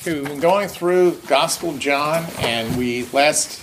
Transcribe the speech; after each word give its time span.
Okay, 0.00 0.14
we've 0.14 0.24
been 0.24 0.40
going 0.40 0.66
through 0.66 1.16
Gospel 1.26 1.68
of 1.68 1.78
John, 1.78 2.24
and 2.38 2.74
we 2.78 3.04
last 3.12 3.62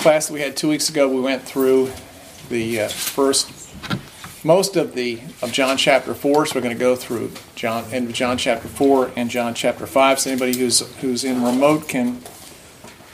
class 0.00 0.30
we 0.30 0.40
had 0.40 0.56
two 0.56 0.70
weeks 0.70 0.88
ago, 0.88 1.06
we 1.10 1.20
went 1.20 1.42
through 1.42 1.92
the 2.48 2.80
uh, 2.80 2.88
first 2.88 3.52
most 4.42 4.76
of 4.76 4.94
the 4.94 5.20
of 5.42 5.52
John 5.52 5.76
chapter 5.76 6.14
four. 6.14 6.46
So 6.46 6.54
we're 6.54 6.62
going 6.62 6.74
to 6.74 6.80
go 6.80 6.96
through 6.96 7.32
John 7.54 7.84
and 7.92 8.14
John 8.14 8.38
chapter 8.38 8.66
four 8.66 9.10
and 9.14 9.28
John 9.28 9.52
chapter 9.52 9.86
five. 9.86 10.18
So 10.18 10.30
anybody 10.30 10.56
who's 10.56 10.80
who's 11.02 11.22
in 11.22 11.44
remote 11.44 11.86
can 11.86 12.22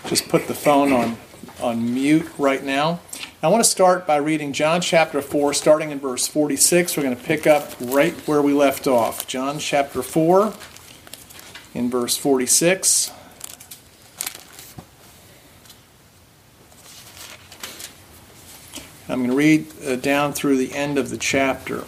just 0.06 0.28
put 0.28 0.46
the 0.46 0.54
phone 0.54 0.92
on 0.92 1.16
on 1.60 1.92
mute 1.92 2.30
right 2.38 2.62
now. 2.62 3.00
I 3.42 3.48
want 3.48 3.64
to 3.64 3.68
start 3.68 4.06
by 4.06 4.16
reading 4.16 4.54
John 4.54 4.80
chapter 4.80 5.20
4, 5.20 5.52
starting 5.52 5.90
in 5.90 5.98
verse 6.00 6.26
46. 6.26 6.96
We're 6.96 7.02
going 7.02 7.14
to 7.14 7.22
pick 7.22 7.46
up 7.46 7.72
right 7.78 8.14
where 8.26 8.40
we 8.40 8.54
left 8.54 8.86
off. 8.86 9.26
John 9.26 9.58
chapter 9.58 10.02
4, 10.02 10.54
in 11.74 11.90
verse 11.90 12.16
46. 12.16 13.12
I'm 19.08 19.18
going 19.18 19.30
to 19.30 19.36
read 19.36 19.66
uh, 19.86 19.96
down 19.96 20.32
through 20.32 20.56
the 20.56 20.72
end 20.72 20.96
of 20.96 21.10
the 21.10 21.18
chapter. 21.18 21.84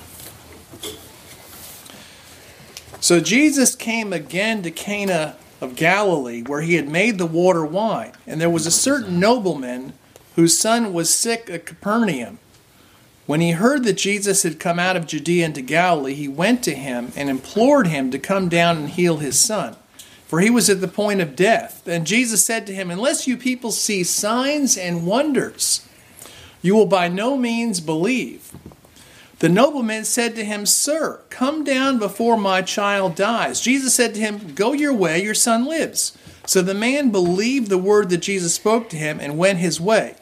So 3.00 3.20
Jesus 3.20 3.74
came 3.74 4.12
again 4.12 4.62
to 4.62 4.70
Cana 4.70 5.36
of 5.60 5.76
Galilee, 5.76 6.42
where 6.42 6.60
he 6.60 6.74
had 6.74 6.88
made 6.88 7.18
the 7.18 7.26
water 7.26 7.64
wine. 7.64 8.12
And 8.26 8.40
there 8.40 8.50
was 8.50 8.66
a 8.66 8.70
certain 8.70 9.18
nobleman 9.18 9.94
whose 10.34 10.58
son 10.58 10.92
was 10.92 11.08
sick 11.08 11.48
at 11.48 11.64
Capernaum. 11.64 12.38
When 13.26 13.40
he 13.40 13.52
heard 13.52 13.82
that 13.84 13.94
Jesus 13.94 14.44
had 14.44 14.60
come 14.60 14.78
out 14.78 14.96
of 14.96 15.06
Judea 15.06 15.44
into 15.46 15.60
Galilee, 15.60 16.14
he 16.14 16.28
went 16.28 16.62
to 16.62 16.74
him 16.74 17.12
and 17.16 17.28
implored 17.28 17.88
him 17.88 18.10
to 18.12 18.18
come 18.18 18.48
down 18.48 18.76
and 18.76 18.88
heal 18.90 19.16
his 19.16 19.38
son, 19.38 19.74
for 20.26 20.40
he 20.40 20.48
was 20.48 20.70
at 20.70 20.80
the 20.80 20.88
point 20.88 21.20
of 21.20 21.34
death. 21.34 21.86
And 21.88 22.06
Jesus 22.06 22.44
said 22.44 22.66
to 22.66 22.74
him, 22.74 22.88
Unless 22.88 23.26
you 23.26 23.36
people 23.36 23.72
see 23.72 24.04
signs 24.04 24.76
and 24.76 25.06
wonders, 25.06 25.86
you 26.62 26.76
will 26.76 26.86
by 26.86 27.08
no 27.08 27.36
means 27.36 27.80
believe. 27.80 28.52
The 29.40 29.48
nobleman 29.48 30.04
said 30.04 30.34
to 30.36 30.44
him, 30.44 30.64
Sir, 30.64 31.20
come 31.28 31.62
down 31.62 31.98
before 31.98 32.38
my 32.38 32.62
child 32.62 33.16
dies. 33.16 33.60
Jesus 33.60 33.92
said 33.92 34.14
to 34.14 34.20
him, 34.20 34.54
Go 34.54 34.72
your 34.72 34.94
way, 34.94 35.22
your 35.22 35.34
son 35.34 35.66
lives. 35.66 36.16
So 36.46 36.62
the 36.62 36.74
man 36.74 37.10
believed 37.10 37.68
the 37.68 37.76
word 37.76 38.08
that 38.10 38.18
Jesus 38.18 38.54
spoke 38.54 38.88
to 38.90 38.96
him 38.96 39.18
and 39.20 39.36
went 39.36 39.58
his 39.58 39.80
way. 39.80 40.14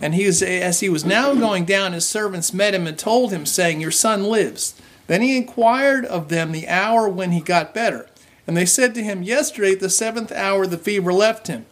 And 0.00 0.14
he 0.14 0.26
was, 0.26 0.42
as 0.42 0.80
he 0.80 0.88
was 0.88 1.04
now 1.04 1.34
going 1.34 1.64
down, 1.64 1.92
his 1.92 2.06
servants 2.06 2.52
met 2.52 2.74
him 2.74 2.86
and 2.86 2.98
told 2.98 3.32
him, 3.32 3.46
saying, 3.46 3.80
Your 3.80 3.90
son 3.90 4.24
lives. 4.24 4.80
Then 5.06 5.22
he 5.22 5.36
inquired 5.36 6.04
of 6.04 6.28
them 6.28 6.52
the 6.52 6.68
hour 6.68 7.08
when 7.08 7.32
he 7.32 7.40
got 7.40 7.74
better. 7.74 8.08
And 8.46 8.56
they 8.56 8.66
said 8.66 8.94
to 8.94 9.02
him, 9.02 9.22
Yesterday 9.22 9.72
at 9.72 9.80
the 9.80 9.90
seventh 9.90 10.32
hour 10.32 10.66
the 10.66 10.78
fever 10.78 11.12
left 11.12 11.46
him. 11.46 11.66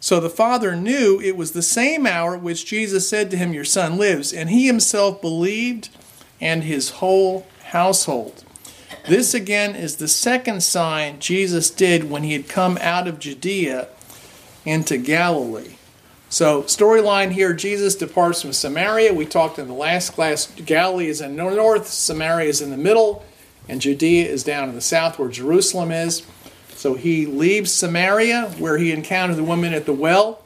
So 0.00 0.18
the 0.18 0.30
father 0.30 0.74
knew 0.74 1.20
it 1.20 1.36
was 1.36 1.52
the 1.52 1.62
same 1.62 2.06
hour 2.06 2.36
at 2.36 2.42
which 2.42 2.66
Jesus 2.66 3.08
said 3.08 3.30
to 3.30 3.36
him, 3.36 3.52
Your 3.52 3.64
son 3.64 3.98
lives. 3.98 4.32
And 4.32 4.50
he 4.50 4.66
himself 4.66 5.20
believed, 5.20 5.90
and 6.40 6.64
his 6.64 6.90
whole 6.90 7.46
household. 7.66 8.44
This 9.06 9.34
again 9.34 9.76
is 9.76 9.96
the 9.96 10.08
second 10.08 10.62
sign 10.62 11.20
Jesus 11.20 11.70
did 11.70 12.10
when 12.10 12.22
he 12.22 12.32
had 12.32 12.48
come 12.48 12.78
out 12.80 13.06
of 13.06 13.18
Judea 13.18 13.88
into 14.64 14.96
Galilee. 14.98 15.76
So, 16.32 16.62
storyline 16.62 17.32
here 17.32 17.52
Jesus 17.52 17.96
departs 17.96 18.40
from 18.40 18.52
Samaria. 18.52 19.12
We 19.12 19.26
talked 19.26 19.58
in 19.58 19.66
the 19.66 19.74
last 19.74 20.10
class 20.10 20.46
Galilee 20.46 21.08
is 21.08 21.20
in 21.20 21.34
the 21.34 21.50
north, 21.50 21.88
Samaria 21.88 22.48
is 22.48 22.62
in 22.62 22.70
the 22.70 22.76
middle, 22.76 23.24
and 23.68 23.80
Judea 23.80 24.28
is 24.28 24.44
down 24.44 24.68
in 24.68 24.76
the 24.76 24.80
south 24.80 25.18
where 25.18 25.28
Jerusalem 25.28 25.90
is. 25.90 26.22
So, 26.68 26.94
he 26.94 27.26
leaves 27.26 27.72
Samaria, 27.72 28.54
where 28.58 28.78
he 28.78 28.92
encountered 28.92 29.38
the 29.38 29.44
woman 29.44 29.74
at 29.74 29.86
the 29.86 29.92
well, 29.92 30.44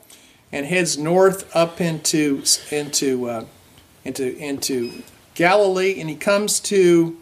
and 0.51 0.65
heads 0.65 0.97
north 0.97 1.55
up 1.55 1.83
into, 1.83 2.43
into, 2.71 3.29
uh, 3.29 3.45
into, 4.07 4.35
into 4.39 5.03
Galilee, 5.35 6.01
and 6.01 6.09
he 6.09 6.17
comes 6.17 6.61
to 6.61 7.19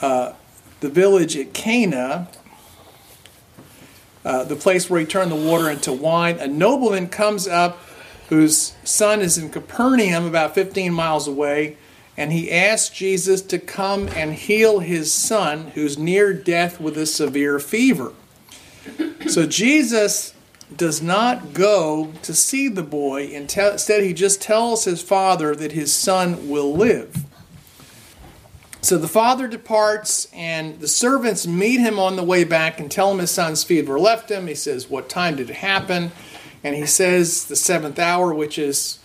uh, 0.00 0.32
the 0.80 0.88
village 0.88 1.36
at 1.36 1.54
Cana, 1.54 2.26
uh, 4.26 4.42
the 4.42 4.56
place 4.56 4.90
where 4.90 4.98
he 4.98 5.06
turned 5.06 5.30
the 5.30 5.36
water 5.36 5.70
into 5.70 5.92
wine. 5.92 6.38
A 6.40 6.48
nobleman 6.48 7.08
comes 7.08 7.46
up 7.46 7.78
whose 8.28 8.74
son 8.82 9.20
is 9.20 9.38
in 9.38 9.50
Capernaum, 9.50 10.26
about 10.26 10.52
15 10.52 10.92
miles 10.92 11.28
away, 11.28 11.76
and 12.16 12.32
he 12.32 12.50
asks 12.50 12.94
Jesus 12.94 13.40
to 13.42 13.58
come 13.60 14.08
and 14.08 14.34
heal 14.34 14.80
his 14.80 15.12
son 15.12 15.68
who's 15.74 15.96
near 15.96 16.32
death 16.32 16.80
with 16.80 16.98
a 16.98 17.06
severe 17.06 17.60
fever. 17.60 18.12
So 19.28 19.46
Jesus 19.46 20.34
does 20.74 21.00
not 21.00 21.52
go 21.52 22.12
to 22.22 22.34
see 22.34 22.66
the 22.68 22.82
boy, 22.82 23.28
instead, 23.28 24.02
he 24.02 24.12
just 24.12 24.42
tells 24.42 24.84
his 24.84 25.02
father 25.02 25.54
that 25.54 25.70
his 25.70 25.92
son 25.92 26.48
will 26.48 26.74
live. 26.74 27.25
So 28.86 28.98
the 28.98 29.08
father 29.08 29.48
departs, 29.48 30.28
and 30.32 30.78
the 30.78 30.86
servants 30.86 31.44
meet 31.44 31.80
him 31.80 31.98
on 31.98 32.14
the 32.14 32.22
way 32.22 32.44
back 32.44 32.78
and 32.78 32.88
tell 32.88 33.10
him 33.10 33.18
his 33.18 33.32
son's 33.32 33.64
fever 33.64 33.98
left 33.98 34.30
him. 34.30 34.46
He 34.46 34.54
says, 34.54 34.88
What 34.88 35.08
time 35.08 35.34
did 35.34 35.50
it 35.50 35.56
happen? 35.56 36.12
And 36.62 36.76
he 36.76 36.86
says, 36.86 37.46
The 37.46 37.56
seventh 37.56 37.98
hour, 37.98 38.32
which 38.32 38.60
is, 38.60 39.00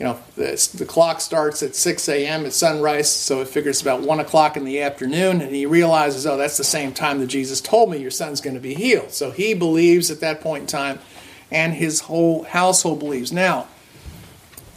you 0.00 0.06
know, 0.06 0.18
the, 0.34 0.70
the 0.76 0.84
clock 0.84 1.20
starts 1.20 1.62
at 1.62 1.76
6 1.76 2.08
a.m. 2.08 2.44
at 2.46 2.52
sunrise, 2.52 3.14
so 3.14 3.40
it 3.40 3.46
figures 3.46 3.80
about 3.80 4.00
1 4.00 4.18
o'clock 4.18 4.56
in 4.56 4.64
the 4.64 4.82
afternoon. 4.82 5.40
And 5.40 5.54
he 5.54 5.66
realizes, 5.66 6.26
Oh, 6.26 6.36
that's 6.36 6.56
the 6.56 6.64
same 6.64 6.92
time 6.92 7.20
that 7.20 7.28
Jesus 7.28 7.60
told 7.60 7.92
me 7.92 7.98
your 7.98 8.10
son's 8.10 8.40
going 8.40 8.54
to 8.54 8.60
be 8.60 8.74
healed. 8.74 9.12
So 9.12 9.30
he 9.30 9.54
believes 9.54 10.10
at 10.10 10.18
that 10.18 10.40
point 10.40 10.62
in 10.62 10.66
time, 10.66 10.98
and 11.48 11.74
his 11.74 12.00
whole 12.00 12.42
household 12.42 12.98
believes. 12.98 13.30
Now, 13.30 13.68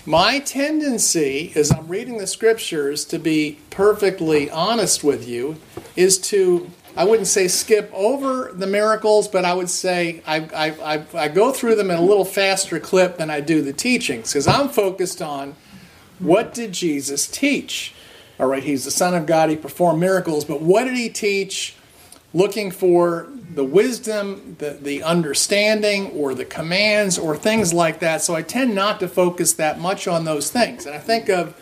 my 0.05 0.39
tendency, 0.39 1.51
as 1.55 1.71
I'm 1.71 1.88
reading 1.88 2.17
the 2.17 2.27
scriptures, 2.27 3.05
to 3.05 3.19
be 3.19 3.59
perfectly 3.69 4.49
honest 4.51 5.03
with 5.03 5.27
you, 5.27 5.57
is 5.95 6.17
to, 6.19 6.69
I 6.95 7.05
wouldn't 7.05 7.27
say 7.27 7.47
skip 7.47 7.89
over 7.93 8.51
the 8.53 8.67
miracles, 8.67 9.27
but 9.27 9.45
I 9.45 9.53
would 9.53 9.69
say 9.69 10.21
I, 10.27 10.38
I, 10.38 10.95
I, 10.95 11.05
I 11.15 11.27
go 11.27 11.51
through 11.51 11.75
them 11.75 11.89
in 11.89 11.97
a 11.97 12.01
little 12.01 12.25
faster 12.25 12.79
clip 12.79 13.17
than 13.17 13.29
I 13.29 13.41
do 13.41 13.61
the 13.61 13.73
teachings, 13.73 14.31
because 14.31 14.47
I'm 14.47 14.69
focused 14.69 15.21
on 15.21 15.55
what 16.19 16.53
did 16.53 16.71
Jesus 16.71 17.27
teach? 17.27 17.94
All 18.39 18.47
right, 18.47 18.63
he's 18.63 18.85
the 18.85 18.91
Son 18.91 19.15
of 19.15 19.25
God, 19.25 19.49
he 19.49 19.55
performed 19.55 19.99
miracles, 19.99 20.45
but 20.45 20.61
what 20.61 20.83
did 20.83 20.95
he 20.95 21.09
teach? 21.09 21.75
Looking 22.33 22.69
for 22.69 23.27
the 23.55 23.63
wisdom, 23.63 24.57
the, 24.59 24.71
the 24.81 25.01
understanding, 25.01 26.11
or 26.11 26.35
the 26.35 26.45
commands, 26.45 27.17
or 27.17 27.38
things 27.38 27.73
like 27.73 27.99
that. 27.99 28.21
So 28.21 28.35
I 28.35 28.41
tend 28.41 28.75
not 28.75 28.99
to 28.99 29.07
focus 29.07 29.53
that 29.53 29.79
much 29.79 30.07
on 30.07 30.25
those 30.25 30.51
things. 30.51 30.85
And 30.85 30.93
I 30.93 30.99
think 30.99 31.29
of 31.29 31.55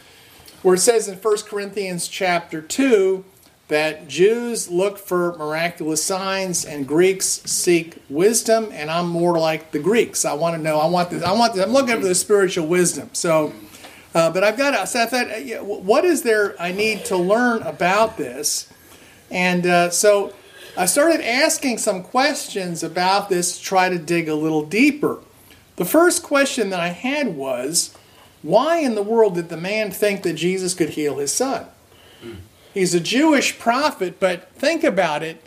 where 0.63 0.75
it 0.75 0.79
says 0.79 1.07
in 1.07 1.17
1 1.17 1.37
Corinthians 1.43 2.07
chapter 2.07 2.61
2 2.61 3.23
that 3.67 4.07
Jews 4.07 4.69
look 4.69 4.97
for 4.97 5.37
miraculous 5.37 6.03
signs 6.03 6.65
and 6.65 6.87
Greeks 6.87 7.25
seek 7.45 8.01
wisdom, 8.09 8.69
and 8.71 8.89
I'm 8.89 9.07
more 9.07 9.37
like 9.37 9.71
the 9.71 9.79
Greeks. 9.79 10.25
I 10.25 10.33
want 10.33 10.55
to 10.55 10.61
know, 10.61 10.79
I 10.79 10.87
want 10.87 11.11
this, 11.11 11.23
I 11.23 11.31
want 11.31 11.53
this, 11.53 11.63
I'm 11.63 11.73
looking 11.73 12.01
for 12.01 12.07
the 12.07 12.15
spiritual 12.15 12.67
wisdom. 12.67 13.09
So, 13.13 13.53
uh, 14.15 14.31
but 14.31 14.43
I've 14.43 14.57
got 14.57 14.71
to, 14.71 14.87
so 14.87 15.03
I 15.03 15.05
thought, 15.05 15.27
uh, 15.27 15.63
what 15.63 16.05
is 16.05 16.23
there 16.23 16.59
I 16.61 16.71
need 16.71 17.05
to 17.05 17.17
learn 17.17 17.61
about 17.61 18.17
this? 18.17 18.67
And 19.29 19.65
uh, 19.65 19.89
so, 19.91 20.33
I 20.75 20.85
started 20.85 21.21
asking 21.21 21.77
some 21.77 22.03
questions 22.03 22.81
about 22.81 23.29
this 23.29 23.57
to 23.57 23.63
try 23.63 23.89
to 23.89 23.99
dig 23.99 24.27
a 24.27 24.35
little 24.35 24.65
deeper. 24.65 25.19
The 25.75 25.85
first 25.85 26.23
question 26.23 26.69
that 26.71 26.79
I 26.79 26.89
had 26.89 27.35
was 27.35 27.95
why 28.41 28.79
in 28.79 28.95
the 28.95 29.03
world 29.03 29.35
did 29.35 29.49
the 29.49 29.57
man 29.57 29.91
think 29.91 30.23
that 30.23 30.33
Jesus 30.33 30.73
could 30.73 30.91
heal 30.91 31.17
his 31.17 31.31
son? 31.31 31.65
Hmm. 32.21 32.33
He's 32.73 32.93
a 32.93 32.99
Jewish 32.99 33.59
prophet, 33.59 34.19
but 34.19 34.51
think 34.55 34.83
about 34.83 35.23
it. 35.23 35.43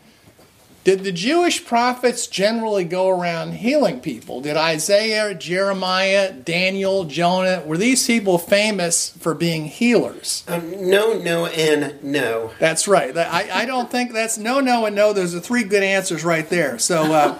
Did 0.86 1.02
the 1.02 1.10
Jewish 1.10 1.64
prophets 1.64 2.28
generally 2.28 2.84
go 2.84 3.08
around 3.08 3.54
healing 3.54 3.98
people? 3.98 4.40
Did 4.40 4.56
Isaiah, 4.56 5.34
Jeremiah, 5.34 6.32
Daniel, 6.32 7.06
Jonah, 7.06 7.64
were 7.66 7.76
these 7.76 8.06
people 8.06 8.38
famous 8.38 9.10
for 9.18 9.34
being 9.34 9.64
healers? 9.64 10.44
Um, 10.46 10.88
no, 10.88 11.18
no, 11.18 11.46
and 11.46 12.00
no. 12.04 12.52
That's 12.60 12.86
right. 12.86 13.18
I, 13.18 13.62
I 13.62 13.66
don't 13.66 13.90
think 13.90 14.12
that's 14.12 14.38
no, 14.38 14.60
no, 14.60 14.86
and 14.86 14.94
no. 14.94 15.12
Those 15.12 15.34
are 15.34 15.40
three 15.40 15.64
good 15.64 15.82
answers 15.82 16.22
right 16.22 16.48
there. 16.48 16.78
So, 16.78 17.12
uh, 17.12 17.38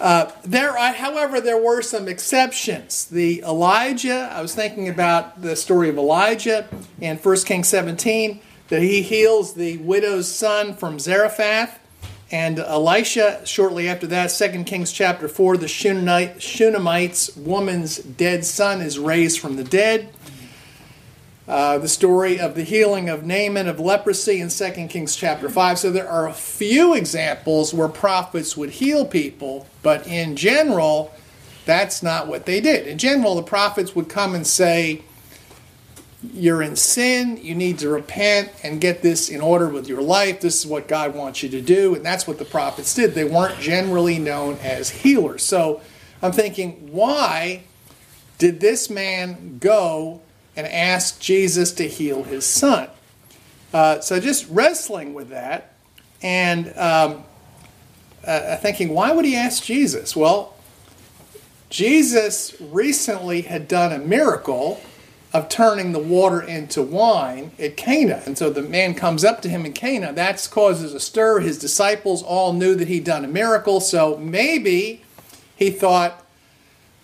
uh, 0.00 0.32
there, 0.42 0.74
however, 0.94 1.42
there 1.42 1.62
were 1.62 1.82
some 1.82 2.08
exceptions. 2.08 3.04
The 3.04 3.42
Elijah, 3.42 4.32
I 4.32 4.40
was 4.40 4.54
thinking 4.54 4.88
about 4.88 5.42
the 5.42 5.56
story 5.56 5.90
of 5.90 5.98
Elijah 5.98 6.66
in 7.02 7.18
1 7.18 7.36
Kings 7.44 7.68
17, 7.68 8.40
that 8.68 8.80
he 8.80 9.02
heals 9.02 9.52
the 9.52 9.76
widow's 9.76 10.34
son 10.34 10.72
from 10.72 10.98
Zarephath. 10.98 11.80
And 12.32 12.58
Elisha, 12.58 13.42
shortly 13.44 13.90
after 13.90 14.06
that, 14.06 14.28
2 14.28 14.64
Kings 14.64 14.90
chapter 14.90 15.28
4, 15.28 15.58
the 15.58 15.68
Shunammite, 15.68 16.42
Shunammite's 16.42 17.36
woman's 17.36 17.98
dead 17.98 18.46
son 18.46 18.80
is 18.80 18.98
raised 18.98 19.38
from 19.38 19.56
the 19.56 19.64
dead. 19.64 20.08
Uh, 21.46 21.76
the 21.76 21.88
story 21.88 22.40
of 22.40 22.54
the 22.54 22.62
healing 22.62 23.10
of 23.10 23.26
Naaman 23.26 23.68
of 23.68 23.78
leprosy 23.78 24.40
in 24.40 24.48
2 24.48 24.70
Kings 24.88 25.14
chapter 25.14 25.50
5. 25.50 25.78
So 25.78 25.90
there 25.90 26.08
are 26.08 26.26
a 26.26 26.32
few 26.32 26.94
examples 26.94 27.74
where 27.74 27.88
prophets 27.88 28.56
would 28.56 28.70
heal 28.70 29.04
people, 29.04 29.66
but 29.82 30.06
in 30.06 30.34
general, 30.34 31.12
that's 31.66 32.02
not 32.02 32.28
what 32.28 32.46
they 32.46 32.62
did. 32.62 32.86
In 32.86 32.96
general, 32.96 33.34
the 33.34 33.42
prophets 33.42 33.94
would 33.94 34.08
come 34.08 34.34
and 34.34 34.46
say, 34.46 35.02
You're 36.22 36.62
in 36.62 36.76
sin, 36.76 37.38
you 37.42 37.54
need 37.54 37.80
to 37.80 37.88
repent 37.88 38.52
and 38.62 38.80
get 38.80 39.02
this 39.02 39.28
in 39.28 39.40
order 39.40 39.68
with 39.68 39.88
your 39.88 40.02
life. 40.02 40.40
This 40.40 40.60
is 40.60 40.66
what 40.66 40.86
God 40.86 41.16
wants 41.16 41.42
you 41.42 41.48
to 41.48 41.60
do. 41.60 41.96
And 41.96 42.06
that's 42.06 42.26
what 42.28 42.38
the 42.38 42.44
prophets 42.44 42.94
did. 42.94 43.14
They 43.14 43.24
weren't 43.24 43.58
generally 43.58 44.18
known 44.18 44.58
as 44.62 44.90
healers. 44.90 45.42
So 45.42 45.80
I'm 46.22 46.30
thinking, 46.30 46.92
why 46.92 47.64
did 48.38 48.60
this 48.60 48.88
man 48.88 49.58
go 49.58 50.20
and 50.54 50.66
ask 50.66 51.20
Jesus 51.20 51.72
to 51.72 51.88
heal 51.88 52.22
his 52.22 52.46
son? 52.46 52.88
Uh, 53.72 54.00
so 54.00 54.20
just 54.20 54.48
wrestling 54.48 55.14
with 55.14 55.30
that 55.30 55.74
and 56.22 56.68
um, 56.76 57.24
uh, 58.24 58.56
thinking, 58.58 58.90
why 58.90 59.12
would 59.12 59.24
he 59.24 59.34
ask 59.34 59.64
Jesus? 59.64 60.14
Well, 60.14 60.54
Jesus 61.70 62.54
recently 62.60 63.42
had 63.42 63.66
done 63.66 63.92
a 63.92 63.98
miracle 63.98 64.80
of 65.32 65.48
turning 65.48 65.92
the 65.92 65.98
water 65.98 66.42
into 66.42 66.82
wine 66.82 67.52
at 67.58 67.76
Cana. 67.76 68.22
And 68.26 68.36
so 68.36 68.50
the 68.50 68.62
man 68.62 68.94
comes 68.94 69.24
up 69.24 69.40
to 69.42 69.48
him 69.48 69.64
in 69.64 69.72
Cana. 69.72 70.12
That 70.12 70.46
causes 70.50 70.92
a 70.92 71.00
stir. 71.00 71.40
His 71.40 71.58
disciples 71.58 72.22
all 72.22 72.52
knew 72.52 72.74
that 72.74 72.88
he'd 72.88 73.04
done 73.04 73.24
a 73.24 73.28
miracle. 73.28 73.80
So 73.80 74.16
maybe 74.18 75.02
he 75.56 75.70
thought, 75.70 76.18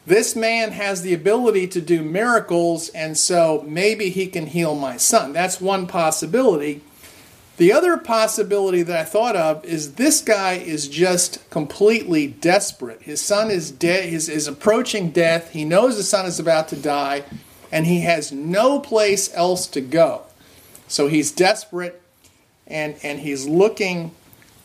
this 0.05 0.35
man 0.35 0.73
has 0.73 1.03
the 1.03 1.13
ability 1.13 1.67
to 1.69 1.83
do 1.83 2.03
miracles, 2.03 2.89
and 2.91 3.17
so 3.19 3.63
maybe 3.67 4.09
he 4.09 4.27
can 4.27 4.47
heal 4.47 4.75
my 4.75 4.97
son. 4.97 5.35
That's 5.35 5.61
one 5.61 5.87
possibility. 5.87 6.81
The 7.59 7.73
other 7.73 7.99
possibility 7.99 8.83
that 8.85 8.99
I 8.99 9.05
thought 9.05 9.37
of 9.37 9.63
is 9.67 9.95
this 9.95 10.23
guy 10.23 10.55
is 10.55 10.89
just 10.89 11.51
completely 11.51 12.27
desperate. 12.27 13.03
His 13.03 13.21
son 13.21 13.51
is 13.51 13.71
dead, 13.71 14.11
is, 14.11 14.31
is 14.31 14.49
approaching 14.49 15.11
death. 15.11 15.51
He 15.51 15.65
knows 15.67 15.97
his 15.97 16.09
son 16.09 16.25
is 16.25 16.41
about 16.41 16.69
to 16.69 16.77
die, 16.77 17.25
and 17.70 17.87
he 17.87 18.00
has 18.00 18.32
no 18.32 18.81
place 18.81 19.32
else 19.35 19.67
to 19.69 19.81
go. 19.81 20.23
So 20.87 21.06
he's 21.09 21.31
desperate 21.31 22.00
and, 22.67 22.97
and 23.03 23.20
he's 23.20 23.47
looking 23.47 24.12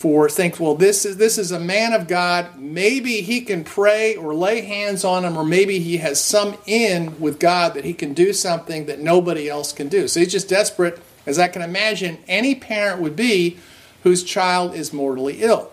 for 0.03 0.27
think, 0.27 0.59
well, 0.59 0.75
this 0.75 1.05
is 1.05 1.15
this 1.15 1.37
is 1.37 1.53
a 1.53 1.59
man 1.61 1.93
of 1.93 2.09
God. 2.09 2.59
Maybe 2.59 3.21
he 3.21 3.39
can 3.39 3.63
pray 3.63 4.17
or 4.17 4.35
lay 4.35 4.59
hands 4.59 5.05
on 5.05 5.23
him, 5.23 5.37
or 5.37 5.45
maybe 5.45 5.79
he 5.79 5.95
has 5.95 6.19
some 6.19 6.57
in 6.65 7.21
with 7.21 7.39
God 7.39 7.73
that 7.75 7.85
he 7.85 7.93
can 7.93 8.13
do 8.13 8.33
something 8.33 8.85
that 8.87 8.99
nobody 8.99 9.47
else 9.47 9.71
can 9.71 9.87
do. 9.87 10.09
So 10.09 10.19
he's 10.19 10.33
just 10.33 10.49
desperate 10.49 11.01
as 11.25 11.39
I 11.39 11.47
can 11.47 11.61
imagine 11.61 12.17
any 12.27 12.53
parent 12.53 13.01
would 13.01 13.15
be 13.15 13.57
whose 14.03 14.25
child 14.25 14.75
is 14.75 14.91
mortally 14.91 15.41
ill. 15.41 15.71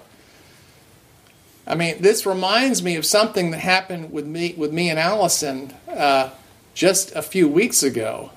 I 1.67 1.75
mean, 1.75 2.01
this 2.01 2.25
reminds 2.25 2.85
me 2.85 2.95
of 2.95 3.05
something 3.05 3.51
that 3.51 3.59
happened 3.59 4.13
with 4.13 4.27
me 4.27 4.55
with 4.57 4.73
me 4.73 4.91
and 4.91 4.99
Allison 5.01 5.75
uh, 5.89 6.31
just 6.75 7.15
a 7.15 7.23
few 7.23 7.49
weeks 7.49 7.83
ago. 7.83 8.31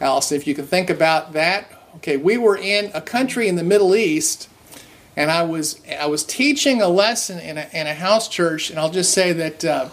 Allison, 0.00 0.36
if 0.36 0.46
you 0.46 0.54
can 0.54 0.66
think 0.66 0.90
about 0.90 1.32
that. 1.32 1.70
Okay, 1.96 2.16
we 2.16 2.36
were 2.36 2.56
in 2.56 2.90
a 2.92 3.00
country 3.00 3.48
in 3.48 3.56
the 3.56 3.62
Middle 3.62 3.94
East, 3.94 4.48
and 5.16 5.30
I 5.30 5.42
was 5.42 5.80
I 5.88 6.06
was 6.06 6.24
teaching 6.24 6.82
a 6.82 6.88
lesson 6.88 7.38
in 7.38 7.56
a, 7.56 7.68
in 7.72 7.86
a 7.86 7.94
house 7.94 8.28
church, 8.28 8.70
and 8.70 8.78
I'll 8.78 8.90
just 8.90 9.12
say 9.12 9.32
that 9.32 9.64
uh, 9.64 9.88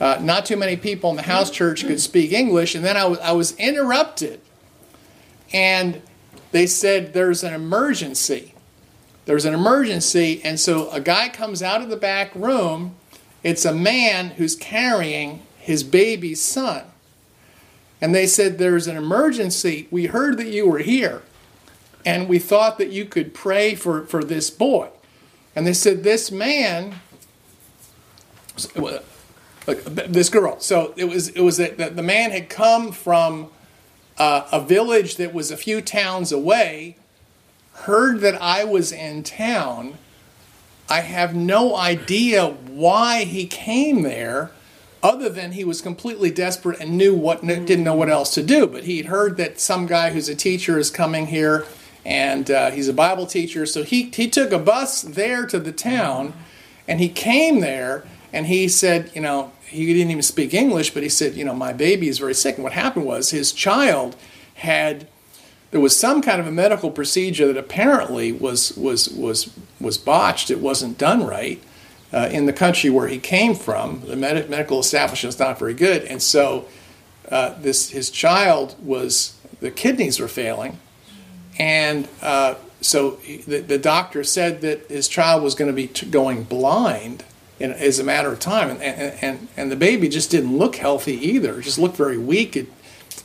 uh, 0.00 0.18
not 0.22 0.46
too 0.46 0.56
many 0.56 0.76
people 0.76 1.10
in 1.10 1.16
the 1.16 1.22
house 1.22 1.50
church 1.50 1.86
could 1.86 2.00
speak 2.00 2.32
English, 2.32 2.74
and 2.74 2.84
then 2.84 2.96
I 2.96 3.04
was 3.04 3.18
I 3.18 3.32
was 3.32 3.54
interrupted 3.56 4.40
and 5.52 6.00
they 6.50 6.66
said 6.66 7.12
there's 7.12 7.44
an 7.44 7.54
emergency. 7.54 8.54
There's 9.24 9.44
an 9.44 9.54
emergency, 9.54 10.40
and 10.42 10.58
so 10.58 10.90
a 10.90 11.00
guy 11.00 11.28
comes 11.28 11.62
out 11.62 11.80
of 11.82 11.88
the 11.88 11.96
back 11.96 12.34
room. 12.34 12.96
It's 13.42 13.64
a 13.64 13.72
man 13.72 14.30
who's 14.30 14.56
carrying 14.56 15.42
his 15.58 15.84
baby's 15.84 16.42
son. 16.42 16.84
And 18.02 18.14
they 18.14 18.26
said, 18.26 18.58
There's 18.58 18.86
an 18.86 18.98
emergency. 18.98 19.88
We 19.90 20.06
heard 20.06 20.36
that 20.36 20.48
you 20.48 20.68
were 20.68 20.80
here, 20.80 21.22
and 22.04 22.28
we 22.28 22.38
thought 22.38 22.76
that 22.76 22.90
you 22.90 23.06
could 23.06 23.32
pray 23.32 23.74
for, 23.74 24.04
for 24.04 24.22
this 24.22 24.50
boy. 24.50 24.90
And 25.56 25.66
they 25.66 25.72
said, 25.72 26.02
This 26.02 26.30
man, 26.30 26.96
this 29.64 30.28
girl. 30.28 30.60
So 30.60 30.92
it 30.96 31.04
was, 31.06 31.28
it 31.28 31.40
was 31.40 31.56
that 31.56 31.96
the 31.96 32.02
man 32.02 32.32
had 32.32 32.50
come 32.50 32.92
from 32.92 33.48
uh, 34.18 34.48
a 34.52 34.60
village 34.60 35.16
that 35.16 35.32
was 35.32 35.50
a 35.50 35.56
few 35.56 35.80
towns 35.80 36.32
away 36.32 36.96
heard 37.72 38.20
that 38.20 38.40
I 38.40 38.64
was 38.64 38.92
in 38.92 39.22
town. 39.22 39.98
I 40.88 41.00
have 41.00 41.34
no 41.34 41.76
idea 41.76 42.46
why 42.48 43.24
he 43.24 43.46
came 43.46 44.02
there, 44.02 44.50
other 45.02 45.28
than 45.28 45.52
he 45.52 45.64
was 45.64 45.80
completely 45.80 46.30
desperate 46.30 46.80
and 46.80 46.96
knew 46.96 47.14
what 47.14 47.44
didn't 47.44 47.84
know 47.84 47.94
what 47.94 48.08
else 48.08 48.32
to 48.34 48.42
do. 48.42 48.66
But 48.66 48.84
he'd 48.84 49.06
heard 49.06 49.36
that 49.38 49.58
some 49.58 49.86
guy 49.86 50.10
who's 50.10 50.28
a 50.28 50.34
teacher 50.34 50.78
is 50.78 50.90
coming 50.90 51.26
here, 51.26 51.66
and 52.04 52.50
uh, 52.50 52.70
he's 52.70 52.88
a 52.88 52.92
Bible 52.94 53.26
teacher. 53.26 53.66
So 53.66 53.82
he 53.82 54.04
he 54.04 54.28
took 54.28 54.52
a 54.52 54.58
bus 54.58 55.02
there 55.02 55.46
to 55.46 55.58
the 55.58 55.72
town, 55.72 56.34
and 56.86 57.00
he 57.00 57.08
came 57.08 57.60
there, 57.60 58.04
and 58.32 58.46
he 58.46 58.68
said, 58.68 59.10
you 59.14 59.20
know, 59.20 59.52
he 59.66 59.86
didn't 59.86 60.10
even 60.10 60.22
speak 60.22 60.54
English, 60.54 60.94
but 60.94 61.02
he 61.02 61.08
said, 61.08 61.34
you 61.34 61.44
know, 61.44 61.54
my 61.54 61.72
baby 61.72 62.08
is 62.08 62.18
very 62.18 62.34
sick. 62.34 62.56
And 62.56 62.64
what 62.64 62.74
happened 62.74 63.06
was 63.06 63.30
his 63.30 63.52
child 63.52 64.16
had 64.54 65.08
there 65.72 65.80
was 65.80 65.98
some 65.98 66.20
kind 66.20 66.40
of 66.40 66.46
a 66.46 66.52
medical 66.52 66.90
procedure 66.90 67.46
that 67.46 67.56
apparently 67.56 68.30
was 68.30 68.76
was 68.76 69.08
was 69.08 69.50
was 69.80 69.98
botched. 69.98 70.50
It 70.50 70.60
wasn't 70.60 70.96
done 70.96 71.26
right 71.26 71.60
uh, 72.12 72.28
in 72.30 72.46
the 72.46 72.52
country 72.52 72.90
where 72.90 73.08
he 73.08 73.18
came 73.18 73.54
from. 73.54 74.02
The 74.06 74.16
med- 74.16 74.50
medical 74.50 74.80
establishment 74.80 75.34
is 75.34 75.40
not 75.40 75.58
very 75.58 75.74
good, 75.74 76.04
and 76.04 76.22
so 76.22 76.66
uh, 77.30 77.54
this 77.60 77.90
his 77.90 78.10
child 78.10 78.74
was 78.82 79.36
the 79.60 79.70
kidneys 79.70 80.20
were 80.20 80.28
failing, 80.28 80.78
and 81.58 82.08
uh, 82.20 82.54
so 82.80 83.16
he, 83.22 83.38
the, 83.38 83.60
the 83.60 83.78
doctor 83.78 84.24
said 84.24 84.60
that 84.62 84.86
his 84.88 85.08
child 85.08 85.42
was 85.42 85.54
going 85.54 85.70
to 85.70 85.74
be 85.74 85.86
t- 85.86 86.06
going 86.06 86.42
blind 86.44 87.24
in, 87.58 87.72
as 87.72 87.98
a 87.98 88.04
matter 88.04 88.32
of 88.32 88.40
time. 88.40 88.70
And, 88.70 88.82
and, 88.82 89.18
and, 89.22 89.48
and 89.56 89.72
the 89.72 89.76
baby 89.76 90.08
just 90.08 90.30
didn't 90.30 90.56
look 90.58 90.76
healthy 90.76 91.14
either. 91.14 91.60
It 91.60 91.62
just 91.62 91.78
looked 91.78 91.96
very 91.96 92.18
weak. 92.18 92.56
It 92.56 92.68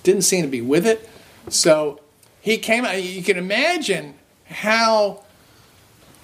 didn't 0.04 0.22
seem 0.22 0.44
to 0.44 0.48
be 0.48 0.62
with 0.62 0.86
it. 0.86 1.10
So 1.50 2.00
he 2.40 2.58
came 2.58 2.86
out. 2.86 3.02
You 3.02 3.24
can 3.24 3.38
imagine 3.38 4.14
how 4.46 5.24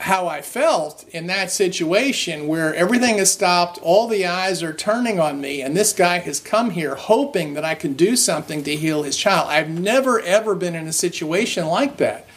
how 0.04 0.28
I 0.28 0.42
felt 0.42 1.06
in 1.12 1.28
that 1.28 1.50
situation 1.50 2.46
where 2.46 2.76
everything 2.76 3.20
has 3.20 3.32
stopped, 3.32 3.80
all 3.82 4.10
the 4.10 4.26
eyes 4.26 4.62
are 4.62 4.74
turning 4.74 5.18
on 5.18 5.39
me, 5.39 5.62
and 5.62 5.77
this 5.77 5.94
guy 5.94 6.20
has 6.20 6.42
come 6.42 6.72
here 6.72 6.96
hoping 6.96 7.54
that 7.54 7.63
I 7.63 7.74
can 7.74 7.94
do 7.94 8.18
something 8.18 8.63
to 8.63 8.75
heal 8.75 9.04
his 9.04 9.16
child. 9.16 9.48
I've 9.50 9.70
never 9.70 10.20
ever 10.20 10.56
been 10.56 10.75
in 10.75 10.88
a 10.88 10.94
situation 10.94 11.68
like 11.68 11.96
that. 11.98 12.27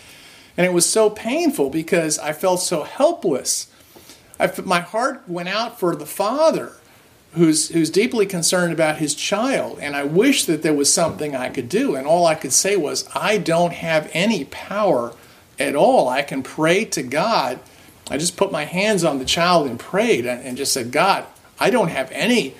And 0.57 0.64
it 0.64 0.73
was 0.73 0.88
so 0.88 1.11
painful 1.11 1.71
because 1.71 2.21
I 2.21 2.33
felt 2.33 2.61
so 2.61 2.85
helpless. 2.85 3.67
I, 4.38 4.49
my 4.64 4.81
heart 4.81 5.25
went 5.26 5.49
out 5.49 5.81
for 5.81 5.97
the 5.97 6.07
father 6.07 6.75
who's 7.33 7.71
who's 7.71 7.90
deeply 7.90 8.26
concerned 8.26 8.73
about 8.73 8.99
his 8.99 9.14
child 9.14 9.79
and 9.81 9.95
I 9.95 10.05
wish 10.05 10.45
that 10.45 10.62
there 10.62 10.73
was 10.73 10.90
something 10.90 11.35
I 11.35 11.50
could 11.50 11.69
do 11.69 11.95
and 11.95 12.07
all 12.07 12.26
I 12.26 12.35
could 12.35 12.52
say 12.52 12.76
was 12.76 13.07
I 13.14 13.37
don't 13.37 13.75
have 13.75 14.11
any 14.14 14.45
power 14.47 15.12
at 15.59 15.75
all 15.75 16.09
I 16.09 16.23
can 16.23 16.43
pray 16.43 16.85
to 16.87 17.03
God 17.03 17.61
I 18.11 18.19
just 18.19 18.37
put 18.37 18.53
my 18.53 18.65
hands 18.65 19.05
on 19.05 19.19
the 19.19 19.25
child 19.25 19.67
and 19.67 19.79
prayed 19.79 20.27
and 20.27 20.57
just 20.57 20.73
said 20.73 20.93
God 20.93 21.27
I 21.59 21.71
don't 21.71 21.89
have 21.89 22.11
any 22.13 22.55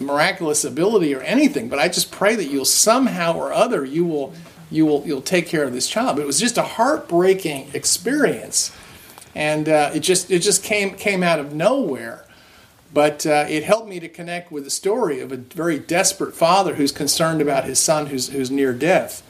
miraculous 0.00 0.64
ability 0.64 1.14
or 1.14 1.20
anything 1.22 1.68
but 1.68 1.78
I 1.78 1.88
just 1.88 2.10
pray 2.10 2.36
that 2.36 2.46
you'll 2.46 2.64
somehow 2.64 3.36
or 3.36 3.52
other 3.52 3.84
you 3.84 4.04
will 4.04 4.32
you 4.70 4.86
will 4.86 5.04
you'll 5.06 5.22
take 5.22 5.46
care 5.46 5.64
of 5.64 5.72
this 5.72 5.88
child 5.88 6.16
but 6.16 6.22
it 6.22 6.26
was 6.26 6.40
just 6.40 6.58
a 6.58 6.62
heartbreaking 6.62 7.70
experience 7.74 8.72
and 9.38 9.68
uh, 9.68 9.92
it 9.94 10.00
just 10.00 10.32
it 10.32 10.40
just 10.40 10.64
came 10.64 10.96
came 10.96 11.22
out 11.22 11.38
of 11.38 11.54
nowhere. 11.54 12.24
But 12.92 13.24
uh, 13.24 13.44
it 13.48 13.62
helped 13.64 13.88
me 13.88 14.00
to 14.00 14.08
connect 14.08 14.50
with 14.50 14.64
the 14.64 14.70
story 14.70 15.20
of 15.20 15.30
a 15.30 15.36
very 15.36 15.78
desperate 15.78 16.34
father 16.34 16.74
who's 16.74 16.90
concerned 16.90 17.40
about 17.40 17.64
his 17.64 17.78
son 17.78 18.06
who's 18.06 18.30
who's 18.30 18.50
near 18.50 18.72
death. 18.72 19.22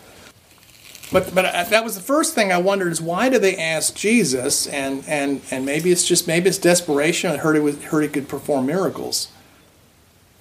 But 1.11 1.35
but 1.35 1.43
that 1.71 1.85
was 1.85 1.95
the 1.95 2.03
first 2.03 2.35
thing 2.35 2.53
I 2.53 2.59
wondered 2.59 2.93
is 2.93 3.01
why 3.01 3.29
do 3.29 3.39
they 3.39 3.57
ask 3.57 3.95
Jesus? 3.95 4.67
And 4.67 5.05
and 5.07 5.41
and 5.51 5.65
maybe 5.65 5.91
it's 5.91 6.05
just 6.05 6.27
maybe 6.27 6.49
it's 6.49 6.59
desperation. 6.59 7.31
I 7.31 7.39
heard 7.39 7.57
he 7.57 7.61
was 7.61 7.83
heard 7.85 8.03
he 8.03 8.09
could 8.09 8.29
perform 8.29 8.67
miracles. 8.67 9.29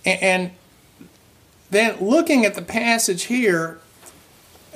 And, 0.05 0.21
and 0.21 0.51
then 1.69 1.97
looking 1.99 2.45
at 2.45 2.55
the 2.55 2.61
passage 2.61 3.23
here 3.23 3.79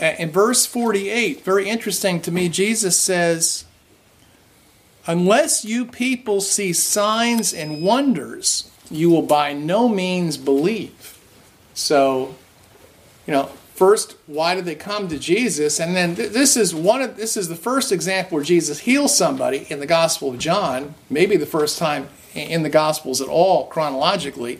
uh, 0.02 0.14
in 0.18 0.32
verse 0.32 0.66
48, 0.66 1.44
very 1.44 1.70
interesting 1.70 2.22
to 2.22 2.32
me. 2.32 2.50
Jesus 2.50 2.98
says, 2.98 3.66
Unless 5.08 5.66
you 5.66 5.86
people 5.86 6.42
see 6.42 6.74
signs 6.74 7.54
and 7.54 7.82
wonders, 7.82 8.70
you 8.90 9.10
will 9.10 9.22
by 9.22 9.54
no 9.54 9.88
means 9.88 10.38
believe. 10.38 11.18
So, 11.74 12.36
you 13.26 13.34
know, 13.34 13.52
first, 13.82 14.16
why 14.28 14.54
did 14.54 14.64
they 14.64 14.76
come 14.76 15.08
to 15.08 15.18
Jesus? 15.18 15.80
And 15.80 15.96
then 15.96 16.16
th- 16.16 16.32
this 16.32 16.56
is 16.56 16.76
one 16.76 17.02
of 17.02 17.18
this 17.18 17.36
is 17.36 17.48
the 17.50 17.56
first 17.56 17.92
example 17.92 18.36
where 18.36 18.44
Jesus 18.46 18.82
heals 18.82 19.18
somebody 19.18 19.66
in 19.72 19.80
the 19.80 19.88
Gospel 19.88 20.30
of 20.30 20.38
John, 20.38 20.94
maybe 21.10 21.36
the 21.36 21.48
first 21.48 21.80
time 21.80 22.08
in 22.36 22.62
the 22.62 22.70
Gospels 22.70 23.22
at 23.22 23.28
all 23.28 23.66
chronologically. 23.66 24.60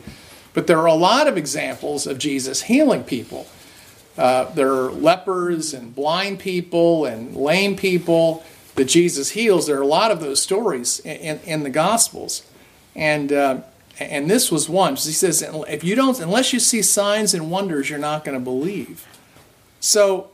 But 0.54 0.66
there 0.66 0.78
are 0.78 0.88
a 0.88 0.94
lot 0.94 1.28
of 1.28 1.36
examples 1.36 2.04
of 2.04 2.18
Jesus 2.18 2.62
healing 2.62 3.04
people. 3.04 3.46
Uh, 4.18 4.46
there 4.54 4.72
are 4.72 4.90
lepers 4.90 5.72
and 5.72 5.94
blind 5.94 6.40
people 6.40 7.06
and 7.06 7.36
lame 7.36 7.76
people 7.76 8.42
that 8.74 8.86
Jesus 8.86 9.30
heals. 9.30 9.68
There 9.68 9.78
are 9.78 9.82
a 9.82 9.86
lot 9.86 10.10
of 10.10 10.18
those 10.18 10.42
stories 10.42 10.98
in, 10.98 11.16
in, 11.18 11.40
in 11.44 11.62
the 11.62 11.70
Gospels, 11.70 12.42
and 12.96 13.32
uh, 13.32 13.60
and 14.00 14.28
this 14.28 14.50
was 14.50 14.68
one. 14.68 14.96
He 14.96 15.12
says, 15.12 15.42
if 15.68 15.84
you 15.84 15.94
don't, 15.94 16.18
unless 16.18 16.52
you 16.52 16.58
see 16.58 16.82
signs 16.82 17.34
and 17.34 17.52
wonders, 17.52 17.88
you're 17.88 18.00
not 18.00 18.24
going 18.24 18.36
to 18.36 18.42
believe. 18.42 19.06
So, 19.82 20.30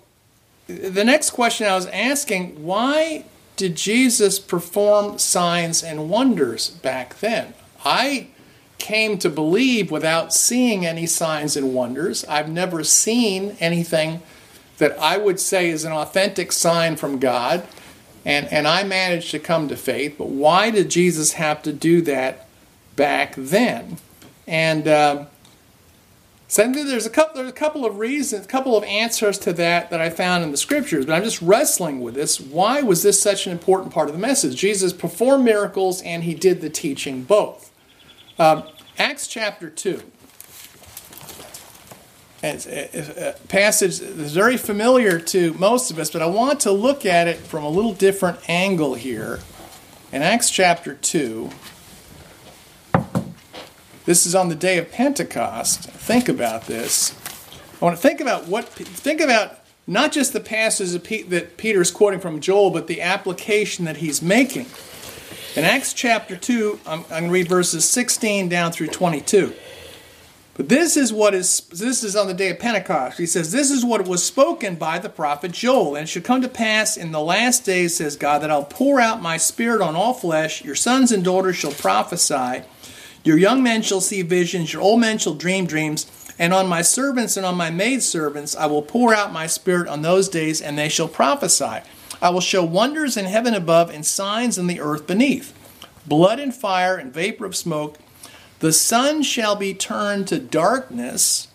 the 0.66 1.04
next 1.04 1.30
question 1.30 1.66
I 1.66 1.74
was 1.74 1.86
asking: 1.86 2.62
Why 2.62 3.24
did 3.56 3.74
Jesus 3.74 4.38
perform 4.38 5.18
signs 5.18 5.82
and 5.82 6.10
wonders 6.10 6.68
back 6.68 7.18
then? 7.20 7.54
I 7.82 8.28
came 8.76 9.18
to 9.18 9.30
believe 9.30 9.90
without 9.90 10.34
seeing 10.34 10.84
any 10.84 11.06
signs 11.06 11.56
and 11.56 11.74
wonders. 11.74 12.24
I've 12.26 12.50
never 12.50 12.84
seen 12.84 13.56
anything 13.58 14.20
that 14.76 14.96
I 15.00 15.16
would 15.16 15.40
say 15.40 15.70
is 15.70 15.84
an 15.84 15.92
authentic 15.92 16.52
sign 16.52 16.96
from 16.96 17.18
God. 17.18 17.66
And, 18.26 18.46
and 18.52 18.68
I 18.68 18.84
managed 18.84 19.30
to 19.30 19.38
come 19.38 19.68
to 19.68 19.76
faith. 19.76 20.16
But 20.18 20.28
why 20.28 20.70
did 20.70 20.90
Jesus 20.90 21.32
have 21.32 21.62
to 21.62 21.72
do 21.72 22.02
that 22.02 22.46
back 22.96 23.34
then? 23.36 23.96
And 24.46 24.86
uh, 24.86 25.24
so 26.50 26.66
there's 26.72 27.04
a 27.04 27.10
couple 27.10 27.36
there's 27.36 27.50
a 27.50 27.52
couple 27.52 27.84
of 27.84 27.98
reasons, 27.98 28.46
a 28.46 28.48
couple 28.48 28.74
of 28.74 28.82
answers 28.84 29.38
to 29.40 29.52
that 29.52 29.90
that 29.90 30.00
I 30.00 30.08
found 30.08 30.42
in 30.42 30.50
the 30.50 30.56
scriptures, 30.56 31.04
but 31.04 31.12
I'm 31.12 31.22
just 31.22 31.42
wrestling 31.42 32.00
with 32.00 32.14
this. 32.14 32.40
Why 32.40 32.80
was 32.80 33.02
this 33.02 33.20
such 33.20 33.46
an 33.46 33.52
important 33.52 33.92
part 33.92 34.08
of 34.08 34.14
the 34.14 34.20
message? 34.20 34.56
Jesus 34.56 34.94
performed 34.94 35.44
miracles 35.44 36.00
and 36.02 36.24
he 36.24 36.34
did 36.34 36.62
the 36.62 36.70
teaching 36.70 37.22
both. 37.22 37.70
Um, 38.38 38.64
Acts 38.98 39.26
chapter 39.26 39.68
2. 39.68 40.02
It's 42.42 42.66
a 42.66 43.34
passage 43.48 43.98
that's 43.98 44.32
very 44.32 44.56
familiar 44.56 45.18
to 45.18 45.52
most 45.54 45.90
of 45.90 45.98
us, 45.98 46.10
but 46.10 46.22
I 46.22 46.26
want 46.26 46.60
to 46.60 46.72
look 46.72 47.04
at 47.04 47.28
it 47.28 47.36
from 47.36 47.64
a 47.64 47.68
little 47.68 47.92
different 47.92 48.48
angle 48.48 48.94
here. 48.94 49.40
In 50.12 50.22
Acts 50.22 50.48
chapter 50.48 50.94
2, 50.94 51.50
this 54.08 54.24
is 54.24 54.34
on 54.34 54.48
the 54.48 54.54
day 54.54 54.78
of 54.78 54.90
Pentecost. 54.90 55.82
Think 55.82 56.30
about 56.30 56.62
this. 56.62 57.14
I 57.78 57.84
want 57.84 57.94
to 57.94 58.00
think 58.00 58.22
about 58.22 58.48
what, 58.48 58.64
think 58.64 59.20
about 59.20 59.58
not 59.86 60.12
just 60.12 60.32
the 60.32 60.40
passages 60.40 60.94
that 60.94 61.58
Peter's 61.58 61.90
quoting 61.90 62.18
from 62.18 62.40
Joel, 62.40 62.70
but 62.70 62.86
the 62.86 63.02
application 63.02 63.84
that 63.84 63.98
he's 63.98 64.22
making. 64.22 64.64
In 65.56 65.64
Acts 65.64 65.92
chapter 65.92 66.38
2, 66.38 66.80
I'm, 66.86 67.00
I'm 67.00 67.08
going 67.08 67.24
to 67.24 67.30
read 67.30 67.48
verses 67.48 67.84
16 67.84 68.48
down 68.48 68.72
through 68.72 68.86
22. 68.86 69.52
But 70.54 70.70
this 70.70 70.96
is 70.96 71.12
what 71.12 71.34
is 71.34 71.60
this 71.68 72.02
is 72.02 72.16
on 72.16 72.28
the 72.28 72.34
day 72.34 72.48
of 72.48 72.58
Pentecost. 72.58 73.18
He 73.18 73.26
says, 73.26 73.52
This 73.52 73.70
is 73.70 73.84
what 73.84 74.08
was 74.08 74.24
spoken 74.24 74.76
by 74.76 74.98
the 74.98 75.10
prophet 75.10 75.52
Joel, 75.52 75.96
and 75.96 76.04
it 76.04 76.08
should 76.08 76.24
come 76.24 76.40
to 76.40 76.48
pass 76.48 76.96
in 76.96 77.12
the 77.12 77.20
last 77.20 77.66
days, 77.66 77.96
says 77.96 78.16
God, 78.16 78.40
that 78.40 78.50
I'll 78.50 78.64
pour 78.64 79.00
out 79.00 79.20
my 79.20 79.36
spirit 79.36 79.82
on 79.82 79.94
all 79.94 80.14
flesh. 80.14 80.64
Your 80.64 80.74
sons 80.74 81.12
and 81.12 81.22
daughters 81.22 81.56
shall 81.56 81.72
prophesy, 81.72 82.62
your 83.28 83.38
young 83.38 83.62
men 83.62 83.82
shall 83.82 84.00
see 84.00 84.22
visions, 84.22 84.72
your 84.72 84.80
old 84.80 85.00
men 85.00 85.18
shall 85.18 85.34
dream 85.34 85.66
dreams, 85.66 86.10
and 86.38 86.54
on 86.54 86.66
my 86.66 86.80
servants 86.80 87.36
and 87.36 87.44
on 87.44 87.56
my 87.56 87.68
maidservants 87.70 88.56
I 88.56 88.64
will 88.66 88.80
pour 88.80 89.14
out 89.14 89.34
my 89.34 89.46
spirit 89.46 89.86
on 89.86 90.00
those 90.00 90.30
days, 90.30 90.62
and 90.62 90.78
they 90.78 90.88
shall 90.88 91.08
prophesy. 91.08 91.80
I 92.22 92.30
will 92.30 92.40
show 92.40 92.64
wonders 92.64 93.18
in 93.18 93.26
heaven 93.26 93.52
above 93.52 93.90
and 93.90 94.06
signs 94.06 94.56
in 94.56 94.66
the 94.66 94.80
earth 94.80 95.06
beneath 95.06 95.54
blood 96.06 96.40
and 96.40 96.54
fire 96.54 96.96
and 96.96 97.12
vapor 97.12 97.44
of 97.44 97.54
smoke. 97.54 97.98
The 98.60 98.72
sun 98.72 99.22
shall 99.22 99.54
be 99.56 99.74
turned 99.74 100.26
to 100.28 100.38
darkness 100.38 101.48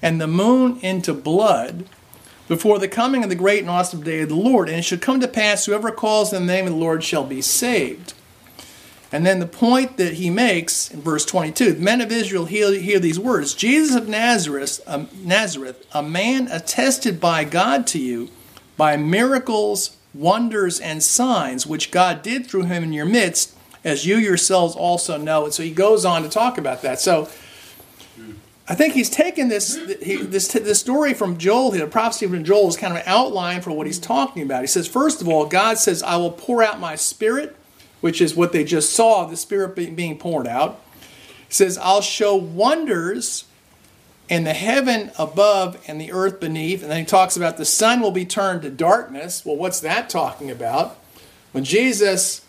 and 0.00 0.18
the 0.18 0.26
moon 0.26 0.78
into 0.80 1.12
blood 1.12 1.84
before 2.48 2.78
the 2.78 2.88
coming 2.88 3.22
of 3.22 3.28
the 3.28 3.36
great 3.36 3.60
and 3.60 3.68
awesome 3.68 4.02
day 4.02 4.22
of 4.22 4.30
the 4.30 4.34
Lord. 4.34 4.70
And 4.70 4.78
it 4.78 4.82
shall 4.82 4.98
come 4.98 5.20
to 5.20 5.28
pass, 5.28 5.66
whoever 5.66 5.90
calls 5.90 6.32
in 6.32 6.46
the 6.46 6.52
name 6.52 6.66
of 6.66 6.72
the 6.72 6.78
Lord 6.78 7.04
shall 7.04 7.24
be 7.24 7.42
saved. 7.42 8.14
And 9.16 9.24
then 9.24 9.40
the 9.40 9.46
point 9.46 9.96
that 9.96 10.12
he 10.12 10.28
makes 10.28 10.90
in 10.90 11.00
verse 11.00 11.24
22 11.24 11.72
the 11.72 11.80
men 11.80 12.02
of 12.02 12.12
Israel 12.12 12.44
hear, 12.44 12.78
hear 12.78 12.98
these 12.98 13.18
words 13.18 13.54
Jesus 13.54 13.96
of 13.96 14.10
Nazareth, 14.10 14.82
um, 14.86 15.08
Nazareth, 15.24 15.86
a 15.94 16.02
man 16.02 16.48
attested 16.48 17.18
by 17.18 17.44
God 17.44 17.86
to 17.86 17.98
you 17.98 18.28
by 18.76 18.98
miracles, 18.98 19.96
wonders, 20.12 20.78
and 20.78 21.02
signs 21.02 21.66
which 21.66 21.90
God 21.90 22.20
did 22.20 22.46
through 22.46 22.64
him 22.64 22.82
in 22.82 22.92
your 22.92 23.06
midst, 23.06 23.56
as 23.82 24.04
you 24.04 24.16
yourselves 24.16 24.76
also 24.76 25.16
know. 25.16 25.44
And 25.44 25.54
so 25.54 25.62
he 25.62 25.70
goes 25.70 26.04
on 26.04 26.22
to 26.22 26.28
talk 26.28 26.58
about 26.58 26.82
that. 26.82 27.00
So 27.00 27.30
I 28.68 28.74
think 28.74 28.92
he's 28.92 29.08
taken 29.08 29.48
this 29.48 29.76
this 29.86 30.48
this 30.48 30.78
story 30.78 31.14
from 31.14 31.38
Joel, 31.38 31.70
the 31.70 31.86
prophecy 31.86 32.26
from 32.26 32.44
Joel, 32.44 32.68
is 32.68 32.76
kind 32.76 32.92
of 32.92 32.98
an 32.98 33.04
outline 33.06 33.62
for 33.62 33.70
what 33.70 33.86
he's 33.86 33.98
talking 33.98 34.42
about. 34.42 34.60
He 34.60 34.66
says, 34.66 34.86
first 34.86 35.22
of 35.22 35.28
all, 35.28 35.46
God 35.46 35.78
says, 35.78 36.02
"I 36.02 36.16
will 36.16 36.32
pour 36.32 36.62
out 36.62 36.78
my 36.78 36.96
Spirit," 36.96 37.56
which 38.06 38.20
is 38.20 38.36
what 38.36 38.52
they 38.52 38.62
just 38.62 38.92
saw, 38.92 39.24
the 39.24 39.36
Spirit 39.36 39.74
being 39.74 40.16
poured 40.16 40.46
out. 40.46 40.80
Says, 41.48 41.76
"I'll 41.76 42.00
show 42.00 42.36
wonders." 42.36 43.44
and 44.28 44.44
the 44.44 44.54
heaven 44.54 45.12
above 45.20 45.80
and 45.86 46.00
the 46.00 46.10
earth 46.10 46.40
beneath. 46.40 46.82
And 46.82 46.90
then 46.90 46.98
he 46.98 47.04
talks 47.04 47.36
about 47.36 47.58
the 47.58 47.64
sun 47.64 48.00
will 48.00 48.10
be 48.10 48.24
turned 48.24 48.62
to 48.62 48.70
darkness. 48.70 49.44
Well, 49.44 49.54
what's 49.54 49.78
that 49.78 50.10
talking 50.10 50.50
about? 50.50 50.98
When 51.52 51.62
Jesus 51.62 52.40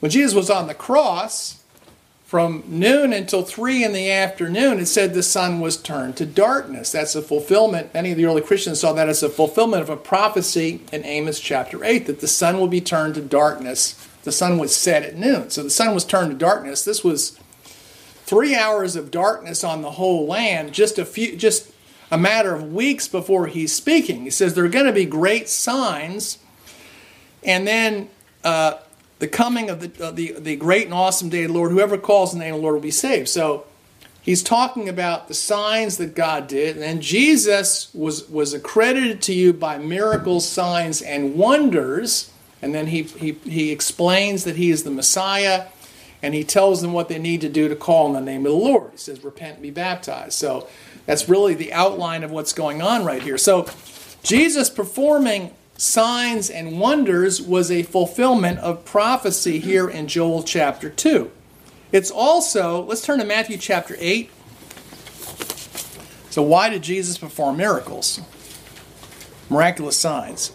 when 0.00 0.10
Jesus 0.10 0.34
was 0.34 0.48
on 0.48 0.68
the 0.68 0.74
cross, 0.74 1.60
from 2.30 2.62
noon 2.68 3.12
until 3.12 3.42
three 3.42 3.82
in 3.82 3.92
the 3.92 4.08
afternoon, 4.08 4.78
it 4.78 4.86
said 4.86 5.14
the 5.14 5.20
sun 5.20 5.58
was 5.58 5.76
turned 5.76 6.16
to 6.16 6.24
darkness. 6.24 6.92
That's 6.92 7.16
a 7.16 7.22
fulfillment. 7.22 7.92
Many 7.92 8.12
of 8.12 8.16
the 8.16 8.24
early 8.24 8.40
Christians 8.40 8.78
saw 8.78 8.92
that 8.92 9.08
as 9.08 9.24
a 9.24 9.28
fulfillment 9.28 9.82
of 9.82 9.90
a 9.90 9.96
prophecy 9.96 10.80
in 10.92 11.04
Amos 11.04 11.40
chapter 11.40 11.84
8 11.84 12.06
that 12.06 12.20
the 12.20 12.28
sun 12.28 12.60
will 12.60 12.68
be 12.68 12.80
turned 12.80 13.16
to 13.16 13.20
darkness. 13.20 14.08
The 14.30 14.36
sun 14.36 14.58
would 14.58 14.70
set 14.70 15.02
at 15.02 15.16
noon. 15.16 15.50
So 15.50 15.64
the 15.64 15.70
sun 15.70 15.92
was 15.92 16.04
turned 16.04 16.30
to 16.30 16.36
darkness. 16.36 16.84
This 16.84 17.02
was 17.02 17.36
three 18.26 18.54
hours 18.54 18.94
of 18.94 19.10
darkness 19.10 19.64
on 19.64 19.82
the 19.82 19.90
whole 19.90 20.24
land, 20.24 20.72
just 20.72 21.00
a 21.00 21.04
few, 21.04 21.36
just 21.36 21.72
a 22.12 22.16
matter 22.16 22.54
of 22.54 22.72
weeks 22.72 23.08
before 23.08 23.48
he's 23.48 23.72
speaking. 23.72 24.22
He 24.22 24.30
says 24.30 24.54
there 24.54 24.64
are 24.64 24.68
going 24.68 24.86
to 24.86 24.92
be 24.92 25.04
great 25.04 25.48
signs, 25.48 26.38
and 27.42 27.66
then 27.66 28.08
uh, 28.44 28.74
the 29.18 29.26
coming 29.26 29.68
of 29.68 29.80
the, 29.80 30.06
uh, 30.06 30.12
the 30.12 30.34
the 30.38 30.54
great 30.54 30.84
and 30.84 30.94
awesome 30.94 31.28
day 31.28 31.42
of 31.42 31.48
the 31.48 31.54
Lord. 31.54 31.72
Whoever 31.72 31.98
calls 31.98 32.30
the 32.30 32.38
name 32.38 32.54
of 32.54 32.60
the 32.60 32.62
Lord 32.62 32.74
will 32.74 32.82
be 32.82 32.92
saved. 32.92 33.28
So 33.28 33.66
he's 34.22 34.44
talking 34.44 34.88
about 34.88 35.26
the 35.26 35.34
signs 35.34 35.96
that 35.96 36.14
God 36.14 36.46
did, 36.46 36.76
and 36.78 37.02
Jesus 37.02 37.92
was 37.92 38.28
was 38.28 38.54
accredited 38.54 39.22
to 39.22 39.34
you 39.34 39.52
by 39.52 39.76
miracles, 39.78 40.48
signs, 40.48 41.02
and 41.02 41.34
wonders. 41.34 42.29
And 42.62 42.74
then 42.74 42.88
he 42.88 43.02
he, 43.02 43.32
he 43.44 43.70
explains 43.72 44.44
that 44.44 44.56
he 44.56 44.70
is 44.70 44.84
the 44.84 44.90
Messiah 44.90 45.66
and 46.22 46.34
he 46.34 46.44
tells 46.44 46.82
them 46.82 46.92
what 46.92 47.08
they 47.08 47.18
need 47.18 47.40
to 47.40 47.48
do 47.48 47.68
to 47.68 47.76
call 47.76 48.06
on 48.06 48.12
the 48.12 48.20
name 48.20 48.44
of 48.44 48.52
the 48.52 48.58
Lord. 48.58 48.92
He 48.92 48.98
says, 48.98 49.24
Repent 49.24 49.54
and 49.54 49.62
be 49.62 49.70
baptized. 49.70 50.34
So 50.34 50.68
that's 51.06 51.28
really 51.28 51.54
the 51.54 51.72
outline 51.72 52.24
of 52.24 52.30
what's 52.30 52.52
going 52.52 52.82
on 52.82 53.04
right 53.04 53.22
here. 53.22 53.38
So 53.38 53.68
Jesus 54.22 54.68
performing 54.68 55.54
signs 55.76 56.50
and 56.50 56.78
wonders 56.78 57.40
was 57.40 57.70
a 57.70 57.82
fulfillment 57.82 58.58
of 58.58 58.84
prophecy 58.84 59.58
here 59.58 59.88
in 59.88 60.08
Joel 60.08 60.42
chapter 60.42 60.90
2. 60.90 61.30
It's 61.90 62.10
also, 62.10 62.82
let's 62.84 63.02
turn 63.02 63.18
to 63.18 63.24
Matthew 63.24 63.56
chapter 63.56 63.96
8. 63.98 64.30
So, 66.28 66.42
why 66.42 66.68
did 66.68 66.82
Jesus 66.82 67.18
perform 67.18 67.56
miracles? 67.56 68.20
Miraculous 69.48 69.96
signs. 69.96 70.52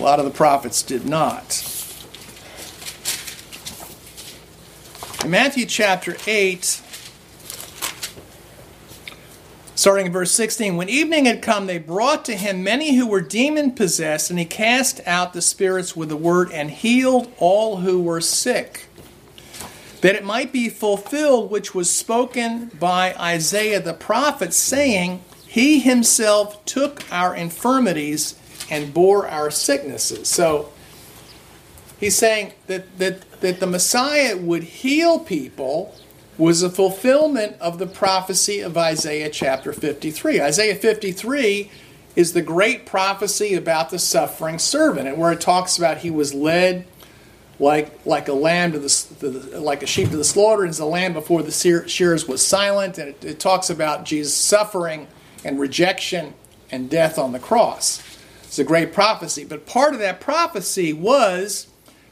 A 0.00 0.02
lot 0.02 0.18
of 0.18 0.24
the 0.24 0.30
prophets 0.30 0.82
did 0.82 1.04
not. 1.04 1.62
In 5.22 5.30
Matthew 5.30 5.66
chapter 5.66 6.16
8, 6.26 6.80
starting 9.74 10.06
in 10.06 10.12
verse 10.12 10.30
16, 10.30 10.78
when 10.78 10.88
evening 10.88 11.26
had 11.26 11.42
come, 11.42 11.66
they 11.66 11.76
brought 11.76 12.24
to 12.24 12.34
him 12.34 12.64
many 12.64 12.96
who 12.96 13.06
were 13.06 13.20
demon 13.20 13.72
possessed, 13.72 14.30
and 14.30 14.38
he 14.38 14.46
cast 14.46 15.06
out 15.06 15.34
the 15.34 15.42
spirits 15.42 15.94
with 15.94 16.08
the 16.08 16.16
word 16.16 16.50
and 16.50 16.70
healed 16.70 17.30
all 17.36 17.76
who 17.76 18.00
were 18.00 18.22
sick. 18.22 18.86
That 20.00 20.14
it 20.14 20.24
might 20.24 20.50
be 20.50 20.70
fulfilled 20.70 21.50
which 21.50 21.74
was 21.74 21.90
spoken 21.90 22.68
by 22.68 23.14
Isaiah 23.16 23.80
the 23.80 23.92
prophet, 23.92 24.54
saying, 24.54 25.22
He 25.46 25.80
himself 25.80 26.64
took 26.64 27.04
our 27.12 27.36
infirmities 27.36 28.39
and 28.70 28.94
bore 28.94 29.28
our 29.28 29.50
sicknesses. 29.50 30.28
So 30.28 30.72
he's 31.98 32.16
saying 32.16 32.52
that, 32.66 32.98
that 32.98 33.30
that 33.40 33.60
the 33.60 33.66
Messiah 33.66 34.36
would 34.36 34.62
heal 34.62 35.18
people 35.18 35.94
was 36.38 36.62
a 36.62 36.70
fulfillment 36.70 37.56
of 37.60 37.78
the 37.78 37.86
prophecy 37.86 38.60
of 38.60 38.76
Isaiah 38.76 39.28
chapter 39.28 39.72
53. 39.72 40.40
Isaiah 40.40 40.74
53 40.74 41.70
is 42.16 42.32
the 42.32 42.42
great 42.42 42.86
prophecy 42.86 43.54
about 43.54 43.90
the 43.90 43.98
suffering 43.98 44.58
servant, 44.58 45.06
and 45.06 45.18
where 45.18 45.32
it 45.32 45.40
talks 45.40 45.76
about 45.76 45.98
he 45.98 46.10
was 46.10 46.32
led 46.32 46.86
like 47.58 48.06
like 48.06 48.28
a 48.28 48.32
lamb 48.32 48.72
to 48.72 48.78
the, 48.78 49.06
the 49.20 49.60
like 49.60 49.82
a 49.82 49.86
sheep 49.86 50.10
to 50.10 50.16
the 50.16 50.24
slaughter, 50.24 50.64
and 50.64 50.78
a 50.78 50.84
lamb 50.84 51.12
before 51.12 51.42
the 51.42 51.84
shears 51.86 52.26
was 52.26 52.44
silent, 52.44 52.98
and 52.98 53.10
it, 53.10 53.24
it 53.24 53.40
talks 53.40 53.68
about 53.68 54.04
Jesus' 54.04 54.34
suffering 54.34 55.06
and 55.44 55.60
rejection 55.60 56.34
and 56.70 56.88
death 56.88 57.18
on 57.18 57.32
the 57.32 57.38
cross. 57.38 58.02
It's 58.50 58.58
a 58.58 58.64
great 58.64 58.92
prophecy, 58.92 59.44
but 59.44 59.64
part 59.64 59.94
of 59.94 60.00
that 60.00 60.20
prophecy 60.20 60.92
was 60.92 61.68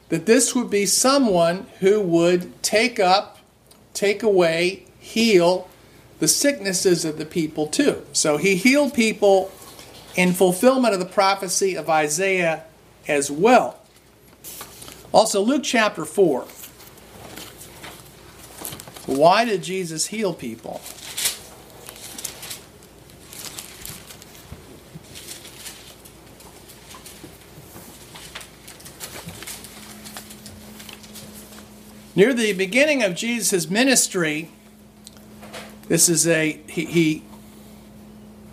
that 0.09 0.25
this 0.25 0.55
would 0.55 0.71
be 0.71 0.87
someone 0.87 1.67
who 1.81 2.01
would 2.01 2.63
take 2.63 3.01
up 3.01 3.39
take 3.93 4.23
away, 4.23 4.85
heal 5.01 5.69
the 6.21 6.29
sicknesses 6.29 7.05
of 7.05 7.19
the 7.19 7.27
people 7.27 7.67
too. 7.67 8.07
So 8.13 8.37
he 8.37 8.55
healed 8.55 8.95
people 8.95 9.51
in 10.15 10.33
fulfillment 10.33 10.95
of 10.95 11.01
the 11.01 11.07
prophecy 11.07 11.75
of 11.75 11.91
Isaiah 11.91 12.63
as 13.09 13.29
well. 13.29 13.81
Also, 15.11 15.41
Luke 15.41 15.65
chapter 15.65 16.05
4. 16.05 16.43
Why 19.07 19.45
did 19.45 19.65
Jesus 19.65 20.07
heal 20.07 20.33
people? 20.33 20.81
Near 32.19 32.35
the 32.35 32.53
beginning 32.53 33.05
of 33.05 33.15
Jesus' 33.15 33.71
ministry, 33.71 34.51
this 35.87 36.09
is 36.09 36.27
a 36.27 36.61
he, 36.67 36.85
he 36.85 37.23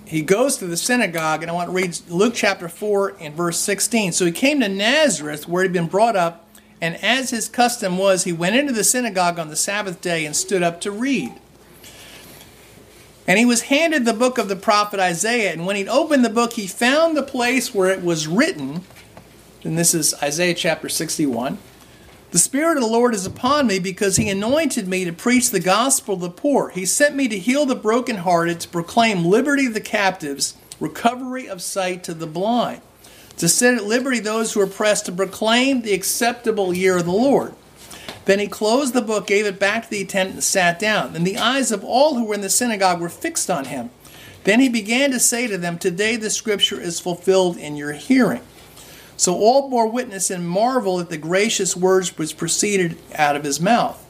he 0.06 0.22
goes 0.22 0.58
to 0.58 0.68
the 0.68 0.78
synagogue, 0.78 1.42
and 1.42 1.50
I 1.50 1.54
want 1.56 1.70
to 1.70 1.76
read 1.76 1.98
Luke 2.08 2.36
chapter 2.36 2.70
4 2.70 3.16
and 3.20 3.34
verse 3.34 3.58
16. 3.58 4.12
So 4.12 4.24
he 4.28 4.32
came 4.32 4.60
to 4.60 4.70
Nazareth, 4.70 5.48
where 5.48 5.64
he'd 5.64 5.74
been 5.74 5.88
brought 5.88 6.16
up, 6.16 6.48
and 6.80 7.04
as 7.04 7.32
his 7.32 7.50
custom 7.50 7.98
was, 7.98 8.24
he 8.24 8.32
went 8.32 8.56
into 8.56 8.72
the 8.72 8.84
synagogue 8.84 9.40
on 9.40 9.50
the 9.50 9.56
Sabbath 9.56 10.00
day 10.00 10.28
and 10.28 10.36
stood 10.36 10.62
up 10.62 10.80
to 10.82 10.92
read. 10.92 11.34
And 13.26 13.40
he 13.40 13.46
was 13.46 13.62
handed 13.64 14.06
the 14.06 14.14
book 14.14 14.38
of 14.38 14.48
the 14.48 14.56
prophet 14.56 15.00
Isaiah, 15.00 15.52
and 15.52 15.66
when 15.66 15.76
he'd 15.76 15.88
opened 15.88 16.24
the 16.24 16.30
book, 16.30 16.54
he 16.54 16.68
found 16.68 17.18
the 17.18 17.24
place 17.24 17.74
where 17.74 17.90
it 17.90 18.04
was 18.04 18.28
written, 18.28 18.84
and 19.64 19.76
this 19.76 19.96
is 19.96 20.14
Isaiah 20.22 20.54
chapter 20.54 20.88
61. 20.88 21.58
The 22.36 22.40
Spirit 22.40 22.76
of 22.76 22.84
the 22.84 22.90
Lord 22.90 23.16
is 23.16 23.26
upon 23.26 23.66
me 23.66 23.80
because 23.80 24.18
He 24.18 24.28
anointed 24.28 24.90
me 24.90 25.06
to 25.06 25.14
preach 25.14 25.52
the 25.52 25.62
gospel 25.62 26.18
to 26.18 26.24
the 26.24 26.30
poor. 26.30 26.68
He 26.68 26.86
sent 26.86 27.16
me 27.16 27.30
to 27.30 27.40
heal 27.40 27.66
the 27.66 27.78
brokenhearted, 27.78 28.60
to 28.60 28.68
proclaim 28.68 29.24
liberty 29.24 29.68
to 29.68 29.72
the 29.72 29.80
captives, 29.80 30.58
recovery 30.78 31.48
of 31.48 31.62
sight 31.62 32.04
to 32.04 32.14
the 32.14 32.28
blind, 32.28 32.82
to 33.38 33.48
set 33.48 33.76
at 33.76 33.86
liberty 33.86 34.20
those 34.20 34.52
who 34.52 34.60
are 34.60 34.66
oppressed, 34.66 35.06
to 35.06 35.14
proclaim 35.14 35.84
the 35.84 35.94
acceptable 35.94 36.74
year 36.74 36.98
of 36.98 37.06
the 37.06 37.12
Lord. 37.12 37.54
Then 38.26 38.40
he 38.40 38.48
closed 38.48 38.94
the 38.94 39.02
book, 39.02 39.28
gave 39.28 39.46
it 39.46 39.58
back 39.58 39.86
to 39.86 39.90
the 39.90 40.02
attendant, 40.02 40.36
and 40.36 40.44
sat 40.44 40.78
down. 40.78 41.16
And 41.16 41.26
the 41.26 41.38
eyes 41.38 41.72
of 41.72 41.86
all 41.86 42.16
who 42.16 42.26
were 42.26 42.36
in 42.36 42.42
the 42.42 42.50
synagogue 42.50 43.00
were 43.00 43.08
fixed 43.08 43.50
on 43.50 43.64
him. 43.64 43.92
Then 44.44 44.60
he 44.60 44.68
began 44.68 45.12
to 45.12 45.22
say 45.22 45.48
to 45.48 45.58
them, 45.58 45.78
Today 45.78 46.18
the 46.18 46.30
scripture 46.30 46.82
is 46.82 47.00
fulfilled 47.00 47.56
in 47.56 47.78
your 47.78 47.94
hearing. 47.94 48.42
So 49.18 49.36
all 49.36 49.70
bore 49.70 49.88
witness 49.88 50.30
and 50.30 50.48
marvel 50.48 51.00
at 51.00 51.10
the 51.10 51.18
gracious 51.18 51.76
words 51.76 52.18
which 52.18 52.38
proceeded 52.38 52.98
out 53.16 53.36
of 53.36 53.44
his 53.44 53.60
mouth. 53.60 54.02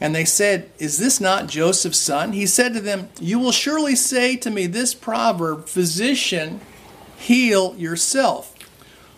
And 0.00 0.14
they 0.14 0.24
said, 0.24 0.70
Is 0.78 0.98
this 0.98 1.20
not 1.20 1.48
Joseph's 1.48 1.98
son? 1.98 2.32
He 2.32 2.46
said 2.46 2.74
to 2.74 2.80
them, 2.80 3.08
You 3.20 3.38
will 3.38 3.52
surely 3.52 3.96
say 3.96 4.36
to 4.36 4.50
me 4.50 4.66
this 4.66 4.94
proverb, 4.94 5.66
Physician, 5.66 6.60
heal 7.16 7.74
yourself. 7.76 8.54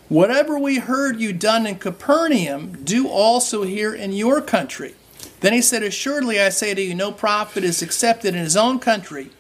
Whatever 0.09 0.59
we 0.59 0.79
heard 0.79 1.21
you 1.21 1.33
done 1.33 1.67
in 1.67 1.79
Capernaum, 1.79 2.83
do 2.83 3.09
also 3.09 3.62
here 3.62 3.95
in 3.95 4.12
your 4.12 4.40
country. 4.40 4.95
Then 5.40 5.52
he 5.52 5.62
said, 5.62 5.83
Assuredly 5.83 6.40
I 6.40 6.49
say 6.49 6.75
to 6.75 6.83
you, 6.83 6.95
no 6.95 7.12
prophet 7.12 7.62
is 7.62 7.83
accepted 7.83 8.35
in 8.35 8.43
his 8.43 8.57
own 8.57 8.79
country. 8.79 9.31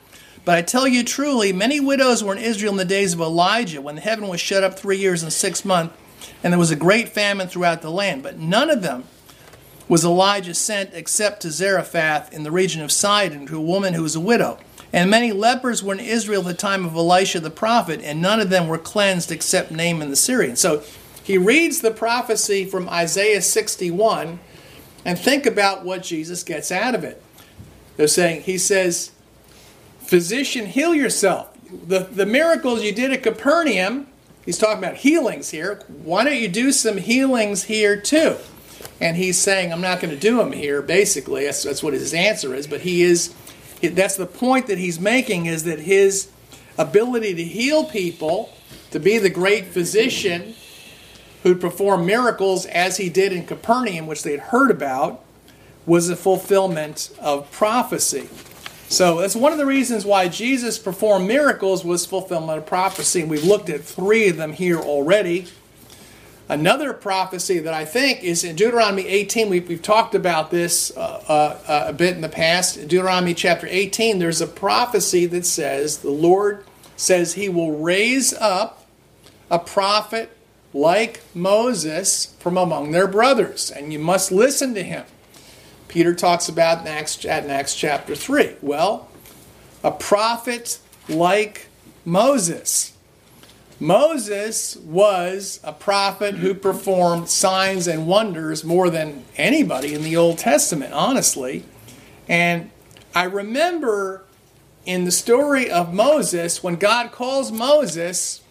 But 0.50 0.58
I 0.58 0.62
tell 0.62 0.88
you 0.88 1.04
truly, 1.04 1.52
many 1.52 1.78
widows 1.78 2.24
were 2.24 2.34
in 2.34 2.42
Israel 2.42 2.72
in 2.72 2.76
the 2.76 2.84
days 2.84 3.14
of 3.14 3.20
Elijah, 3.20 3.80
when 3.80 3.94
the 3.94 4.00
heaven 4.00 4.26
was 4.26 4.40
shut 4.40 4.64
up 4.64 4.76
three 4.76 4.96
years 4.96 5.22
and 5.22 5.32
six 5.32 5.64
months, 5.64 5.94
and 6.42 6.52
there 6.52 6.58
was 6.58 6.72
a 6.72 6.76
great 6.76 7.08
famine 7.08 7.46
throughout 7.46 7.82
the 7.82 7.90
land. 7.92 8.24
But 8.24 8.40
none 8.40 8.68
of 8.68 8.82
them 8.82 9.04
was 9.86 10.04
Elijah 10.04 10.54
sent 10.54 10.90
except 10.92 11.42
to 11.42 11.52
Zarephath 11.52 12.32
in 12.32 12.42
the 12.42 12.50
region 12.50 12.82
of 12.82 12.90
Sidon, 12.90 13.46
to 13.46 13.58
a 13.58 13.60
woman 13.60 13.94
who 13.94 14.02
was 14.02 14.16
a 14.16 14.20
widow. 14.20 14.58
And 14.92 15.08
many 15.08 15.30
lepers 15.30 15.84
were 15.84 15.94
in 15.94 16.00
Israel 16.00 16.40
at 16.40 16.46
the 16.48 16.54
time 16.54 16.84
of 16.84 16.96
Elisha 16.96 17.38
the 17.38 17.48
prophet, 17.48 18.00
and 18.02 18.20
none 18.20 18.40
of 18.40 18.50
them 18.50 18.66
were 18.66 18.76
cleansed 18.76 19.30
except 19.30 19.70
Naaman 19.70 20.10
the 20.10 20.16
Syrian. 20.16 20.56
So 20.56 20.82
he 21.22 21.38
reads 21.38 21.80
the 21.80 21.92
prophecy 21.92 22.64
from 22.64 22.88
Isaiah 22.88 23.40
61 23.40 24.40
and 25.04 25.16
think 25.16 25.46
about 25.46 25.84
what 25.84 26.02
Jesus 26.02 26.42
gets 26.42 26.72
out 26.72 26.96
of 26.96 27.04
it. 27.04 27.22
They're 27.96 28.08
saying, 28.08 28.42
he 28.42 28.58
says, 28.58 29.12
Physician, 30.10 30.66
heal 30.66 30.92
yourself. 30.92 31.56
The, 31.86 32.00
the 32.00 32.26
miracles 32.26 32.82
you 32.82 32.90
did 32.90 33.12
at 33.12 33.22
Capernaum, 33.22 34.08
he's 34.44 34.58
talking 34.58 34.82
about 34.82 34.96
healings 34.96 35.50
here. 35.50 35.84
Why 35.86 36.24
don't 36.24 36.34
you 36.36 36.48
do 36.48 36.72
some 36.72 36.96
healings 36.96 37.62
here 37.62 37.96
too? 37.96 38.36
And 39.00 39.16
he's 39.16 39.38
saying, 39.38 39.72
I'm 39.72 39.80
not 39.80 40.00
going 40.00 40.12
to 40.12 40.18
do 40.18 40.38
them 40.38 40.50
here, 40.50 40.82
basically. 40.82 41.44
That's, 41.44 41.62
that's 41.62 41.80
what 41.80 41.94
his 41.94 42.12
answer 42.12 42.56
is. 42.56 42.66
But 42.66 42.80
he 42.80 43.02
is, 43.02 43.32
that's 43.82 44.16
the 44.16 44.26
point 44.26 44.66
that 44.66 44.78
he's 44.78 44.98
making 44.98 45.46
is 45.46 45.62
that 45.62 45.78
his 45.78 46.28
ability 46.76 47.36
to 47.36 47.44
heal 47.44 47.84
people, 47.84 48.52
to 48.90 48.98
be 48.98 49.16
the 49.18 49.30
great 49.30 49.66
physician 49.66 50.56
who'd 51.44 51.60
perform 51.60 52.04
miracles 52.04 52.66
as 52.66 52.96
he 52.96 53.10
did 53.10 53.32
in 53.32 53.46
Capernaum, 53.46 54.08
which 54.08 54.24
they 54.24 54.32
had 54.32 54.40
heard 54.40 54.72
about, 54.72 55.24
was 55.86 56.10
a 56.10 56.16
fulfillment 56.16 57.16
of 57.20 57.48
prophecy. 57.52 58.28
So 58.90 59.20
that's 59.20 59.36
one 59.36 59.52
of 59.52 59.58
the 59.58 59.66
reasons 59.66 60.04
why 60.04 60.26
Jesus 60.26 60.76
performed 60.76 61.28
miracles 61.28 61.84
was 61.84 62.04
fulfillment 62.04 62.58
of 62.58 62.66
prophecy. 62.66 63.22
We've 63.22 63.44
looked 63.44 63.70
at 63.70 63.82
three 63.82 64.28
of 64.28 64.36
them 64.36 64.52
here 64.52 64.80
already. 64.80 65.46
Another 66.48 66.92
prophecy 66.92 67.60
that 67.60 67.72
I 67.72 67.84
think 67.84 68.24
is 68.24 68.42
in 68.42 68.56
Deuteronomy 68.56 69.06
18. 69.06 69.48
We've, 69.48 69.68
we've 69.68 69.80
talked 69.80 70.16
about 70.16 70.50
this 70.50 70.90
uh, 70.96 71.22
uh, 71.68 71.84
a 71.86 71.92
bit 71.92 72.16
in 72.16 72.20
the 72.20 72.28
past. 72.28 72.78
In 72.78 72.88
Deuteronomy 72.88 73.32
chapter 73.32 73.68
18, 73.70 74.18
there's 74.18 74.40
a 74.40 74.46
prophecy 74.48 75.24
that 75.26 75.46
says 75.46 75.98
the 75.98 76.10
Lord 76.10 76.64
says 76.96 77.34
he 77.34 77.48
will 77.48 77.78
raise 77.78 78.34
up 78.34 78.88
a 79.52 79.60
prophet 79.60 80.36
like 80.74 81.22
Moses 81.32 82.34
from 82.40 82.56
among 82.56 82.90
their 82.90 83.06
brothers, 83.06 83.70
and 83.70 83.92
you 83.92 84.00
must 84.00 84.32
listen 84.32 84.74
to 84.74 84.82
him. 84.82 85.04
Peter 85.90 86.14
talks 86.14 86.48
about 86.48 86.82
in 86.82 86.86
Acts, 86.86 87.24
in 87.24 87.50
Acts 87.50 87.74
chapter 87.74 88.14
3. 88.14 88.54
Well, 88.62 89.08
a 89.82 89.90
prophet 89.90 90.78
like 91.08 91.66
Moses. 92.04 92.92
Moses 93.80 94.76
was 94.76 95.58
a 95.64 95.72
prophet 95.72 96.36
who 96.36 96.54
performed 96.54 97.28
signs 97.28 97.88
and 97.88 98.06
wonders 98.06 98.62
more 98.62 98.88
than 98.88 99.24
anybody 99.36 99.92
in 99.92 100.02
the 100.04 100.16
Old 100.16 100.38
Testament, 100.38 100.92
honestly. 100.92 101.64
And 102.28 102.70
I 103.12 103.24
remember 103.24 104.22
in 104.86 105.06
the 105.06 105.10
story 105.10 105.68
of 105.68 105.92
Moses, 105.92 106.62
when 106.62 106.76
God 106.76 107.10
calls 107.10 107.50
Moses, 107.50 108.42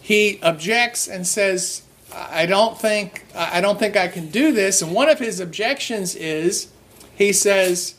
he 0.00 0.40
objects 0.42 1.06
and 1.06 1.26
says, 1.26 1.82
I 2.14 2.46
don't 2.46 2.78
think 2.78 3.24
I 3.34 3.60
don't 3.60 3.78
think 3.78 3.96
I 3.96 4.08
can 4.08 4.28
do 4.28 4.52
this. 4.52 4.82
And 4.82 4.92
one 4.92 5.08
of 5.08 5.18
his 5.18 5.40
objections 5.40 6.14
is 6.14 6.68
he 7.14 7.32
says, 7.32 7.94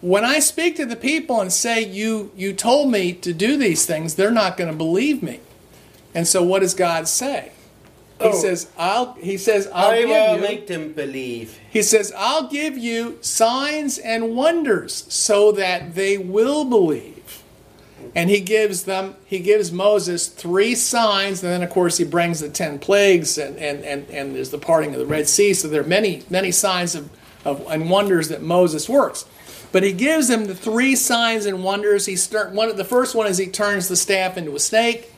when 0.00 0.24
I 0.24 0.38
speak 0.38 0.76
to 0.76 0.86
the 0.86 0.96
people 0.96 1.40
and 1.40 1.52
say 1.52 1.82
you 1.82 2.32
you 2.36 2.52
told 2.52 2.90
me 2.90 3.12
to 3.12 3.32
do 3.32 3.56
these 3.56 3.86
things, 3.86 4.14
they're 4.14 4.30
not 4.30 4.56
going 4.56 4.70
to 4.70 4.76
believe 4.76 5.22
me. 5.22 5.40
And 6.14 6.26
so 6.26 6.42
what 6.42 6.60
does 6.60 6.74
God 6.74 7.06
say? 7.06 7.52
He 8.20 8.26
oh, 8.26 8.32
says, 8.32 8.68
"I'll." 8.76 9.14
He 9.14 9.38
says, 9.38 9.66
"I'll 9.72 9.92
I 9.92 10.04
will 10.04 10.36
you." 10.36 10.42
make 10.42 10.66
them 10.66 10.92
believe. 10.92 11.58
He 11.70 11.82
says, 11.82 12.12
"I'll 12.14 12.48
give 12.48 12.76
you 12.76 13.16
signs 13.22 13.96
and 13.96 14.36
wonders 14.36 15.06
so 15.08 15.52
that 15.52 15.94
they 15.94 16.18
will 16.18 16.66
believe." 16.66 17.19
And 18.14 18.28
he 18.30 18.40
gives 18.40 18.84
them 18.84 19.14
he 19.26 19.38
gives 19.38 19.70
moses 19.70 20.26
three 20.26 20.74
signs 20.74 21.42
and 21.42 21.52
then 21.52 21.62
of 21.62 21.70
course 21.70 21.96
he 21.96 22.04
brings 22.04 22.40
the 22.40 22.48
ten 22.48 22.78
plagues 22.78 23.38
and 23.38 23.56
and 23.58 23.84
and, 23.84 24.08
and 24.10 24.34
there's 24.34 24.50
the 24.50 24.58
parting 24.58 24.92
of 24.92 24.98
the 24.98 25.06
red 25.06 25.28
sea. 25.28 25.54
So 25.54 25.68
there 25.68 25.82
are 25.82 25.86
many 25.86 26.22
many 26.30 26.50
signs 26.50 26.94
of, 26.94 27.08
of 27.44 27.66
and 27.68 27.88
wonders 27.90 28.28
that 28.28 28.42
moses 28.42 28.88
works. 28.88 29.24
But 29.72 29.84
he 29.84 29.92
gives 29.92 30.26
them 30.26 30.46
the 30.46 30.54
three 30.54 30.96
signs 30.96 31.46
and 31.46 31.62
wonders. 31.62 32.06
He 32.06 32.16
start 32.16 32.52
one 32.52 32.74
the 32.76 32.84
first 32.84 33.14
one 33.14 33.26
is 33.26 33.38
he 33.38 33.46
turns 33.46 33.88
the 33.88 33.96
staff 33.96 34.36
into 34.36 34.54
a 34.54 34.60
snake. 34.60 35.12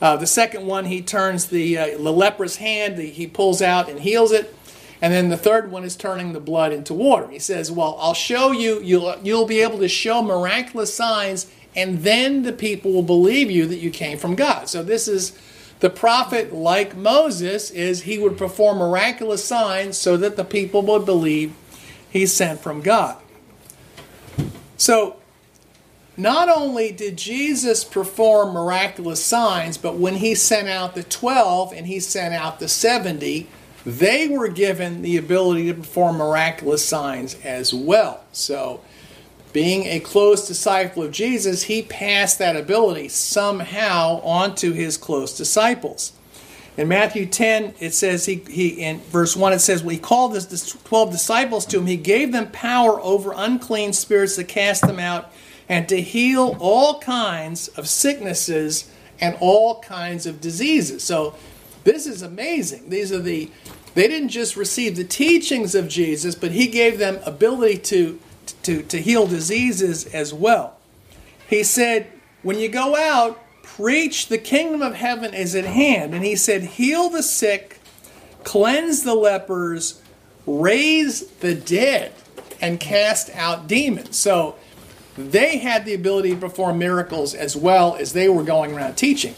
Uh, 0.00 0.16
the 0.16 0.26
second 0.26 0.66
one 0.66 0.86
he 0.86 1.02
turns 1.02 1.46
the, 1.46 1.76
uh, 1.76 1.86
the 1.98 2.12
leprous 2.12 2.56
hand 2.56 2.96
the, 2.96 3.06
he 3.06 3.26
pulls 3.26 3.60
out 3.60 3.88
and 3.88 4.00
heals 4.00 4.32
it. 4.32 4.54
And 5.02 5.12
then 5.12 5.30
the 5.30 5.36
third 5.36 5.70
one 5.70 5.84
is 5.84 5.96
turning 5.96 6.32
the 6.32 6.40
blood 6.40 6.72
into 6.72 6.92
water. 6.92 7.28
He 7.28 7.38
says, 7.38 7.70
Well, 7.70 7.96
I'll 7.98 8.14
show 8.14 8.52
you, 8.52 8.80
you'll, 8.82 9.16
you'll 9.22 9.46
be 9.46 9.60
able 9.60 9.78
to 9.78 9.88
show 9.88 10.22
miraculous 10.22 10.94
signs, 10.94 11.50
and 11.74 12.02
then 12.02 12.42
the 12.42 12.52
people 12.52 12.92
will 12.92 13.02
believe 13.02 13.50
you 13.50 13.66
that 13.66 13.78
you 13.78 13.90
came 13.90 14.18
from 14.18 14.34
God. 14.34 14.68
So 14.68 14.82
this 14.82 15.06
is 15.06 15.38
the 15.80 15.90
prophet, 15.90 16.52
like 16.52 16.96
Moses, 16.96 17.70
is 17.70 18.02
he 18.02 18.18
would 18.18 18.36
perform 18.36 18.78
miraculous 18.78 19.44
signs 19.44 19.96
so 19.96 20.16
that 20.16 20.36
the 20.36 20.44
people 20.44 20.82
would 20.82 21.06
believe 21.06 21.54
he's 22.10 22.32
sent 22.32 22.60
from 22.60 22.82
God. 22.82 23.16
So 24.76 25.16
not 26.16 26.48
only 26.54 26.92
did 26.92 27.16
Jesus 27.16 27.82
perform 27.82 28.52
miraculous 28.52 29.24
signs, 29.24 29.78
but 29.78 29.96
when 29.96 30.16
he 30.16 30.34
sent 30.34 30.68
out 30.68 30.94
the 30.94 31.02
12 31.02 31.72
and 31.72 31.86
he 31.86 31.98
sent 31.98 32.34
out 32.34 32.60
the 32.60 32.68
70, 32.68 33.46
they 33.86 34.28
were 34.28 34.48
given 34.48 35.00
the 35.00 35.16
ability 35.16 35.68
to 35.68 35.74
perform 35.74 36.16
miraculous 36.16 36.86
signs 36.86 37.36
as 37.42 37.72
well. 37.72 38.22
So, 38.32 38.82
being 39.52 39.86
a 39.86 40.00
close 40.00 40.46
disciple 40.46 41.02
of 41.02 41.12
Jesus, 41.12 41.64
he 41.64 41.82
passed 41.82 42.38
that 42.38 42.56
ability 42.56 43.08
somehow 43.08 44.20
onto 44.22 44.72
his 44.72 44.96
close 44.96 45.36
disciples. 45.36 46.12
In 46.76 46.88
Matthew 46.88 47.26
10, 47.26 47.74
it 47.80 47.92
says, 47.92 48.26
he, 48.26 48.36
he 48.48 48.68
in 48.68 49.00
verse 49.00 49.36
1, 49.36 49.52
it 49.52 49.58
says, 49.58 49.82
well, 49.82 49.90
He 49.90 49.98
called 49.98 50.34
his 50.34 50.78
12 50.84 51.10
disciples 51.10 51.66
to 51.66 51.78
him. 51.78 51.86
He 51.86 51.96
gave 51.96 52.32
them 52.32 52.50
power 52.52 53.00
over 53.00 53.32
unclean 53.36 53.92
spirits 53.92 54.36
to 54.36 54.44
cast 54.44 54.86
them 54.86 54.98
out 54.98 55.32
and 55.68 55.88
to 55.88 56.00
heal 56.00 56.56
all 56.58 56.98
kinds 57.00 57.68
of 57.68 57.88
sicknesses 57.88 58.90
and 59.20 59.36
all 59.40 59.80
kinds 59.80 60.26
of 60.26 60.40
diseases. 60.40 61.02
So, 61.02 61.34
this 61.84 62.06
is 62.06 62.22
amazing. 62.22 62.90
These 62.90 63.10
are 63.12 63.20
the, 63.20 63.50
they 63.94 64.06
didn't 64.06 64.28
just 64.28 64.56
receive 64.56 64.96
the 64.96 65.04
teachings 65.04 65.74
of 65.74 65.88
Jesus, 65.88 66.34
but 66.34 66.52
he 66.52 66.66
gave 66.66 66.98
them 66.98 67.18
ability 67.24 67.78
to 67.78 68.18
to, 68.62 68.82
to 68.82 69.00
heal 69.00 69.26
diseases 69.26 70.06
as 70.06 70.32
well. 70.32 70.76
He 71.48 71.62
said, 71.62 72.06
When 72.42 72.58
you 72.58 72.68
go 72.68 72.96
out, 72.96 73.40
preach 73.62 74.28
the 74.28 74.38
kingdom 74.38 74.82
of 74.82 74.94
heaven 74.94 75.34
is 75.34 75.54
at 75.54 75.64
hand. 75.64 76.14
And 76.14 76.24
he 76.24 76.36
said, 76.36 76.62
Heal 76.62 77.08
the 77.08 77.22
sick, 77.22 77.80
cleanse 78.44 79.02
the 79.02 79.14
lepers, 79.14 80.02
raise 80.46 81.26
the 81.26 81.54
dead, 81.54 82.12
and 82.60 82.78
cast 82.78 83.30
out 83.30 83.66
demons. 83.66 84.16
So 84.16 84.56
they 85.16 85.58
had 85.58 85.84
the 85.84 85.94
ability 85.94 86.30
to 86.30 86.36
perform 86.36 86.78
miracles 86.78 87.34
as 87.34 87.56
well 87.56 87.96
as 87.96 88.12
they 88.12 88.28
were 88.28 88.44
going 88.44 88.74
around 88.74 88.94
teaching. 88.94 89.34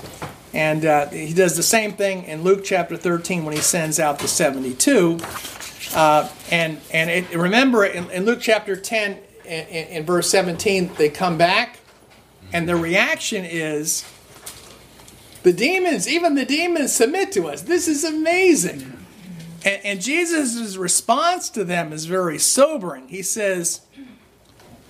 And 0.54 0.84
uh, 0.84 1.08
he 1.08 1.32
does 1.32 1.56
the 1.56 1.62
same 1.62 1.92
thing 1.92 2.24
in 2.24 2.42
Luke 2.42 2.62
chapter 2.62 2.96
13 2.96 3.44
when 3.44 3.54
he 3.54 3.62
sends 3.62 3.98
out 3.98 4.18
the 4.18 4.28
72. 4.28 5.18
Uh, 5.94 6.28
and 6.50 6.80
and 6.90 7.10
it, 7.10 7.36
remember 7.36 7.84
in, 7.84 8.10
in, 8.10 8.24
Luke 8.24 8.38
chapter 8.40 8.76
10, 8.76 9.18
in, 9.44 9.50
in, 9.50 10.06
verse 10.06 10.30
17, 10.30 10.92
they 10.96 11.10
come 11.10 11.36
back, 11.36 11.80
and 12.52 12.66
the 12.66 12.76
reaction 12.76 13.44
is 13.44 14.04
the 15.42 15.52
demons, 15.52 16.08
even 16.08 16.34
the 16.34 16.46
demons, 16.46 16.92
submit 16.92 17.32
to 17.32 17.46
us. 17.48 17.62
This 17.62 17.88
is 17.88 18.04
amazing. 18.04 19.04
And, 19.64 19.84
and 19.84 20.00
Jesus' 20.00 20.76
response 20.76 21.50
to 21.50 21.64
them 21.64 21.92
is 21.92 22.06
very 22.06 22.38
sobering. 22.38 23.08
He 23.08 23.22
says, 23.22 23.82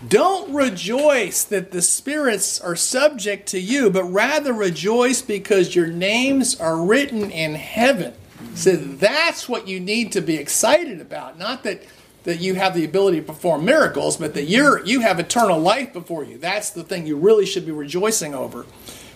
Don't 0.07 0.55
rejoice 0.55 1.43
that 1.45 1.73
the 1.73 1.83
spirits 1.83 2.61
are 2.61 2.77
subject 2.77 3.49
to 3.49 3.61
you, 3.61 3.91
but 3.91 4.05
rather 4.05 4.53
rejoice 4.53 5.21
because 5.21 5.75
your 5.75 5.89
names 5.89 6.61
are 6.61 6.77
written 6.77 7.31
in 7.31 7.57
heaven. 7.57 8.15
So 8.55 8.77
that's 8.77 9.49
what 9.49 9.67
you 9.67 9.81
need 9.81 10.13
to 10.13 10.21
be 10.21 10.37
excited 10.37 11.01
about. 11.01 11.39
Not 11.39 11.65
that, 11.65 11.83
that 12.25 12.41
you 12.41 12.55
have 12.55 12.75
the 12.75 12.85
ability 12.85 13.19
to 13.19 13.27
perform 13.27 13.65
miracles, 13.65 14.17
but 14.17 14.35
that 14.35 14.45
you're, 14.45 14.85
you 14.85 15.01
have 15.01 15.19
eternal 15.19 15.59
life 15.59 15.93
before 15.93 16.25
you. 16.25 16.39
That's 16.39 16.71
the 16.71 16.85
thing 16.85 17.07
you 17.07 17.17
really 17.17 17.47
should 17.47 17.67
be 17.67 17.73
rejoicing 17.73 18.35
over, 18.35 18.67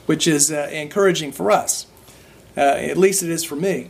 which 0.06 0.26
is 0.26 0.50
uh, 0.50 0.68
encouraging 0.72 1.32
for 1.32 1.50
us. 1.50 1.86
Uh, 2.56 2.60
at 2.60 2.96
least 2.96 3.22
it 3.22 3.30
is 3.30 3.44
for 3.44 3.56
me. 3.56 3.88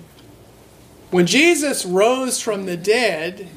When 1.11 1.27
Jesus 1.27 1.87
rose 1.87 2.41
from 2.41 2.67
the 2.67 2.77
dead, 2.77 3.49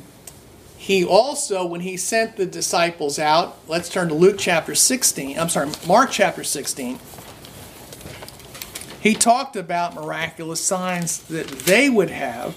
he 0.78 1.04
also, 1.04 1.66
when 1.66 1.82
he 1.82 1.98
sent 1.98 2.38
the 2.38 2.46
disciples 2.46 3.18
out, 3.18 3.58
let's 3.68 3.90
turn 3.90 4.08
to 4.10 4.14
Luke 4.14 4.38
chapter 4.38 4.76
16, 4.76 5.38
I'm 5.40 5.50
sorry, 5.50 5.72
Mark 5.88 6.12
chapter 6.12 6.44
16 6.44 7.00
he 9.02 9.14
talked 9.14 9.56
about 9.56 9.96
miraculous 9.96 10.62
signs 10.62 11.20
that 11.24 11.48
they 11.48 11.90
would 11.90 12.10
have. 12.10 12.56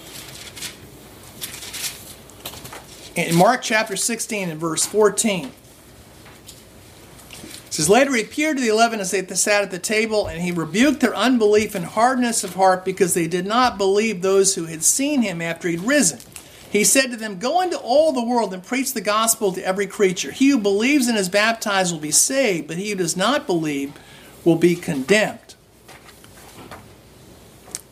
In 3.15 3.35
Mark 3.35 3.61
chapter 3.61 3.95
16 3.95 4.49
and 4.49 4.59
verse 4.59 4.85
14, 4.85 5.45
it 5.45 5.51
says, 7.69 7.89
Later 7.89 8.15
he 8.15 8.23
appeared 8.23 8.57
to 8.57 8.63
the 8.63 8.69
eleven 8.69 8.99
as 8.99 9.11
they 9.11 9.25
sat 9.35 9.63
at 9.63 9.71
the 9.71 9.79
table, 9.79 10.27
and 10.27 10.41
he 10.41 10.51
rebuked 10.51 10.99
their 10.99 11.15
unbelief 11.15 11.75
and 11.75 11.85
hardness 11.85 12.43
of 12.43 12.55
heart 12.55 12.83
because 12.83 13.13
they 13.13 13.27
did 13.27 13.45
not 13.45 13.77
believe 13.77 14.21
those 14.21 14.55
who 14.55 14.65
had 14.65 14.83
seen 14.83 15.21
him 15.21 15.41
after 15.41 15.67
he'd 15.67 15.79
risen. 15.81 16.19
He 16.71 16.83
said 16.83 17.11
to 17.11 17.17
them, 17.17 17.37
Go 17.37 17.61
into 17.61 17.77
all 17.77 18.11
the 18.11 18.25
world 18.25 18.51
and 18.51 18.63
preach 18.63 18.93
the 18.93 19.01
gospel 19.01 19.53
to 19.53 19.63
every 19.63 19.85
creature. 19.85 20.31
He 20.31 20.49
who 20.49 20.57
believes 20.57 21.07
and 21.07 21.15
is 21.15 21.29
baptized 21.29 21.93
will 21.93 21.99
be 21.99 22.09
saved, 22.09 22.67
but 22.67 22.77
he 22.77 22.89
who 22.89 22.95
does 22.95 23.15
not 23.15 23.45
believe 23.45 23.93
will 24.43 24.55
be 24.55 24.75
condemned. 24.75 25.37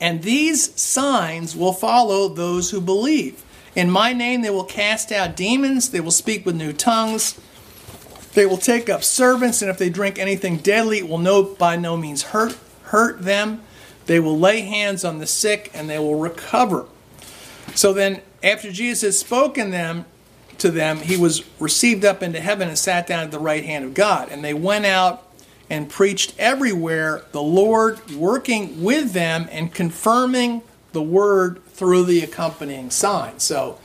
And 0.01 0.23
these 0.23 0.77
signs 0.81 1.55
will 1.55 1.73
follow 1.73 2.27
those 2.27 2.71
who 2.71 2.81
believe. 2.81 3.45
In 3.75 3.89
my 3.89 4.11
name 4.11 4.41
they 4.41 4.49
will 4.49 4.65
cast 4.65 5.11
out 5.11 5.37
demons, 5.37 5.91
they 5.91 6.01
will 6.01 6.11
speak 6.11 6.45
with 6.45 6.55
new 6.55 6.73
tongues, 6.73 7.39
they 8.33 8.45
will 8.45 8.57
take 8.57 8.89
up 8.89 9.03
servants, 9.03 9.61
and 9.61 9.69
if 9.69 9.77
they 9.77 9.89
drink 9.89 10.17
anything 10.17 10.57
deadly, 10.57 10.97
it 10.99 11.07
will 11.07 11.17
no, 11.17 11.43
by 11.43 11.75
no 11.75 11.95
means 11.95 12.23
hurt, 12.23 12.57
hurt 12.83 13.21
them. 13.21 13.61
They 14.07 14.19
will 14.19 14.37
lay 14.37 14.61
hands 14.61 15.05
on 15.05 15.19
the 15.19 15.27
sick, 15.27 15.69
and 15.73 15.89
they 15.89 15.99
will 15.99 16.15
recover. 16.15 16.85
So 17.75 17.93
then, 17.93 18.21
after 18.43 18.71
Jesus 18.71 19.01
had 19.01 19.13
spoken 19.13 19.71
them 19.71 20.05
to 20.57 20.71
them, 20.71 20.97
he 20.97 21.17
was 21.17 21.43
received 21.59 22.03
up 22.03 22.23
into 22.23 22.39
heaven 22.39 22.67
and 22.67 22.77
sat 22.77 23.05
down 23.05 23.23
at 23.23 23.31
the 23.31 23.39
right 23.39 23.63
hand 23.63 23.85
of 23.85 23.93
God. 23.93 24.29
And 24.29 24.43
they 24.43 24.53
went 24.53 24.85
out 24.85 25.31
and 25.71 25.89
preached 25.89 26.34
everywhere, 26.38 27.23
the 27.31 27.41
Lord 27.41 28.05
working 28.12 28.84
with 28.84 29.13
them 29.13 29.47
and 29.49 29.73
confirming 29.73 30.63
the 30.91 31.01
word 31.01 31.65
through 31.67 32.03
the 32.03 32.21
accompanying 32.21 32.89
signs. 32.89 33.43
So, 33.43 33.79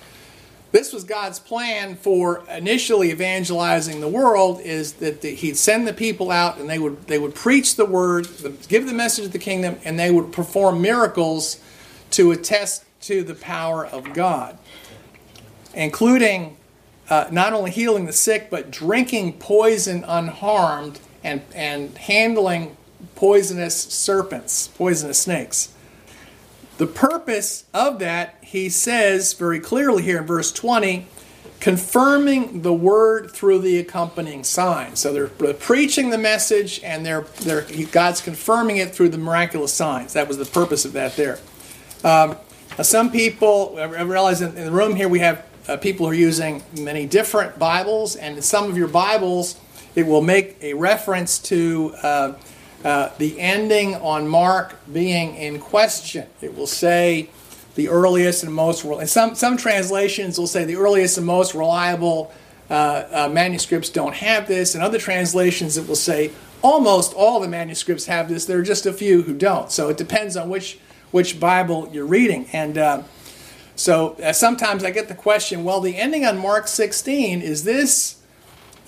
this 0.72 0.92
was 0.92 1.05
God's 1.05 1.38
plan 1.38 1.94
for 1.94 2.42
initially 2.51 3.12
evangelizing 3.12 4.01
the 4.01 4.09
world 4.09 4.61
is 4.61 4.94
that 4.94 5.20
the, 5.20 5.33
he'd 5.33 5.57
send 5.57 5.87
the 5.87 5.92
people 5.92 6.33
out 6.33 6.59
and 6.59 6.68
they 6.68 6.81
would 6.81 7.07
they 7.07 7.20
would 7.20 7.37
preach 7.37 7.77
the 7.77 7.87
word, 7.87 8.27
give 8.66 8.87
the 8.88 8.92
message 8.92 9.27
of 9.27 9.33
the 9.33 9.38
kingdom, 9.38 9.79
and 9.85 9.96
they 9.96 10.11
would 10.11 10.33
perform 10.33 10.83
miracles 10.83 11.61
to 12.11 12.33
attest 12.33 12.85
to 13.03 13.22
the 13.22 13.35
power 13.35 13.87
of 13.87 14.12
God, 14.12 14.59
including 15.72 16.57
uh, 17.09 17.29
not 17.31 17.53
only 17.53 17.70
healing 17.70 18.07
the 18.07 18.12
sick 18.12 18.51
but 18.51 18.72
drinking 18.72 19.35
poison 19.35 20.05
unharmed 20.09 20.99
and, 21.27 21.43
and 21.55 21.99
handling 21.99 22.77
poisonous 23.17 23.77
serpents, 23.77 24.69
poisonous 24.69 25.19
snakes. 25.19 25.73
The 26.79 26.87
purpose 26.87 27.65
of 27.75 27.99
that, 27.99 28.37
he 28.43 28.69
says 28.69 29.33
very 29.33 29.59
clearly 29.59 30.03
here 30.03 30.19
in 30.19 30.27
verse 30.27 30.53
20, 30.53 31.07
confirming 31.59 32.62
the 32.62 32.73
word 32.73 33.31
through 33.31 33.61
the 33.61 33.79
accompanying 33.79 34.45
signs. 34.45 35.01
So 35.01 35.12
they're, 35.12 35.27
they're 35.27 35.55
preaching 35.55 36.11
the 36.11 36.19
message 36.19 36.81
and 36.85 37.05
they're, 37.05 37.23
they're, 37.41 37.67
God's 37.91 38.21
confirming 38.21 38.77
it 38.77 38.95
through 38.95 39.09
the 39.09 39.19
miraculous 39.19 39.73
signs. 39.73 40.12
That 40.12 40.29
was 40.29 40.39
the 40.39 40.45
purpose 40.45 40.85
of 40.85 40.93
that 40.93 41.17
there. 41.17 41.39
Um, 42.05 42.37
some 42.83 43.11
people, 43.11 43.77
I 43.79 44.03
realize 44.03 44.43
in, 44.43 44.57
in 44.57 44.67
the 44.67 44.71
room 44.71 44.95
here 44.95 45.09
we 45.09 45.21
have 45.21 45.45
uh, 45.67 45.77
people 45.79 46.07
who 46.07 46.12
are 46.12 46.15
using 46.15 46.62
many 46.79 47.07
different 47.07 47.59
Bibles, 47.59 48.15
and 48.15 48.37
in 48.37 48.43
some 48.43 48.71
of 48.71 48.77
your 48.77 48.87
Bibles, 48.87 49.59
it 49.97 50.07
will 50.07 50.23
make 50.23 50.57
a 50.63 50.75
reference 50.75 51.39
to 51.39 51.93
uh, 52.03 52.33
uh, 52.85 53.11
the 53.19 53.41
ending 53.41 53.97
on 53.97 54.29
Mark 54.29 54.77
being 54.93 55.35
in 55.35 55.59
question. 55.59 56.29
It 56.41 56.55
will 56.55 56.69
say 56.69 57.31
the 57.75 57.89
earliest 57.89 58.45
and 58.45 58.55
most, 58.55 58.85
and 58.85 59.09
some, 59.09 59.35
some 59.35 59.57
translations 59.57 60.39
will 60.39 60.47
say 60.47 60.65
the 60.65 60.77
earliest 60.77 61.19
and 61.19 61.27
most 61.27 61.55
reliable 61.55 62.33
uh, 62.71 63.05
uh, 63.11 63.29
manuscripts 63.33 63.89
don't 63.91 64.15
have 64.15 64.47
this, 64.47 64.75
and 64.75 64.85
other 64.85 64.99
translations 64.99 65.77
it 65.77 65.89
will 65.89 65.97
say 65.97 66.31
almost 66.63 67.15
all 67.15 67.41
the 67.41 67.49
manuscripts 67.49 68.07
have 68.07 68.29
this. 68.29 68.45
There 68.45 68.59
are 68.59 68.63
just 68.63 68.87
a 68.87 68.93
few 68.93 69.23
who 69.23 69.35
don't. 69.35 69.73
So 69.73 69.89
it 69.89 69.97
depends 69.97 70.37
on 70.37 70.49
which 70.49 70.79
which 71.11 71.39
Bible 71.39 71.89
you're 71.93 72.07
reading. 72.07 72.47
And 72.53 72.77
uh, 72.77 73.03
so 73.77 74.17
uh, 74.23 74.33
sometimes 74.33 74.85
I 74.85 74.91
get 74.91 75.09
the 75.09 75.15
question, 75.15 75.65
well, 75.65 75.81
the 75.81 75.97
ending 75.97 76.27
on 76.27 76.39
Mark 76.39 76.67
16 76.67 77.41
is 77.41 77.65
this 77.65 78.15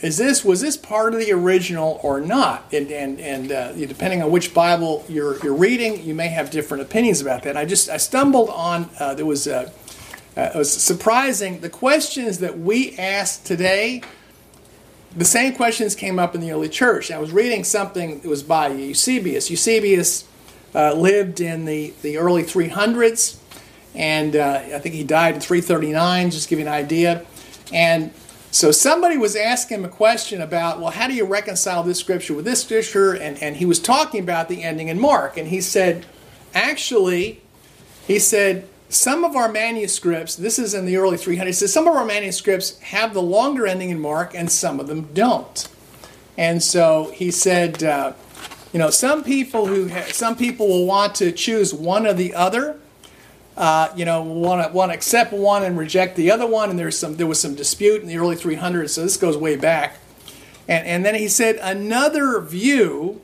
is 0.00 0.16
this 0.16 0.44
was 0.44 0.60
this 0.60 0.76
part 0.76 1.14
of 1.14 1.20
the 1.20 1.32
original 1.32 2.00
or 2.02 2.20
not? 2.20 2.72
And 2.72 2.90
and, 2.90 3.20
and 3.20 3.52
uh, 3.52 3.72
depending 3.72 4.22
on 4.22 4.30
which 4.30 4.54
Bible 4.54 5.04
you're 5.08 5.42
you're 5.42 5.54
reading, 5.54 6.04
you 6.04 6.14
may 6.14 6.28
have 6.28 6.50
different 6.50 6.82
opinions 6.82 7.20
about 7.20 7.42
that. 7.42 7.56
I 7.56 7.64
just 7.64 7.88
I 7.88 7.96
stumbled 7.96 8.48
on 8.50 8.88
uh, 9.00 9.14
there 9.14 9.26
was 9.26 9.46
a, 9.46 9.72
uh, 10.36 10.50
it 10.54 10.56
was 10.56 10.72
surprising. 10.72 11.60
The 11.60 11.70
questions 11.70 12.38
that 12.38 12.58
we 12.58 12.96
ask 12.96 13.42
today, 13.42 14.02
the 15.16 15.24
same 15.24 15.54
questions 15.54 15.96
came 15.96 16.20
up 16.20 16.34
in 16.36 16.40
the 16.40 16.52
early 16.52 16.68
church. 16.68 17.10
I 17.10 17.18
was 17.18 17.32
reading 17.32 17.64
something, 17.64 18.20
that 18.20 18.28
was 18.28 18.44
by 18.44 18.68
Eusebius. 18.68 19.50
Eusebius 19.50 20.24
uh, 20.76 20.92
lived 20.92 21.40
in 21.40 21.64
the, 21.64 21.92
the 22.02 22.18
early 22.18 22.44
300s, 22.44 23.38
and 23.96 24.36
uh, 24.36 24.60
I 24.74 24.78
think 24.78 24.94
he 24.94 25.02
died 25.02 25.34
in 25.34 25.40
339, 25.40 26.30
just 26.30 26.44
to 26.44 26.50
give 26.50 26.60
you 26.60 26.66
an 26.66 26.72
idea. 26.72 27.26
And 27.72 28.12
so 28.50 28.70
somebody 28.70 29.16
was 29.16 29.36
asking 29.36 29.80
him 29.80 29.84
a 29.84 29.88
question 29.88 30.40
about, 30.40 30.80
well, 30.80 30.90
how 30.90 31.06
do 31.06 31.14
you 31.14 31.24
reconcile 31.24 31.82
this 31.82 31.98
scripture 31.98 32.34
with 32.34 32.44
this 32.44 32.62
scripture? 32.62 33.12
And, 33.12 33.40
and 33.42 33.56
he 33.56 33.66
was 33.66 33.78
talking 33.78 34.20
about 34.22 34.48
the 34.48 34.62
ending 34.62 34.88
in 34.88 34.98
Mark. 34.98 35.36
And 35.36 35.48
he 35.48 35.60
said, 35.60 36.06
actually, 36.54 37.42
he 38.06 38.18
said, 38.18 38.66
some 38.88 39.22
of 39.22 39.36
our 39.36 39.50
manuscripts, 39.50 40.34
this 40.34 40.58
is 40.58 40.72
in 40.72 40.86
the 40.86 40.96
early 40.96 41.18
300s, 41.18 41.46
he 41.46 41.52
says 41.52 41.72
some 41.72 41.86
of 41.86 41.94
our 41.94 42.06
manuscripts 42.06 42.78
have 42.80 43.12
the 43.12 43.22
longer 43.22 43.66
ending 43.66 43.90
in 43.90 44.00
Mark 44.00 44.34
and 44.34 44.50
some 44.50 44.80
of 44.80 44.86
them 44.86 45.08
don't. 45.12 45.68
And 46.38 46.62
so 46.62 47.10
he 47.14 47.30
said, 47.30 47.84
uh, 47.84 48.14
you 48.72 48.78
know, 48.78 48.90
some 48.90 49.24
people 49.24 49.66
who 49.66 49.88
ha- 49.88 50.06
some 50.12 50.36
people 50.36 50.68
will 50.68 50.86
want 50.86 51.14
to 51.16 51.32
choose 51.32 51.74
one 51.74 52.06
or 52.06 52.14
the 52.14 52.34
other. 52.34 52.78
Uh, 53.58 53.92
you 53.96 54.04
know, 54.04 54.22
want 54.22 54.72
to 54.72 54.94
accept 54.94 55.32
one 55.32 55.64
and 55.64 55.76
reject 55.76 56.14
the 56.14 56.30
other 56.30 56.46
one. 56.46 56.70
And 56.70 56.78
there's 56.78 56.96
some 56.96 57.16
there 57.16 57.26
was 57.26 57.40
some 57.40 57.56
dispute 57.56 58.00
in 58.00 58.06
the 58.06 58.16
early 58.16 58.36
300s, 58.36 58.90
so 58.90 59.02
this 59.02 59.16
goes 59.16 59.36
way 59.36 59.56
back. 59.56 59.98
And 60.68 60.86
and 60.86 61.04
then 61.04 61.16
he 61.16 61.26
said 61.26 61.56
another 61.56 62.40
view 62.40 63.20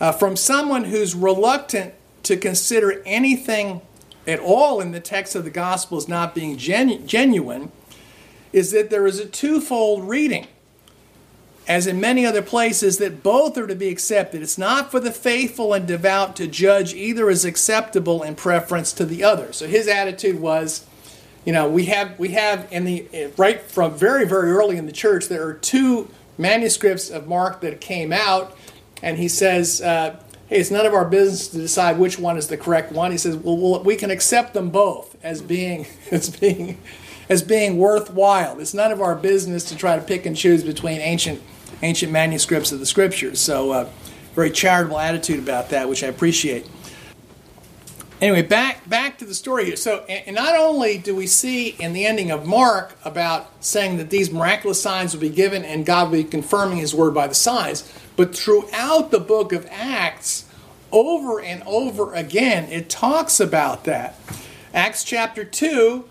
uh, 0.00 0.10
from 0.10 0.34
someone 0.34 0.84
who's 0.84 1.14
reluctant 1.14 1.94
to 2.24 2.36
consider 2.36 3.02
anything 3.06 3.82
at 4.26 4.40
all 4.40 4.80
in 4.80 4.90
the 4.90 4.98
text 4.98 5.36
of 5.36 5.44
the 5.44 5.50
gospel 5.50 5.96
as 5.96 6.08
not 6.08 6.34
being 6.34 6.56
genu- 6.56 6.98
genuine 6.98 7.70
is 8.52 8.72
that 8.72 8.90
there 8.90 9.06
is 9.06 9.20
a 9.20 9.26
twofold 9.26 10.08
reading 10.08 10.48
as 11.68 11.86
in 11.86 12.00
many 12.00 12.26
other 12.26 12.42
places, 12.42 12.98
that 12.98 13.22
both 13.22 13.56
are 13.56 13.66
to 13.66 13.74
be 13.74 13.88
accepted. 13.88 14.42
It's 14.42 14.58
not 14.58 14.90
for 14.90 14.98
the 14.98 15.12
faithful 15.12 15.72
and 15.72 15.86
devout 15.86 16.34
to 16.36 16.46
judge 16.46 16.92
either 16.94 17.30
as 17.30 17.44
acceptable 17.44 18.22
in 18.22 18.34
preference 18.34 18.92
to 18.94 19.04
the 19.04 19.22
other. 19.22 19.52
So 19.52 19.66
his 19.66 19.86
attitude 19.86 20.40
was, 20.40 20.86
you 21.44 21.52
know, 21.52 21.68
we 21.68 21.86
have 21.86 22.18
we 22.18 22.30
have 22.30 22.66
in 22.72 22.84
the 22.84 23.32
right 23.36 23.60
from 23.60 23.94
very 23.94 24.26
very 24.26 24.50
early 24.50 24.76
in 24.76 24.86
the 24.86 24.92
church 24.92 25.28
there 25.28 25.46
are 25.46 25.54
two 25.54 26.08
manuscripts 26.38 27.10
of 27.10 27.28
Mark 27.28 27.60
that 27.60 27.80
came 27.80 28.12
out, 28.12 28.56
and 29.02 29.18
he 29.18 29.28
says. 29.28 29.80
Uh, 29.80 30.16
hey, 30.48 30.58
it's 30.58 30.70
none 30.70 30.84
of 30.84 30.92
our 30.92 31.06
business 31.06 31.48
to 31.48 31.56
decide 31.56 31.98
which 31.98 32.18
one 32.18 32.36
is 32.36 32.48
the 32.48 32.58
correct 32.58 32.92
one. 32.92 33.10
He 33.10 33.16
says, 33.16 33.36
well, 33.36 33.56
well, 33.56 33.82
we 33.82 33.96
can 33.96 34.10
accept 34.10 34.52
them 34.52 34.68
both 34.68 35.16
as 35.22 35.40
being 35.40 35.86
as 36.10 36.28
being 36.28 36.78
as 37.32 37.42
being 37.42 37.78
worthwhile. 37.78 38.60
It's 38.60 38.74
none 38.74 38.92
of 38.92 39.00
our 39.00 39.14
business 39.14 39.64
to 39.70 39.76
try 39.76 39.96
to 39.96 40.02
pick 40.02 40.26
and 40.26 40.36
choose 40.36 40.62
between 40.62 41.00
ancient 41.00 41.40
ancient 41.80 42.12
manuscripts 42.12 42.70
of 42.70 42.78
the 42.78 42.86
scriptures. 42.86 43.40
So, 43.40 43.72
uh, 43.72 43.88
very 44.34 44.50
charitable 44.50 44.98
attitude 44.98 45.38
about 45.38 45.70
that, 45.70 45.88
which 45.88 46.04
I 46.04 46.08
appreciate. 46.08 46.68
Anyway, 48.20 48.42
back 48.42 48.86
back 48.88 49.18
to 49.18 49.24
the 49.24 49.34
story 49.34 49.64
here. 49.64 49.76
So, 49.76 50.04
and 50.04 50.36
not 50.36 50.56
only 50.58 50.98
do 50.98 51.16
we 51.16 51.26
see 51.26 51.70
in 51.70 51.94
the 51.94 52.04
ending 52.04 52.30
of 52.30 52.46
Mark 52.46 52.98
about 53.02 53.50
saying 53.64 53.96
that 53.96 54.10
these 54.10 54.30
miraculous 54.30 54.80
signs 54.80 55.14
will 55.14 55.22
be 55.22 55.30
given 55.30 55.64
and 55.64 55.86
God 55.86 56.10
will 56.10 56.18
be 56.18 56.24
confirming 56.24 56.78
His 56.78 56.94
word 56.94 57.14
by 57.14 57.26
the 57.26 57.34
signs, 57.34 57.90
but 58.14 58.36
throughout 58.36 59.10
the 59.10 59.18
book 59.18 59.54
of 59.54 59.66
Acts, 59.70 60.44
over 60.92 61.40
and 61.40 61.62
over 61.64 62.12
again, 62.12 62.70
it 62.70 62.90
talks 62.90 63.40
about 63.40 63.84
that. 63.84 64.18
Acts 64.74 65.02
chapter 65.02 65.44
two 65.44 66.04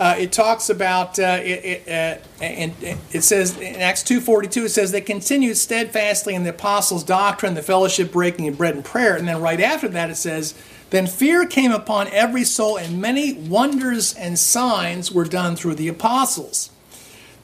uh, 0.00 0.16
it 0.18 0.32
talks 0.32 0.70
about 0.70 1.18
uh, 1.18 1.38
it, 1.42 1.64
it, 1.64 1.88
uh, 1.88 2.42
and 2.42 2.72
it 3.12 3.22
says 3.22 3.56
in 3.58 3.76
Acts 3.76 4.02
two 4.02 4.20
forty 4.20 4.48
two 4.48 4.64
it 4.64 4.70
says 4.70 4.90
they 4.90 5.00
continued 5.00 5.56
steadfastly 5.56 6.34
in 6.34 6.42
the 6.42 6.50
apostles' 6.50 7.04
doctrine, 7.04 7.54
the 7.54 7.62
fellowship, 7.62 8.10
breaking 8.10 8.48
of 8.48 8.58
bread 8.58 8.74
and 8.74 8.84
prayer, 8.84 9.16
and 9.16 9.28
then 9.28 9.40
right 9.40 9.60
after 9.60 9.88
that 9.88 10.10
it 10.10 10.16
says 10.16 10.54
then 10.90 11.06
fear 11.06 11.46
came 11.46 11.72
upon 11.72 12.08
every 12.08 12.44
soul, 12.44 12.76
and 12.76 13.00
many 13.00 13.32
wonders 13.32 14.14
and 14.14 14.38
signs 14.38 15.10
were 15.10 15.24
done 15.24 15.56
through 15.56 15.74
the 15.74 15.88
apostles. 15.88 16.70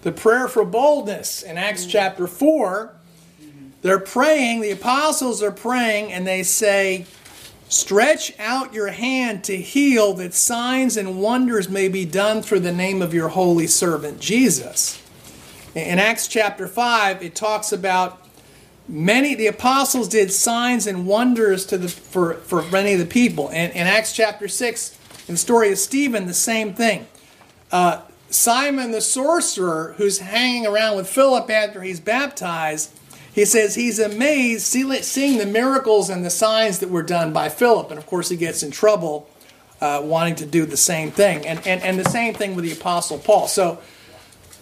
The 0.02 0.12
prayer 0.12 0.46
for 0.46 0.64
boldness 0.64 1.42
in 1.42 1.58
Acts 1.58 1.84
chapter 1.86 2.26
four, 2.26 2.94
they're 3.82 3.98
praying. 3.98 4.60
The 4.60 4.70
apostles 4.70 5.42
are 5.42 5.50
praying, 5.50 6.12
and 6.12 6.26
they 6.26 6.42
say 6.42 7.06
Stretch 7.70 8.36
out 8.40 8.74
your 8.74 8.88
hand 8.88 9.44
to 9.44 9.56
heal, 9.56 10.12
that 10.14 10.34
signs 10.34 10.96
and 10.96 11.22
wonders 11.22 11.68
may 11.68 11.86
be 11.86 12.04
done 12.04 12.42
through 12.42 12.58
the 12.58 12.72
name 12.72 13.00
of 13.00 13.14
your 13.14 13.28
holy 13.28 13.68
servant 13.68 14.18
Jesus. 14.18 15.00
In 15.76 16.00
Acts 16.00 16.26
chapter 16.26 16.66
5, 16.66 17.22
it 17.22 17.36
talks 17.36 17.70
about 17.70 18.26
many, 18.88 19.36
the 19.36 19.46
apostles 19.46 20.08
did 20.08 20.32
signs 20.32 20.88
and 20.88 21.06
wonders 21.06 21.64
to 21.66 21.78
the, 21.78 21.88
for, 21.88 22.34
for 22.34 22.62
many 22.70 22.94
of 22.94 22.98
the 22.98 23.06
people. 23.06 23.48
And 23.50 23.72
in 23.72 23.86
Acts 23.86 24.16
chapter 24.16 24.48
6, 24.48 24.98
in 25.28 25.34
the 25.34 25.38
story 25.38 25.70
of 25.70 25.78
Stephen, 25.78 26.26
the 26.26 26.34
same 26.34 26.74
thing. 26.74 27.06
Uh, 27.70 28.02
Simon 28.30 28.90
the 28.90 29.00
sorcerer, 29.00 29.94
who's 29.96 30.18
hanging 30.18 30.66
around 30.66 30.96
with 30.96 31.08
Philip 31.08 31.48
after 31.48 31.82
he's 31.82 32.00
baptized, 32.00 32.90
he 33.40 33.46
says 33.46 33.74
he's 33.74 33.98
amazed 33.98 34.66
seeing 34.66 35.38
the 35.38 35.46
miracles 35.46 36.10
and 36.10 36.22
the 36.22 36.28
signs 36.28 36.80
that 36.80 36.90
were 36.90 37.02
done 37.02 37.32
by 37.32 37.48
Philip. 37.48 37.88
And 37.88 37.96
of 37.96 38.04
course, 38.04 38.28
he 38.28 38.36
gets 38.36 38.62
in 38.62 38.70
trouble 38.70 39.30
uh, 39.80 40.02
wanting 40.04 40.34
to 40.34 40.46
do 40.46 40.66
the 40.66 40.76
same 40.76 41.10
thing. 41.10 41.46
And, 41.46 41.66
and, 41.66 41.82
and 41.82 41.98
the 41.98 42.10
same 42.10 42.34
thing 42.34 42.54
with 42.54 42.66
the 42.66 42.72
Apostle 42.72 43.16
Paul. 43.16 43.48
So 43.48 43.78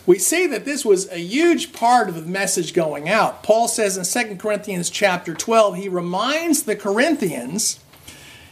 we 0.06 0.20
see 0.20 0.46
that 0.46 0.64
this 0.64 0.84
was 0.84 1.10
a 1.10 1.18
huge 1.18 1.72
part 1.72 2.08
of 2.08 2.14
the 2.14 2.22
message 2.22 2.72
going 2.72 3.08
out. 3.08 3.42
Paul 3.42 3.66
says 3.66 3.96
in 3.96 4.28
2 4.28 4.36
Corinthians 4.36 4.90
chapter 4.90 5.34
12, 5.34 5.74
he 5.74 5.88
reminds 5.88 6.62
the 6.62 6.76
Corinthians, 6.76 7.80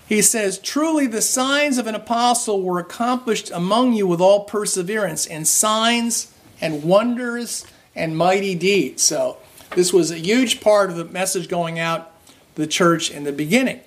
he 0.08 0.22
says, 0.22 0.58
Truly 0.58 1.06
the 1.06 1.22
signs 1.22 1.78
of 1.78 1.86
an 1.86 1.94
apostle 1.94 2.62
were 2.62 2.80
accomplished 2.80 3.52
among 3.52 3.92
you 3.92 4.08
with 4.08 4.20
all 4.20 4.42
perseverance 4.42 5.24
in 5.24 5.44
signs 5.44 6.34
and 6.60 6.82
wonders 6.82 7.64
and 7.94 8.16
mighty 8.16 8.56
deeds. 8.56 9.04
So 9.04 9.36
this 9.74 9.92
was 9.92 10.10
a 10.10 10.18
huge 10.18 10.60
part 10.60 10.90
of 10.90 10.96
the 10.96 11.04
message 11.04 11.48
going 11.48 11.78
out 11.78 12.12
the 12.54 12.66
church 12.66 13.10
in 13.10 13.24
the 13.24 13.32
beginning. 13.32 13.80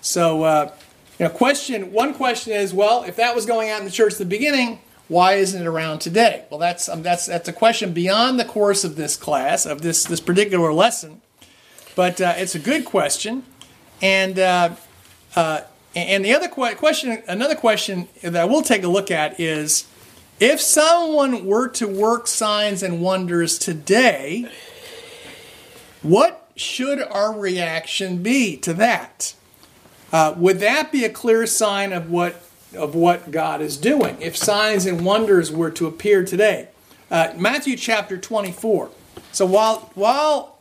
So, 0.00 0.42
uh, 0.42 0.72
you 1.18 1.26
know, 1.26 1.30
question 1.30 1.92
one 1.92 2.14
question 2.14 2.52
is, 2.52 2.72
well, 2.72 3.02
if 3.04 3.16
that 3.16 3.34
was 3.34 3.46
going 3.46 3.70
out 3.70 3.80
in 3.80 3.84
the 3.84 3.90
church 3.90 4.14
the 4.14 4.24
beginning, 4.24 4.80
why 5.08 5.34
isn't 5.34 5.60
it 5.60 5.66
around 5.66 6.00
today? 6.00 6.44
Well, 6.50 6.60
that's 6.60 6.88
um, 6.88 7.02
that's 7.02 7.26
that's 7.26 7.48
a 7.48 7.52
question 7.52 7.92
beyond 7.92 8.38
the 8.38 8.44
course 8.44 8.84
of 8.84 8.96
this 8.96 9.16
class 9.16 9.66
of 9.66 9.82
this 9.82 10.04
this 10.04 10.20
particular 10.20 10.72
lesson, 10.72 11.22
but 11.96 12.20
uh, 12.20 12.34
it's 12.36 12.54
a 12.54 12.58
good 12.58 12.84
question, 12.84 13.44
and 14.02 14.38
uh, 14.38 14.76
uh 15.34 15.60
and 15.96 16.24
the 16.24 16.32
other 16.32 16.48
question, 16.48 17.22
another 17.26 17.56
question 17.56 18.08
that 18.22 18.48
we'll 18.48 18.62
take 18.62 18.84
a 18.84 18.88
look 18.88 19.10
at 19.10 19.40
is, 19.40 19.88
if 20.38 20.60
someone 20.60 21.46
were 21.46 21.66
to 21.68 21.88
work 21.88 22.28
signs 22.28 22.82
and 22.82 23.00
wonders 23.00 23.58
today 23.58 24.48
what 26.02 26.50
should 26.56 27.00
our 27.02 27.32
reaction 27.32 28.22
be 28.22 28.56
to 28.58 28.74
that? 28.74 29.34
Uh, 30.12 30.34
would 30.36 30.60
that 30.60 30.90
be 30.90 31.04
a 31.04 31.10
clear 31.10 31.46
sign 31.46 31.92
of 31.92 32.10
what 32.10 32.42
of 32.76 32.94
what 32.94 33.30
God 33.30 33.62
is 33.62 33.78
doing 33.78 34.20
if 34.20 34.36
signs 34.36 34.84
and 34.84 35.04
wonders 35.04 35.50
were 35.50 35.70
to 35.70 35.86
appear 35.86 36.24
today? 36.24 36.68
Uh, 37.10 37.32
Matthew 37.36 37.76
chapter 37.76 38.18
24. 38.18 38.90
So 39.32 39.46
while 39.46 39.90
while 39.94 40.58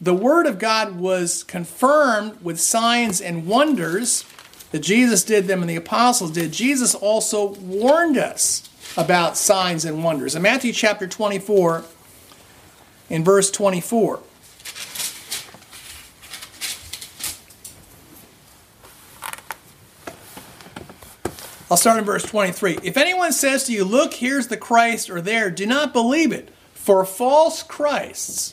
the 0.00 0.14
word 0.14 0.46
of 0.46 0.58
God 0.58 0.96
was 0.96 1.44
confirmed 1.44 2.42
with 2.42 2.60
signs 2.60 3.20
and 3.20 3.46
wonders 3.46 4.24
that 4.72 4.80
Jesus 4.80 5.22
did 5.22 5.46
them 5.46 5.60
and 5.60 5.70
the 5.70 5.76
apostles 5.76 6.32
did, 6.32 6.52
Jesus 6.52 6.94
also 6.94 7.52
warned 7.54 8.16
us 8.16 8.68
about 8.96 9.36
signs 9.36 9.84
and 9.84 10.02
wonders. 10.02 10.34
In 10.34 10.42
Matthew 10.42 10.72
chapter 10.72 11.06
24, 11.06 11.84
in 13.08 13.22
verse 13.22 13.50
24. 13.50 14.20
I'll 21.72 21.78
start 21.78 21.98
in 21.98 22.04
verse 22.04 22.24
23. 22.24 22.80
If 22.82 22.98
anyone 22.98 23.32
says 23.32 23.64
to 23.64 23.72
you, 23.72 23.82
Look, 23.82 24.12
here's 24.12 24.48
the 24.48 24.58
Christ, 24.58 25.08
or 25.08 25.22
there, 25.22 25.50
do 25.50 25.64
not 25.64 25.94
believe 25.94 26.30
it. 26.30 26.50
For 26.74 27.02
false 27.02 27.62
Christs 27.62 28.52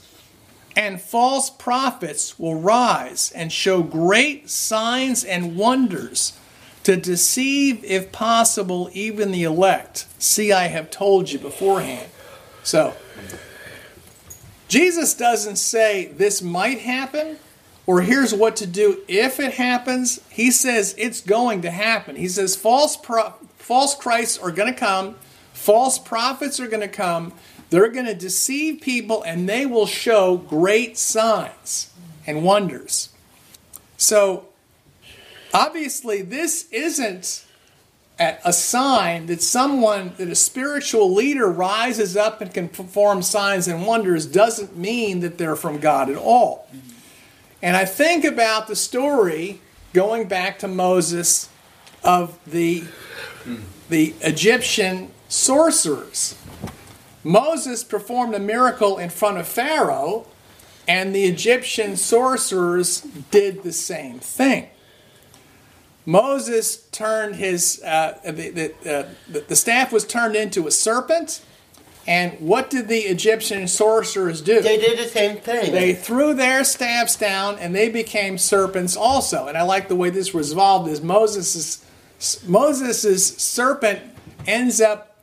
and 0.73 1.01
false 1.01 1.49
prophets 1.49 2.39
will 2.39 2.55
rise 2.55 3.29
and 3.35 3.51
show 3.51 3.83
great 3.83 4.49
signs 4.49 5.25
and 5.25 5.57
wonders 5.57 6.31
to 6.83 6.95
deceive, 6.95 7.83
if 7.83 8.13
possible, 8.13 8.89
even 8.93 9.33
the 9.33 9.43
elect. 9.43 10.07
See, 10.17 10.53
I 10.53 10.67
have 10.67 10.89
told 10.89 11.29
you 11.29 11.39
beforehand. 11.39 12.09
So, 12.63 12.93
Jesus 14.69 15.13
doesn't 15.13 15.57
say 15.57 16.05
this 16.05 16.41
might 16.41 16.79
happen 16.79 17.37
or 17.89 18.01
here's 18.01 18.35
what 18.35 18.55
to 18.55 18.67
do 18.67 19.01
if 19.07 19.39
it 19.39 19.53
happens. 19.53 20.21
He 20.29 20.51
says 20.51 20.93
it's 20.99 21.21
going 21.21 21.63
to 21.63 21.71
happen. 21.71 22.15
He 22.15 22.27
says 22.27 22.55
false 22.55 22.95
pro- 22.95 23.33
false 23.57 23.95
Christs 23.95 24.37
are 24.37 24.51
going 24.51 24.71
to 24.71 24.79
come, 24.79 25.15
false 25.53 25.97
prophets 25.97 26.59
are 26.59 26.67
going 26.67 26.81
to 26.81 26.87
come. 26.87 27.33
They're 27.71 27.89
going 27.89 28.05
to 28.05 28.13
deceive 28.13 28.81
people 28.81 29.23
and 29.23 29.49
they 29.49 29.65
will 29.65 29.87
show 29.87 30.37
great 30.37 30.99
signs 30.99 31.91
and 32.27 32.43
wonders. 32.43 33.09
So, 33.97 34.45
obviously, 35.51 36.21
this 36.21 36.69
isn't 36.71 37.43
a 38.19 38.53
sign 38.53 39.25
that 39.27 39.41
someone, 39.41 40.13
that 40.17 40.27
a 40.27 40.35
spiritual 40.35 41.11
leader 41.11 41.49
rises 41.49 42.15
up 42.15 42.39
and 42.39 42.53
can 42.53 42.69
perform 42.69 43.23
signs 43.23 43.67
and 43.67 43.87
wonders 43.87 44.27
doesn't 44.27 44.77
mean 44.77 45.21
that 45.21 45.39
they're 45.39 45.55
from 45.55 45.79
God 45.79 46.11
at 46.11 46.17
all. 46.17 46.67
And 47.61 47.75
I 47.75 47.85
think 47.85 48.23
about 48.23 48.67
the 48.67 48.75
story 48.75 49.61
going 49.93 50.27
back 50.27 50.59
to 50.59 50.67
Moses 50.67 51.49
of 52.03 52.39
the, 52.45 52.83
the 53.89 54.15
Egyptian 54.21 55.11
sorcerers. 55.27 56.35
Moses 57.23 57.83
performed 57.83 58.33
a 58.33 58.39
miracle 58.39 58.97
in 58.97 59.09
front 59.09 59.37
of 59.37 59.47
Pharaoh, 59.47 60.25
and 60.87 61.13
the 61.13 61.25
Egyptian 61.25 61.97
sorcerers 61.97 63.01
did 63.29 63.63
the 63.63 63.73
same 63.73 64.19
thing. 64.19 64.69
Moses 66.05 66.87
turned 66.91 67.35
his, 67.35 67.83
uh, 67.83 68.17
the, 68.23 68.49
the, 68.49 68.89
uh, 68.89 69.39
the 69.47 69.55
staff 69.55 69.91
was 69.91 70.05
turned 70.05 70.35
into 70.35 70.65
a 70.65 70.71
serpent. 70.71 71.41
And 72.09 72.39
what 72.39 72.71
did 72.71 72.87
the 72.87 73.01
Egyptian 73.01 73.67
sorcerers 73.67 74.41
do? 74.41 74.63
They 74.63 74.79
did 74.79 74.97
the 74.97 75.07
same 75.07 75.37
thing. 75.37 75.71
They 75.71 75.93
threw 75.93 76.33
their 76.33 76.63
staffs 76.63 77.15
down 77.15 77.59
and 77.59 77.75
they 77.75 77.87
became 77.87 78.39
serpents 78.39 78.97
also. 78.97 79.45
And 79.45 79.55
I 79.55 79.61
like 79.61 79.89
the 79.89 79.95
way 79.95 80.09
this 80.09 80.33
resolved 80.33 80.89
is 80.89 81.03
Moses' 81.03 81.85
Moses's 82.47 83.37
serpent 83.37 84.01
ends 84.47 84.81
up 84.81 85.19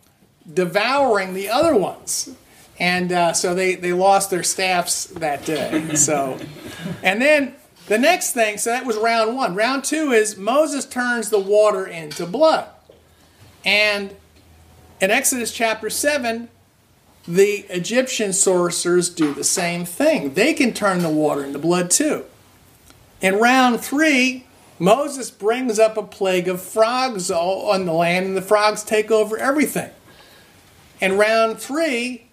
devouring 0.55 1.35
the 1.35 1.49
other 1.49 1.75
ones. 1.75 2.31
And 2.79 3.11
uh, 3.11 3.33
so 3.33 3.53
they, 3.53 3.75
they 3.75 3.93
lost 3.93 4.31
their 4.31 4.45
staffs 4.45 5.07
that 5.07 5.45
day. 5.45 5.91
So, 5.97 6.39
and 7.03 7.21
then 7.21 7.57
the 7.89 7.99
next 7.99 8.33
thing, 8.33 8.59
so 8.59 8.71
that 8.71 8.87
was 8.87 8.97
round 8.97 9.35
one. 9.35 9.57
Round 9.57 9.83
two 9.83 10.13
is 10.13 10.37
Moses 10.37 10.87
turns 10.87 11.31
the 11.31 11.41
water 11.41 11.85
into 11.85 12.27
blood. 12.27 12.69
And 13.65 14.15
in 15.01 15.11
Exodus 15.11 15.53
chapter 15.53 15.91
7, 15.91 16.49
the 17.27 17.67
Egyptian 17.69 18.33
sorcerers 18.33 19.09
do 19.09 19.35
the 19.35 19.45
same 19.45 19.85
thing. 19.85 20.35
They 20.35 20.55
can 20.55 20.73
turn 20.73 21.01
the 21.01 21.11
water 21.11 21.45
into 21.45 21.59
blood 21.59 21.91
too. 21.91 22.25
In 23.21 23.37
round 23.37 23.81
three, 23.81 24.47
Moses 24.79 25.31
brings 25.31 25.79
up 25.79 25.97
a 25.97 26.03
plague 26.03 26.49
of 26.49 26.61
frogs 26.61 27.31
on 27.31 27.87
the 27.87 27.93
land, 27.93 28.27
and 28.27 28.37
the 28.37 28.43
frogs 28.43 28.85
take 28.85 29.11
over 29.11 29.39
everything. 29.39 29.91
In 31.01 31.17
round 31.17 31.59
three, 31.59 32.27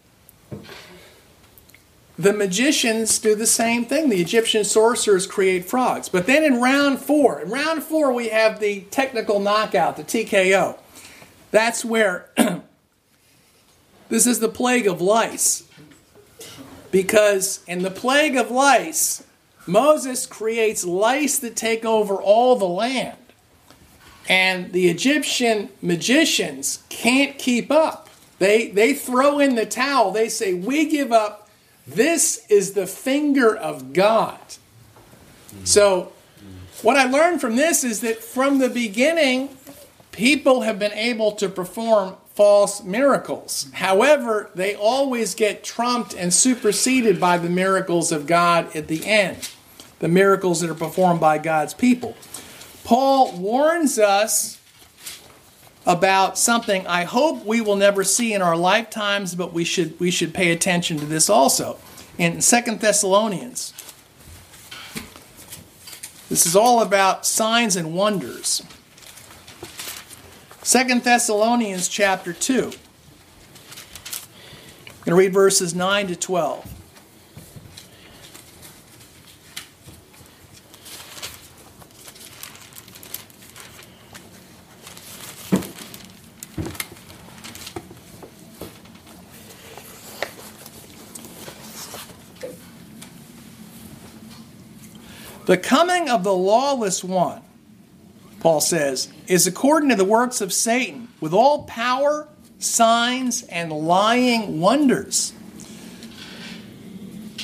the 2.17 2.33
magicians 2.33 3.17
do 3.17 3.33
the 3.33 3.47
same 3.47 3.85
thing. 3.85 4.09
The 4.09 4.21
Egyptian 4.21 4.63
sorcerers 4.63 5.25
create 5.25 5.65
frogs. 5.65 6.09
But 6.09 6.27
then 6.27 6.43
in 6.43 6.61
round 6.61 6.99
four, 6.99 7.41
in 7.41 7.49
round 7.49 7.83
four, 7.83 8.13
we 8.13 8.29
have 8.29 8.59
the 8.59 8.81
technical 8.91 9.39
knockout, 9.39 9.97
the 9.97 10.03
TKO. 10.03 10.77
That's 11.51 11.83
where 11.83 12.29
this 14.09 14.27
is 14.27 14.39
the 14.39 14.49
plague 14.49 14.87
of 14.87 15.01
lice. 15.01 15.63
Because 16.91 17.63
in 17.67 17.81
the 17.81 17.91
plague 17.91 18.35
of 18.35 18.51
lice, 18.51 19.23
Moses 19.65 20.25
creates 20.25 20.85
lice 20.85 21.39
that 21.39 21.55
take 21.55 21.85
over 21.85 22.15
all 22.15 22.55
the 22.55 22.67
land. 22.67 23.17
And 24.29 24.71
the 24.71 24.87
Egyptian 24.89 25.69
magicians 25.81 26.83
can't 26.89 27.37
keep 27.37 27.71
up. 27.71 28.09
They, 28.39 28.67
they 28.67 28.93
throw 28.93 29.39
in 29.39 29.55
the 29.55 29.65
towel. 29.65 30.11
They 30.11 30.29
say, 30.29 30.53
We 30.53 30.85
give 30.89 31.11
up 31.11 31.49
this 31.85 32.45
is 32.49 32.73
the 32.73 32.87
finger 32.87 33.55
of 33.55 33.93
God. 33.93 34.39
So, 35.63 36.13
what 36.81 36.95
I 36.97 37.05
learned 37.05 37.41
from 37.41 37.55
this 37.55 37.83
is 37.83 38.01
that 38.01 38.23
from 38.23 38.59
the 38.59 38.69
beginning, 38.69 39.49
people 40.11 40.61
have 40.61 40.79
been 40.79 40.93
able 40.93 41.33
to 41.33 41.49
perform 41.49 42.15
false 42.35 42.83
miracles. 42.83 43.67
However, 43.73 44.49
they 44.55 44.75
always 44.75 45.35
get 45.35 45.63
trumped 45.63 46.13
and 46.15 46.33
superseded 46.33 47.19
by 47.19 47.37
the 47.37 47.49
miracles 47.49 48.11
of 48.11 48.25
God 48.25 48.75
at 48.75 48.87
the 48.87 49.05
end, 49.05 49.49
the 49.99 50.07
miracles 50.07 50.61
that 50.61 50.69
are 50.69 50.75
performed 50.75 51.19
by 51.19 51.37
God's 51.37 51.73
people. 51.73 52.15
Paul 52.83 53.31
warns 53.37 53.99
us 53.99 54.59
about 55.85 56.37
something 56.37 56.87
I 56.87 57.03
hope 57.03 57.45
we 57.45 57.61
will 57.61 57.75
never 57.75 58.03
see 58.03 58.33
in 58.33 58.41
our 58.41 58.57
lifetimes, 58.57 59.35
but 59.35 59.53
we 59.53 59.63
should 59.63 59.99
we 59.99 60.11
should 60.11 60.33
pay 60.33 60.51
attention 60.51 60.97
to 60.99 61.05
this 61.05 61.29
also. 61.29 61.77
In 62.17 62.41
Second 62.41 62.79
Thessalonians, 62.79 63.73
this 66.29 66.45
is 66.45 66.55
all 66.55 66.81
about 66.81 67.25
signs 67.25 67.75
and 67.75 67.93
wonders. 67.93 68.63
Second 70.63 71.03
Thessalonians 71.03 71.89
chapter 71.89 72.31
2. 72.31 72.55
I'm 72.55 72.61
going 72.61 72.71
to 75.07 75.15
read 75.15 75.33
verses 75.33 75.75
9 75.75 76.07
to 76.07 76.15
12. 76.15 76.73
The 95.45 95.57
coming 95.57 96.07
of 96.07 96.23
the 96.23 96.33
lawless 96.33 97.03
one, 97.03 97.41
Paul 98.43 98.59
says, 98.59 99.07
is 99.25 99.47
according 99.47 99.87
to 99.87 99.95
the 99.95 100.03
works 100.03 100.41
of 100.41 100.51
Satan, 100.51 101.07
with 101.21 101.33
all 101.33 101.63
power, 101.63 102.27
signs, 102.59 103.43
and 103.43 103.71
lying 103.71 104.59
wonders, 104.59 105.31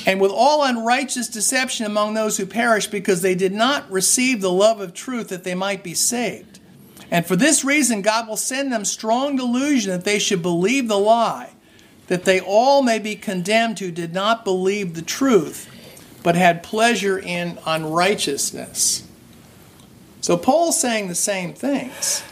and 0.04 0.20
with 0.20 0.30
all 0.30 0.62
unrighteous 0.62 1.28
deception 1.28 1.86
among 1.86 2.12
those 2.12 2.36
who 2.36 2.44
perish, 2.44 2.86
because 2.86 3.22
they 3.22 3.34
did 3.34 3.52
not 3.52 3.90
receive 3.90 4.42
the 4.42 4.52
love 4.52 4.82
of 4.82 4.92
truth 4.92 5.28
that 5.28 5.42
they 5.42 5.54
might 5.54 5.82
be 5.82 5.94
saved. 5.94 6.60
And 7.10 7.24
for 7.24 7.34
this 7.34 7.64
reason, 7.64 8.02
God 8.02 8.28
will 8.28 8.36
send 8.36 8.70
them 8.70 8.84
strong 8.84 9.36
delusion 9.36 9.92
that 9.92 10.04
they 10.04 10.18
should 10.18 10.42
believe 10.42 10.86
the 10.86 10.98
lie, 10.98 11.50
that 12.08 12.26
they 12.26 12.40
all 12.40 12.82
may 12.82 12.98
be 12.98 13.16
condemned 13.16 13.78
who 13.78 13.90
did 13.90 14.12
not 14.12 14.44
believe 14.44 14.94
the 14.94 15.02
truth 15.02 15.66
but 16.22 16.34
had 16.34 16.62
pleasure 16.62 17.18
in 17.18 17.58
unrighteousness. 17.64 19.09
So 20.20 20.36
Paul's 20.36 20.78
saying 20.80 21.08
the 21.08 21.14
same 21.14 21.54
things. 21.54 22.22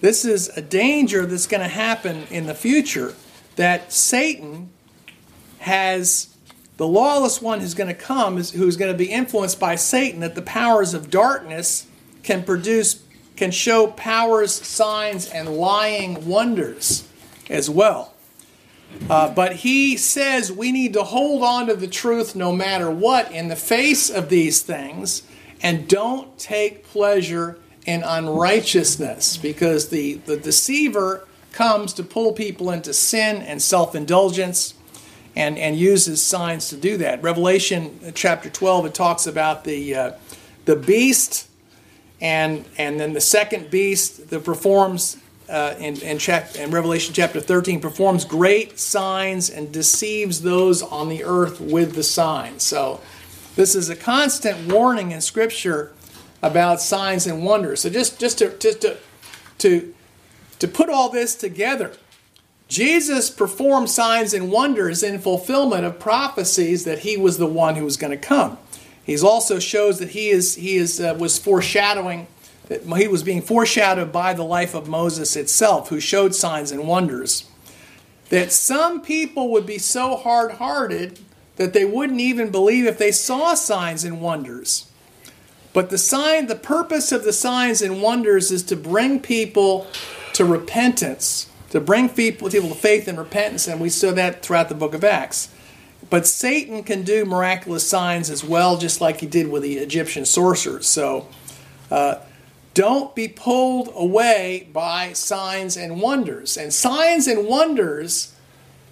This 0.00 0.24
is 0.24 0.48
a 0.56 0.62
danger 0.62 1.26
that's 1.26 1.46
going 1.46 1.62
to 1.62 1.68
happen 1.68 2.24
in 2.30 2.46
the 2.46 2.54
future 2.54 3.14
that 3.56 3.92
Satan 3.92 4.70
has 5.58 6.34
the 6.76 6.86
lawless 6.86 7.42
one 7.42 7.60
who's 7.60 7.74
going 7.74 7.88
to 7.88 7.94
come 7.94 8.36
who's 8.36 8.76
going 8.76 8.90
to 8.90 8.96
be 8.96 9.10
influenced 9.10 9.60
by 9.60 9.74
Satan 9.74 10.20
that 10.20 10.34
the 10.34 10.42
powers 10.42 10.94
of 10.94 11.10
darkness 11.10 11.86
can 12.22 12.42
produce 12.42 13.02
can 13.36 13.50
show 13.50 13.86
powers 13.86 14.52
signs 14.52 15.28
and 15.28 15.48
lying 15.56 16.26
wonders 16.26 17.06
as 17.50 17.68
well. 17.68 18.14
Uh, 19.08 19.32
but 19.32 19.56
he 19.56 19.96
says 19.96 20.50
we 20.50 20.72
need 20.72 20.94
to 20.94 21.02
hold 21.02 21.42
on 21.42 21.66
to 21.66 21.76
the 21.76 21.86
truth 21.86 22.34
no 22.34 22.52
matter 22.52 22.90
what 22.90 23.30
in 23.30 23.48
the 23.48 23.56
face 23.56 24.08
of 24.08 24.30
these 24.30 24.62
things 24.62 25.22
and 25.62 25.88
don't 25.88 26.38
take 26.38 26.84
pleasure 26.84 27.58
in 27.86 28.02
unrighteousness 28.02 29.36
because 29.36 29.88
the, 29.88 30.14
the 30.14 30.36
deceiver 30.36 31.26
comes 31.52 31.92
to 31.94 32.02
pull 32.02 32.32
people 32.32 32.70
into 32.70 32.92
sin 32.92 33.42
and 33.42 33.60
self 33.60 33.94
indulgence 33.94 34.74
and, 35.36 35.58
and 35.58 35.76
uses 35.76 36.22
signs 36.22 36.68
to 36.68 36.76
do 36.76 36.96
that. 36.98 37.22
Revelation 37.22 38.12
chapter 38.14 38.50
12, 38.50 38.86
it 38.86 38.94
talks 38.94 39.26
about 39.26 39.64
the, 39.64 39.94
uh, 39.94 40.12
the 40.64 40.76
beast 40.76 41.48
and, 42.20 42.64
and 42.76 43.00
then 43.00 43.12
the 43.12 43.20
second 43.20 43.70
beast 43.70 44.28
that 44.30 44.44
performs 44.44 45.16
uh, 45.48 45.74
in, 45.78 46.00
in, 46.02 46.18
chap- 46.18 46.54
in 46.54 46.70
Revelation 46.70 47.14
chapter 47.14 47.40
13 47.40 47.80
performs 47.80 48.24
great 48.24 48.78
signs 48.78 49.50
and 49.50 49.72
deceives 49.72 50.42
those 50.42 50.82
on 50.82 51.08
the 51.08 51.24
earth 51.24 51.60
with 51.60 51.94
the 51.94 52.02
signs. 52.02 52.62
So, 52.62 53.00
this 53.56 53.74
is 53.74 53.88
a 53.90 53.96
constant 53.96 54.72
warning 54.72 55.10
in 55.10 55.20
Scripture 55.20 55.92
about 56.42 56.80
signs 56.80 57.26
and 57.26 57.44
wonders. 57.44 57.80
So, 57.80 57.90
just, 57.90 58.18
just, 58.18 58.38
to, 58.38 58.56
just 58.58 58.82
to, 58.82 58.96
to, 59.58 59.94
to 60.58 60.68
put 60.68 60.88
all 60.88 61.10
this 61.10 61.34
together, 61.34 61.92
Jesus 62.68 63.30
performed 63.30 63.90
signs 63.90 64.32
and 64.32 64.50
wonders 64.50 65.02
in 65.02 65.18
fulfillment 65.18 65.84
of 65.84 65.98
prophecies 65.98 66.84
that 66.84 67.00
he 67.00 67.16
was 67.16 67.36
the 67.36 67.46
one 67.46 67.74
who 67.74 67.84
was 67.84 67.96
going 67.96 68.12
to 68.12 68.16
come. 68.16 68.58
He 69.04 69.18
also 69.18 69.58
shows 69.58 69.98
that 69.98 70.10
he 70.10 70.28
is 70.28 70.54
he 70.54 70.76
is 70.76 71.00
uh, 71.00 71.16
was 71.18 71.36
foreshadowing 71.36 72.28
that 72.68 72.84
he 72.96 73.08
was 73.08 73.24
being 73.24 73.42
foreshadowed 73.42 74.12
by 74.12 74.32
the 74.32 74.44
life 74.44 74.74
of 74.74 74.86
Moses 74.86 75.34
itself, 75.34 75.88
who 75.88 75.98
showed 75.98 76.32
signs 76.32 76.70
and 76.70 76.86
wonders. 76.86 77.44
That 78.28 78.52
some 78.52 79.00
people 79.00 79.50
would 79.50 79.66
be 79.66 79.78
so 79.78 80.14
hard 80.14 80.52
hearted 80.52 81.18
that 81.60 81.74
they 81.74 81.84
wouldn't 81.84 82.20
even 82.20 82.50
believe 82.50 82.86
if 82.86 82.96
they 82.96 83.12
saw 83.12 83.52
signs 83.52 84.02
and 84.02 84.22
wonders. 84.22 84.90
But 85.74 85.90
the 85.90 85.98
sign, 85.98 86.46
the 86.46 86.54
purpose 86.54 87.12
of 87.12 87.22
the 87.22 87.34
signs 87.34 87.82
and 87.82 88.00
wonders 88.00 88.50
is 88.50 88.62
to 88.62 88.76
bring 88.76 89.20
people 89.20 89.86
to 90.32 90.46
repentance, 90.46 91.50
to 91.68 91.78
bring 91.78 92.08
people, 92.08 92.48
people 92.48 92.70
to 92.70 92.74
faith 92.74 93.06
and 93.06 93.18
repentance, 93.18 93.68
and 93.68 93.78
we 93.78 93.90
saw 93.90 94.10
that 94.12 94.42
throughout 94.42 94.70
the 94.70 94.74
book 94.74 94.94
of 94.94 95.04
Acts. 95.04 95.50
But 96.08 96.26
Satan 96.26 96.82
can 96.82 97.02
do 97.02 97.26
miraculous 97.26 97.86
signs 97.86 98.30
as 98.30 98.42
well, 98.42 98.78
just 98.78 99.02
like 99.02 99.20
he 99.20 99.26
did 99.26 99.48
with 99.48 99.62
the 99.62 99.76
Egyptian 99.76 100.24
sorcerers. 100.24 100.86
So 100.86 101.28
uh, 101.90 102.20
don't 102.72 103.14
be 103.14 103.28
pulled 103.28 103.90
away 103.94 104.66
by 104.72 105.12
signs 105.12 105.76
and 105.76 106.00
wonders. 106.00 106.56
And 106.56 106.72
signs 106.72 107.26
and 107.26 107.46
wonders, 107.46 108.29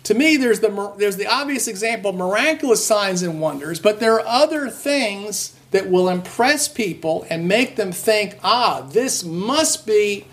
to 0.09 0.15
me, 0.15 0.39
there's 0.39 0.61
the, 0.61 0.95
there's 0.97 1.19
the 1.19 1.27
obvious 1.27 1.69
example 1.69 2.15
miraculous 2.15 2.83
signs 2.83 3.21
and 3.21 3.43
wonders, 3.43 3.79
but 3.79 4.01
there 4.01 4.15
are 4.15 4.27
other 4.27 4.71
things 4.71 5.55
that 5.71 5.91
will 5.91 6.09
impress 6.09 6.67
people 6.67 7.27
and 7.29 7.47
make 7.47 7.77
them 7.77 7.93
think, 7.93 8.39
ah, 8.43 8.81
this 8.91 9.23
must 9.23 9.87
be 9.87 10.25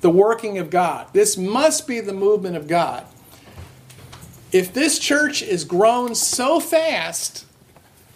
the 0.00 0.08
working 0.08 0.56
of 0.56 0.70
God. 0.70 1.08
This 1.12 1.36
must 1.36 1.86
be 1.86 2.00
the 2.00 2.14
movement 2.14 2.56
of 2.56 2.66
God. 2.66 3.04
If 4.50 4.72
this 4.72 4.98
church 4.98 5.42
is 5.42 5.62
grown 5.64 6.14
so 6.14 6.58
fast, 6.58 7.44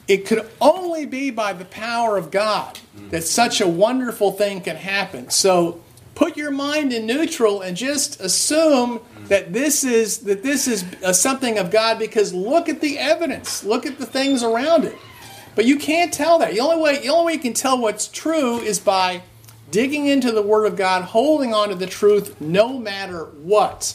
it 0.08 0.24
could 0.24 0.48
only 0.62 1.04
be 1.04 1.30
by 1.30 1.52
the 1.52 1.66
power 1.66 2.16
of 2.16 2.30
God 2.30 2.78
that 3.10 3.24
such 3.24 3.60
a 3.60 3.68
wonderful 3.68 4.32
thing 4.32 4.62
can 4.62 4.76
happen. 4.76 5.28
So 5.28 5.82
put 6.14 6.36
your 6.36 6.50
mind 6.50 6.92
in 6.92 7.06
neutral 7.06 7.60
and 7.60 7.76
just 7.76 8.20
assume 8.20 9.00
that 9.28 9.52
this 9.52 9.84
is 9.84 10.18
that 10.18 10.42
this 10.42 10.68
is 10.68 10.84
something 11.12 11.58
of 11.58 11.70
God 11.70 11.98
because 11.98 12.34
look 12.34 12.68
at 12.68 12.80
the 12.80 12.98
evidence, 12.98 13.64
look 13.64 13.86
at 13.86 13.98
the 13.98 14.06
things 14.06 14.42
around 14.42 14.84
it. 14.84 14.96
But 15.54 15.64
you 15.66 15.78
can't 15.78 16.12
tell 16.12 16.38
that. 16.38 16.52
The 16.52 16.60
only 16.60 16.82
way 16.82 16.98
the 16.98 17.08
only 17.08 17.26
way 17.26 17.32
you 17.34 17.38
can 17.38 17.54
tell 17.54 17.78
what's 17.78 18.08
true 18.08 18.58
is 18.58 18.78
by 18.78 19.22
digging 19.70 20.06
into 20.06 20.32
the 20.32 20.42
Word 20.42 20.66
of 20.66 20.76
God, 20.76 21.02
holding 21.02 21.54
on 21.54 21.70
to 21.70 21.74
the 21.74 21.86
truth 21.86 22.40
no 22.40 22.78
matter 22.78 23.24
what, 23.24 23.94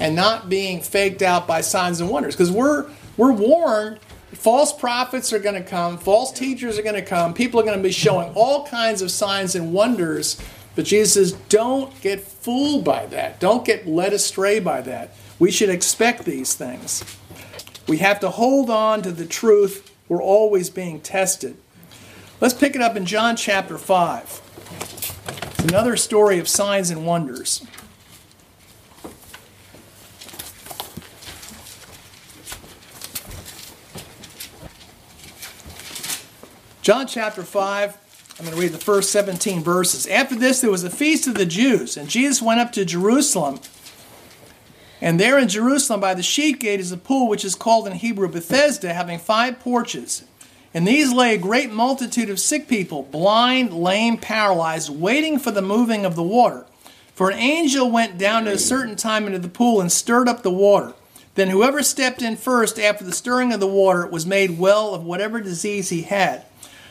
and 0.00 0.14
not 0.14 0.48
being 0.48 0.80
faked 0.80 1.22
out 1.22 1.46
by 1.46 1.60
signs 1.60 2.00
and 2.00 2.08
wonders. 2.08 2.34
Because 2.34 2.50
we're 2.50 2.88
we're 3.16 3.32
warned 3.32 4.00
false 4.32 4.72
prophets 4.72 5.32
are 5.32 5.38
going 5.38 5.54
to 5.54 5.68
come, 5.68 5.98
false 5.98 6.32
teachers 6.32 6.78
are 6.78 6.82
going 6.82 6.94
to 6.94 7.02
come, 7.02 7.34
people 7.34 7.60
are 7.60 7.64
going 7.64 7.76
to 7.76 7.82
be 7.82 7.92
showing 7.92 8.32
all 8.34 8.66
kinds 8.66 9.02
of 9.02 9.10
signs 9.10 9.54
and 9.54 9.72
wonders. 9.72 10.40
But 10.78 10.84
Jesus 10.84 11.14
says, 11.14 11.32
don't 11.48 12.00
get 12.02 12.20
fooled 12.20 12.84
by 12.84 13.06
that. 13.06 13.40
Don't 13.40 13.64
get 13.64 13.88
led 13.88 14.12
astray 14.12 14.60
by 14.60 14.80
that. 14.82 15.12
We 15.40 15.50
should 15.50 15.70
expect 15.70 16.24
these 16.24 16.54
things. 16.54 17.02
We 17.88 17.98
have 17.98 18.20
to 18.20 18.30
hold 18.30 18.70
on 18.70 19.02
to 19.02 19.10
the 19.10 19.26
truth 19.26 19.92
we're 20.08 20.22
always 20.22 20.70
being 20.70 21.00
tested. 21.00 21.56
Let's 22.40 22.54
pick 22.54 22.76
it 22.76 22.80
up 22.80 22.94
in 22.94 23.06
John 23.06 23.34
chapter 23.34 23.76
5. 23.76 24.40
It's 25.42 25.64
another 25.64 25.96
story 25.96 26.38
of 26.38 26.46
signs 26.46 26.90
and 26.90 27.04
wonders. 27.04 27.66
John 36.82 37.08
chapter 37.08 37.42
5, 37.42 37.98
I'm 38.38 38.44
going 38.44 38.56
to 38.56 38.62
read 38.62 38.72
the 38.72 38.78
first 38.78 39.10
17 39.10 39.64
verses. 39.64 40.06
After 40.06 40.36
this, 40.36 40.60
there 40.60 40.70
was 40.70 40.84
a 40.84 40.90
feast 40.90 41.26
of 41.26 41.34
the 41.34 41.44
Jews, 41.44 41.96
and 41.96 42.08
Jesus 42.08 42.40
went 42.40 42.60
up 42.60 42.70
to 42.72 42.84
Jerusalem. 42.84 43.58
And 45.00 45.18
there 45.18 45.38
in 45.38 45.48
Jerusalem 45.48 46.00
by 46.00 46.14
the 46.14 46.22
sheep 46.22 46.60
gate 46.60 46.78
is 46.78 46.92
a 46.92 46.96
pool 46.96 47.28
which 47.28 47.44
is 47.44 47.56
called 47.56 47.88
in 47.88 47.94
Hebrew 47.94 48.28
Bethesda, 48.28 48.94
having 48.94 49.18
five 49.18 49.58
porches. 49.58 50.22
And 50.72 50.86
these 50.86 51.12
lay 51.12 51.34
a 51.34 51.38
great 51.38 51.72
multitude 51.72 52.30
of 52.30 52.38
sick 52.38 52.68
people, 52.68 53.02
blind, 53.02 53.72
lame, 53.72 54.18
paralyzed, 54.18 54.90
waiting 54.90 55.40
for 55.40 55.50
the 55.50 55.62
moving 55.62 56.04
of 56.04 56.14
the 56.14 56.22
water. 56.22 56.64
For 57.14 57.30
an 57.30 57.38
angel 57.38 57.90
went 57.90 58.18
down 58.18 58.46
at 58.46 58.54
a 58.54 58.58
certain 58.58 58.94
time 58.94 59.26
into 59.26 59.40
the 59.40 59.48
pool 59.48 59.80
and 59.80 59.90
stirred 59.90 60.28
up 60.28 60.44
the 60.44 60.50
water. 60.52 60.94
Then 61.34 61.48
whoever 61.48 61.82
stepped 61.82 62.22
in 62.22 62.36
first 62.36 62.78
after 62.78 63.02
the 63.02 63.12
stirring 63.12 63.52
of 63.52 63.58
the 63.58 63.66
water 63.66 64.06
was 64.06 64.26
made 64.26 64.60
well 64.60 64.94
of 64.94 65.02
whatever 65.02 65.40
disease 65.40 65.88
he 65.88 66.02
had. 66.02 66.44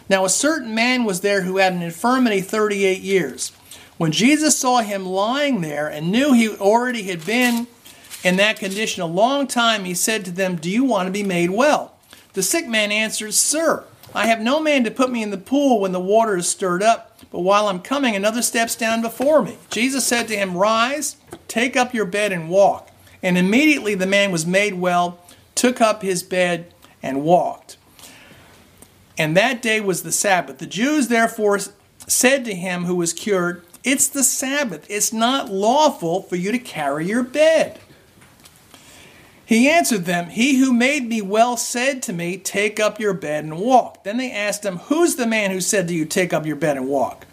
Now 0.10 0.26
a 0.26 0.30
certain 0.30 0.74
man 0.74 1.04
was 1.04 1.22
there 1.22 1.42
who 1.42 1.58
had 1.58 1.74
an 1.74 1.82
infirmity 1.82 2.42
38 2.42 3.02
years. 3.02 3.52
When 3.98 4.12
Jesus 4.12 4.58
saw 4.58 4.82
him 4.82 5.06
lying 5.06 5.62
there 5.62 5.88
and 5.88 6.12
knew 6.12 6.34
he 6.34 6.50
already 6.50 7.04
had 7.04 7.26
been 7.26 7.68
in 8.24 8.38
that 8.38 8.60
condition 8.60 9.02
a 9.02 9.08
long 9.08 9.48
time, 9.48 9.86
he 9.86 9.94
said 9.94 10.24
to 10.26 10.32
them, 10.32 10.56
Do 10.56 10.70
you 10.70 10.84
want 10.84 11.08
to 11.08 11.12
be 11.12 11.24
made 11.24 11.50
well? 11.50 11.94
The 12.34 12.44
sick 12.44 12.68
man 12.68 12.92
answered, 12.92 13.34
Sir, 13.34 13.84
I 14.14 14.28
have 14.28 14.40
no 14.40 14.60
man 14.60 14.84
to 14.84 14.92
put 14.92 15.12
me 15.12 15.24
in 15.24 15.32
the 15.32 15.38
pool 15.38 15.82
when 15.82 15.92
the 15.92 16.00
water 16.00 16.38
is 16.38 16.48
stirred 16.48 16.84
up, 16.84 17.20
but 17.32 17.42
while 17.42 17.68
I'm 17.68 17.82
coming, 17.82 18.16
another 18.16 18.42
steps 18.42 18.76
down 18.76 19.02
before 19.02 19.42
me. 19.42 19.58
Jesus 19.70 20.06
said 20.06 20.28
to 20.28 20.38
him, 20.38 20.56
Rise, 20.56 21.18
take 21.48 21.76
up 21.76 21.94
your 21.94 22.06
bed 22.06 22.32
and 22.32 22.50
walk. 22.50 22.90
And 23.24 23.38
immediately 23.38 23.96
the 23.96 24.06
man 24.06 24.32
was 24.32 24.46
made 24.46 24.76
well, 24.76 25.20
took 25.56 25.82
up 25.82 26.04
his 26.04 26.22
bed, 26.24 26.74
and 27.02 27.24
walked. 27.24 27.77
And 29.18 29.36
that 29.36 29.62
day 29.62 29.82
was 29.82 30.04
the 30.04 30.12
Sabbath. 30.12 30.60
The 30.60 30.68
Jews 30.68 31.08
therefore 31.08 31.60
said 32.06 32.46
to 32.46 32.54
him 32.54 32.86
who 32.86 32.96
was 32.96 33.14
cured, 33.14 33.64
It's 33.84 34.08
the 34.08 34.24
Sabbath. 34.24 34.86
It's 34.90 35.12
not 35.12 35.50
lawful 35.50 36.22
for 36.22 36.36
you 36.36 36.52
to 36.52 36.60
carry 36.60 37.08
your 37.08 37.24
bed. 37.24 37.80
He 39.48 39.70
answered 39.70 40.04
them, 40.06 40.28
He 40.28 40.58
who 40.58 40.74
made 40.74 41.08
me 41.08 41.22
well 41.22 41.56
said 41.56 42.04
to 42.04 42.14
me, 42.14 42.38
Take 42.38 42.80
up 42.80 43.00
your 43.00 43.14
bed 43.14 43.46
and 43.46 43.58
walk. 43.58 44.04
Then 44.04 44.18
they 44.18 44.32
asked 44.32 44.66
him, 44.66 44.78
Who's 44.78 45.16
the 45.16 45.26
man 45.26 45.52
who 45.52 45.62
said 45.62 45.88
to 45.88 45.94
you, 45.94 46.06
Take 46.06 46.34
up 46.34 46.46
your 46.46 46.58
bed 46.58 46.76
and 46.76 46.88
walk? 46.88 47.26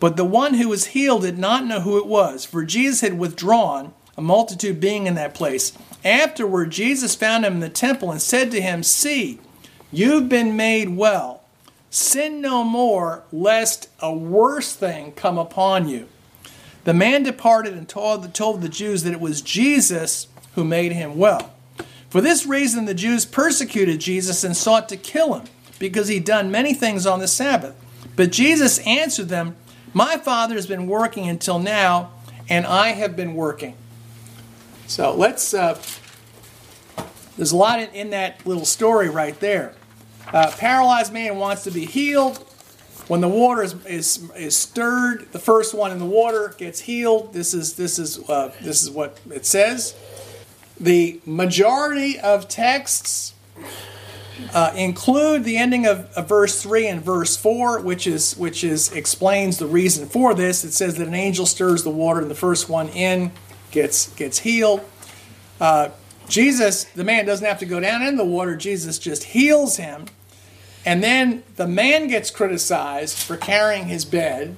But 0.00 0.16
the 0.16 0.24
one 0.24 0.54
who 0.54 0.70
was 0.70 0.86
healed 0.86 1.22
did 1.22 1.38
not 1.38 1.66
know 1.66 1.80
who 1.80 1.98
it 1.98 2.06
was, 2.06 2.46
for 2.46 2.64
Jesus 2.64 3.02
had 3.02 3.18
withdrawn, 3.18 3.92
a 4.16 4.22
multitude 4.22 4.80
being 4.80 5.06
in 5.06 5.14
that 5.16 5.34
place. 5.34 5.74
Afterward, 6.02 6.70
Jesus 6.70 7.14
found 7.14 7.44
him 7.44 7.54
in 7.54 7.60
the 7.60 7.68
temple 7.68 8.10
and 8.10 8.22
said 8.22 8.50
to 8.50 8.62
him, 8.62 8.82
See, 8.82 9.38
you've 9.92 10.28
been 10.28 10.56
made 10.56 10.90
well. 10.90 11.42
Sin 11.90 12.40
no 12.40 12.62
more, 12.62 13.24
lest 13.32 13.88
a 13.98 14.14
worse 14.14 14.74
thing 14.74 15.12
come 15.12 15.38
upon 15.38 15.88
you. 15.88 16.08
The 16.84 16.94
man 16.94 17.22
departed 17.22 17.74
and 17.74 17.88
told 17.88 18.22
the, 18.22 18.28
told 18.28 18.62
the 18.62 18.68
Jews 18.68 19.02
that 19.02 19.12
it 19.12 19.20
was 19.20 19.42
Jesus 19.42 20.28
who 20.54 20.64
made 20.64 20.92
him 20.92 21.16
well. 21.16 21.52
For 22.08 22.20
this 22.20 22.46
reason, 22.46 22.86
the 22.86 22.94
Jews 22.94 23.24
persecuted 23.24 24.00
Jesus 24.00 24.42
and 24.42 24.56
sought 24.56 24.88
to 24.88 24.96
kill 24.96 25.34
him, 25.34 25.46
because 25.78 26.08
he'd 26.08 26.24
done 26.24 26.50
many 26.50 26.74
things 26.74 27.06
on 27.06 27.20
the 27.20 27.28
Sabbath. 27.28 27.74
But 28.16 28.32
Jesus 28.32 28.78
answered 28.80 29.28
them, 29.28 29.56
My 29.94 30.16
Father 30.16 30.54
has 30.54 30.66
been 30.66 30.86
working 30.86 31.28
until 31.28 31.58
now, 31.58 32.12
and 32.48 32.66
I 32.66 32.88
have 32.88 33.14
been 33.14 33.34
working. 33.34 33.76
So 34.86 35.14
let's, 35.14 35.54
uh, 35.54 35.80
there's 37.36 37.52
a 37.52 37.56
lot 37.56 37.78
in, 37.78 37.90
in, 37.90 38.10
that 38.10 38.44
little 38.44 38.64
story 38.64 39.08
right 39.08 39.38
there. 39.38 39.74
Uh, 40.32 40.50
paralyzed 40.56 41.12
man 41.12 41.36
wants 41.36 41.64
to 41.64 41.70
be 41.70 41.84
healed. 41.84 42.38
When 43.08 43.20
the 43.20 43.28
water 43.28 43.62
is, 43.64 43.74
is, 43.86 44.30
is 44.36 44.54
stirred, 44.54 45.32
the 45.32 45.40
first 45.40 45.74
one 45.74 45.90
in 45.90 45.98
the 45.98 46.06
water 46.06 46.54
gets 46.56 46.80
healed. 46.80 47.32
This 47.32 47.54
is, 47.54 47.74
this 47.74 47.98
is, 47.98 48.20
uh, 48.28 48.54
this 48.62 48.84
is 48.84 48.90
what 48.90 49.18
it 49.32 49.44
says. 49.44 49.96
The 50.78 51.20
majority 51.26 52.20
of 52.20 52.46
texts 52.46 53.34
uh, 54.54 54.72
include 54.76 55.42
the 55.42 55.56
ending 55.56 55.86
of, 55.86 56.10
of, 56.12 56.28
verse 56.28 56.62
3 56.62 56.86
and 56.86 57.04
verse 57.04 57.36
4 57.36 57.80
which 57.80 58.06
is 58.06 58.36
which 58.36 58.64
is 58.64 58.90
explains 58.92 59.58
the 59.58 59.66
reason 59.66 60.08
for 60.08 60.32
this. 60.32 60.64
It 60.64 60.72
says 60.72 60.96
that 60.96 61.06
an 61.06 61.14
angel 61.14 61.46
stirs 61.46 61.82
the 61.82 61.90
water 61.90 62.20
and 62.20 62.30
the 62.30 62.34
first 62.34 62.68
one 62.68 62.88
in 62.88 63.32
gets 63.70 64.12
gets 64.14 64.38
healed. 64.38 64.80
Uh, 65.60 65.90
jesus 66.28 66.84
the 66.84 67.04
man 67.04 67.26
doesn't 67.26 67.46
have 67.46 67.58
to 67.58 67.66
go 67.66 67.80
down 67.80 68.02
in 68.02 68.16
the 68.16 68.24
water. 68.24 68.56
Jesus 68.56 68.98
just 68.98 69.24
heals 69.24 69.76
him 69.76 70.06
and 70.84 71.02
then 71.02 71.42
the 71.56 71.66
man 71.66 72.08
gets 72.08 72.30
criticized 72.30 73.18
for 73.18 73.36
carrying 73.36 73.86
his 73.86 74.04
bed 74.04 74.56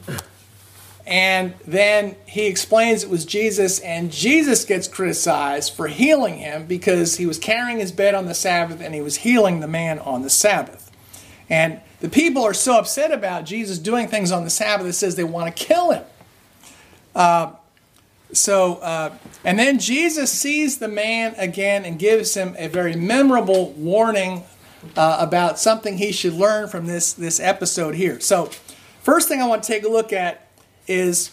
and 1.07 1.55
then 1.67 2.15
he 2.27 2.47
explains 2.47 3.03
it 3.03 3.11
was 3.11 3.25
Jesus, 3.25 3.81
and 3.81 4.13
Jesus 4.13 4.65
gets 4.65 4.87
criticized 4.87 5.73
for 5.73 5.89
healing 5.89 6.39
him 6.39 6.67
because 6.67 7.17
he 7.17 7.27
was 7.27 7.39
carrying 7.39 7.79
his 7.79 7.91
bed 7.91 8.15
on 8.15 8.27
the 8.27 8.35
Sabbath 8.35 8.81
and 8.81 8.95
he 8.95 9.01
was 9.01 9.17
healing 9.17 9.61
the 9.61 9.67
man 9.67 9.99
on 9.99 10.23
the 10.23 10.31
Sabbath. 10.31 10.91
And 11.49 11.81
the 12.01 12.09
people 12.09 12.45
are 12.45 12.55
so 12.55 12.79
upset 12.79 13.11
about 13.11 13.45
Jesus 13.45 13.79
doing 13.79 14.07
things 14.07 14.31
on 14.31 14.45
the 14.45 14.51
Sabbath, 14.51 14.87
it 14.87 14.93
says 14.93 15.17
they 15.17 15.25
want 15.25 15.55
to 15.55 15.65
kill 15.65 15.91
him. 15.91 16.05
Uh, 17.15 17.53
so, 18.33 18.77
uh, 18.77 19.13
and 19.45 19.59
then 19.59 19.79
Jesus 19.79 20.31
sees 20.31 20.79
the 20.79 20.89
man 20.89 21.35
again 21.37 21.85
and 21.85 21.99
gives 21.99 22.35
him 22.35 22.55
a 22.59 22.69
very 22.69 22.95
memorable 22.95 23.73
warning 23.73 24.45
uh, 24.97 25.19
about 25.21 25.59
something 25.59 25.99
he 25.99 26.13
should 26.13 26.35
learn 26.35 26.69
from 26.69 26.87
this, 26.87 27.13
this 27.13 27.41
episode 27.41 27.95
here. 27.95 28.21
So, 28.21 28.47
first 29.03 29.29
thing 29.29 29.41
I 29.41 29.47
want 29.47 29.63
to 29.63 29.67
take 29.67 29.85
a 29.85 29.89
look 29.89 30.13
at 30.13 30.49
is 30.87 31.31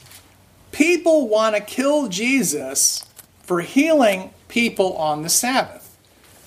people 0.71 1.27
want 1.27 1.55
to 1.55 1.61
kill 1.61 2.07
Jesus 2.07 3.05
for 3.41 3.61
healing 3.61 4.31
people 4.47 4.95
on 4.97 5.23
the 5.23 5.29
Sabbath. 5.29 5.97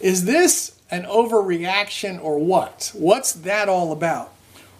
Is 0.01 0.25
this 0.25 0.79
an 0.91 1.05
overreaction 1.05 2.23
or 2.23 2.39
what? 2.39 2.93
What's 2.95 3.33
that 3.33 3.69
all 3.69 3.93
about? 3.93 4.33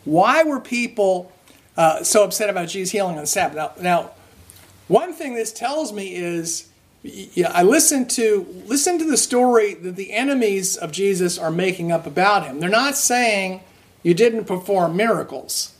Why 0.05 0.43
were 0.43 0.61
people 0.61 1.33
uh, 1.77 2.03
so 2.03 2.25
upset 2.25 2.51
about 2.51 2.69
Jesus 2.69 2.93
healing 2.93 3.17
on 3.17 3.23
the 3.23 3.27
Sabbath? 3.27 3.57
Now, 3.57 3.73
now, 3.81 4.11
one 4.89 5.13
thing 5.13 5.35
this 5.35 5.53
tells 5.53 5.93
me 5.93 6.15
is, 6.15 6.69
yeah, 7.03 7.51
I 7.53 7.63
listen 7.65 8.07
to 8.09 8.47
listen 8.67 8.99
to 8.99 9.05
the 9.05 9.17
story 9.17 9.75
that 9.75 9.97
the 9.97 10.13
enemies 10.13 10.77
of 10.77 10.93
Jesus 10.93 11.37
are 11.37 11.51
making 11.51 11.91
up 11.91 12.07
about 12.07 12.47
him. 12.47 12.61
They're 12.61 12.69
not 12.71 12.97
saying 12.97 13.61
you 14.03 14.15
didn't 14.15 14.45
perform 14.45 14.97
miracles. 14.97 15.75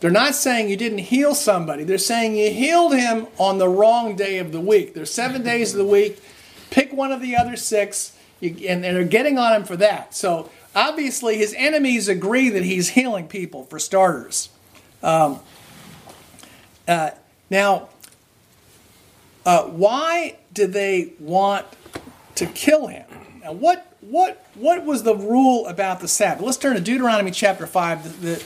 They're 0.00 0.10
not 0.10 0.36
saying 0.36 0.68
you 0.68 0.76
didn't 0.76 0.98
heal 0.98 1.34
somebody. 1.34 1.82
They're 1.82 1.98
saying 1.98 2.36
you 2.36 2.52
healed 2.52 2.94
him 2.94 3.26
on 3.38 3.58
the 3.58 3.68
wrong 3.68 4.14
day 4.14 4.38
of 4.38 4.52
the 4.52 4.60
week. 4.60 4.94
There's 4.94 5.12
seven 5.12 5.42
days 5.42 5.72
of 5.72 5.78
the 5.78 5.84
week. 5.84 6.22
Pick 6.70 6.92
one 6.92 7.10
of 7.10 7.20
the 7.20 7.34
other 7.34 7.56
six, 7.56 8.16
and 8.40 8.84
they're 8.84 9.02
getting 9.02 9.38
on 9.38 9.54
him 9.54 9.64
for 9.64 9.76
that. 9.76 10.14
So 10.14 10.50
obviously, 10.76 11.36
his 11.36 11.52
enemies 11.58 12.06
agree 12.06 12.50
that 12.50 12.64
he's 12.64 12.90
healing 12.90 13.26
people, 13.26 13.64
for 13.64 13.80
starters. 13.80 14.50
Um, 15.02 15.40
uh, 16.86 17.10
now, 17.50 17.88
uh, 19.48 19.64
why 19.64 20.36
did 20.52 20.74
they 20.74 21.14
want 21.18 21.64
to 22.34 22.44
kill 22.44 22.88
him? 22.88 23.06
Now, 23.42 23.52
what 23.52 23.96
what 24.02 24.46
what 24.54 24.84
was 24.84 25.04
the 25.04 25.16
rule 25.16 25.66
about 25.66 26.00
the 26.00 26.08
Sabbath? 26.08 26.44
Let's 26.44 26.58
turn 26.58 26.76
to 26.76 26.82
Deuteronomy 26.82 27.30
chapter 27.30 27.66
five. 27.66 28.20
The, 28.20 28.26
the, 28.26 28.44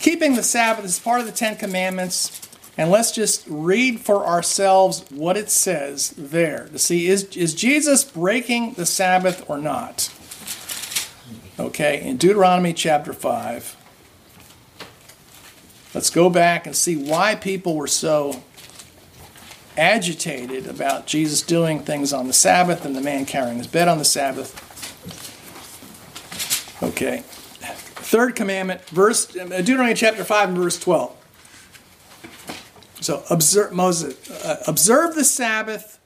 keeping 0.00 0.34
the 0.34 0.42
Sabbath 0.42 0.84
is 0.84 0.98
part 0.98 1.20
of 1.20 1.26
the 1.26 1.32
Ten 1.32 1.54
Commandments, 1.54 2.48
and 2.76 2.90
let's 2.90 3.12
just 3.12 3.44
read 3.48 4.00
for 4.00 4.26
ourselves 4.26 5.04
what 5.10 5.36
it 5.36 5.50
says 5.50 6.10
there 6.18 6.68
to 6.72 6.80
see 6.80 7.06
is 7.06 7.36
is 7.36 7.54
Jesus 7.54 8.02
breaking 8.02 8.72
the 8.72 8.86
Sabbath 8.86 9.48
or 9.48 9.56
not? 9.56 10.12
Okay, 11.60 12.02
in 12.02 12.16
Deuteronomy 12.16 12.72
chapter 12.72 13.12
five. 13.12 13.76
Let's 15.94 16.10
go 16.10 16.28
back 16.28 16.66
and 16.66 16.74
see 16.74 16.96
why 16.96 17.36
people 17.36 17.76
were 17.76 17.86
so 17.86 18.42
agitated 19.76 20.66
about 20.66 21.06
Jesus 21.06 21.42
doing 21.42 21.80
things 21.80 22.12
on 22.12 22.26
the 22.26 22.32
Sabbath 22.32 22.84
and 22.84 22.94
the 22.96 23.00
man 23.00 23.26
carrying 23.26 23.58
his 23.58 23.66
bed 23.66 23.88
on 23.88 23.98
the 23.98 24.04
Sabbath. 24.04 24.66
Okay. 26.82 27.22
Third 27.22 28.34
commandment, 28.34 28.82
verse 28.88 29.26
Deuteronomy 29.26 29.94
chapter 29.94 30.24
5 30.24 30.48
and 30.48 30.58
verse 30.58 30.78
12. 30.78 31.16
So 33.00 33.22
observe 33.30 33.72
Moses, 33.72 34.30
uh, 34.44 34.62
observe 34.66 35.14
the 35.14 35.24
Sabbath 35.24 36.00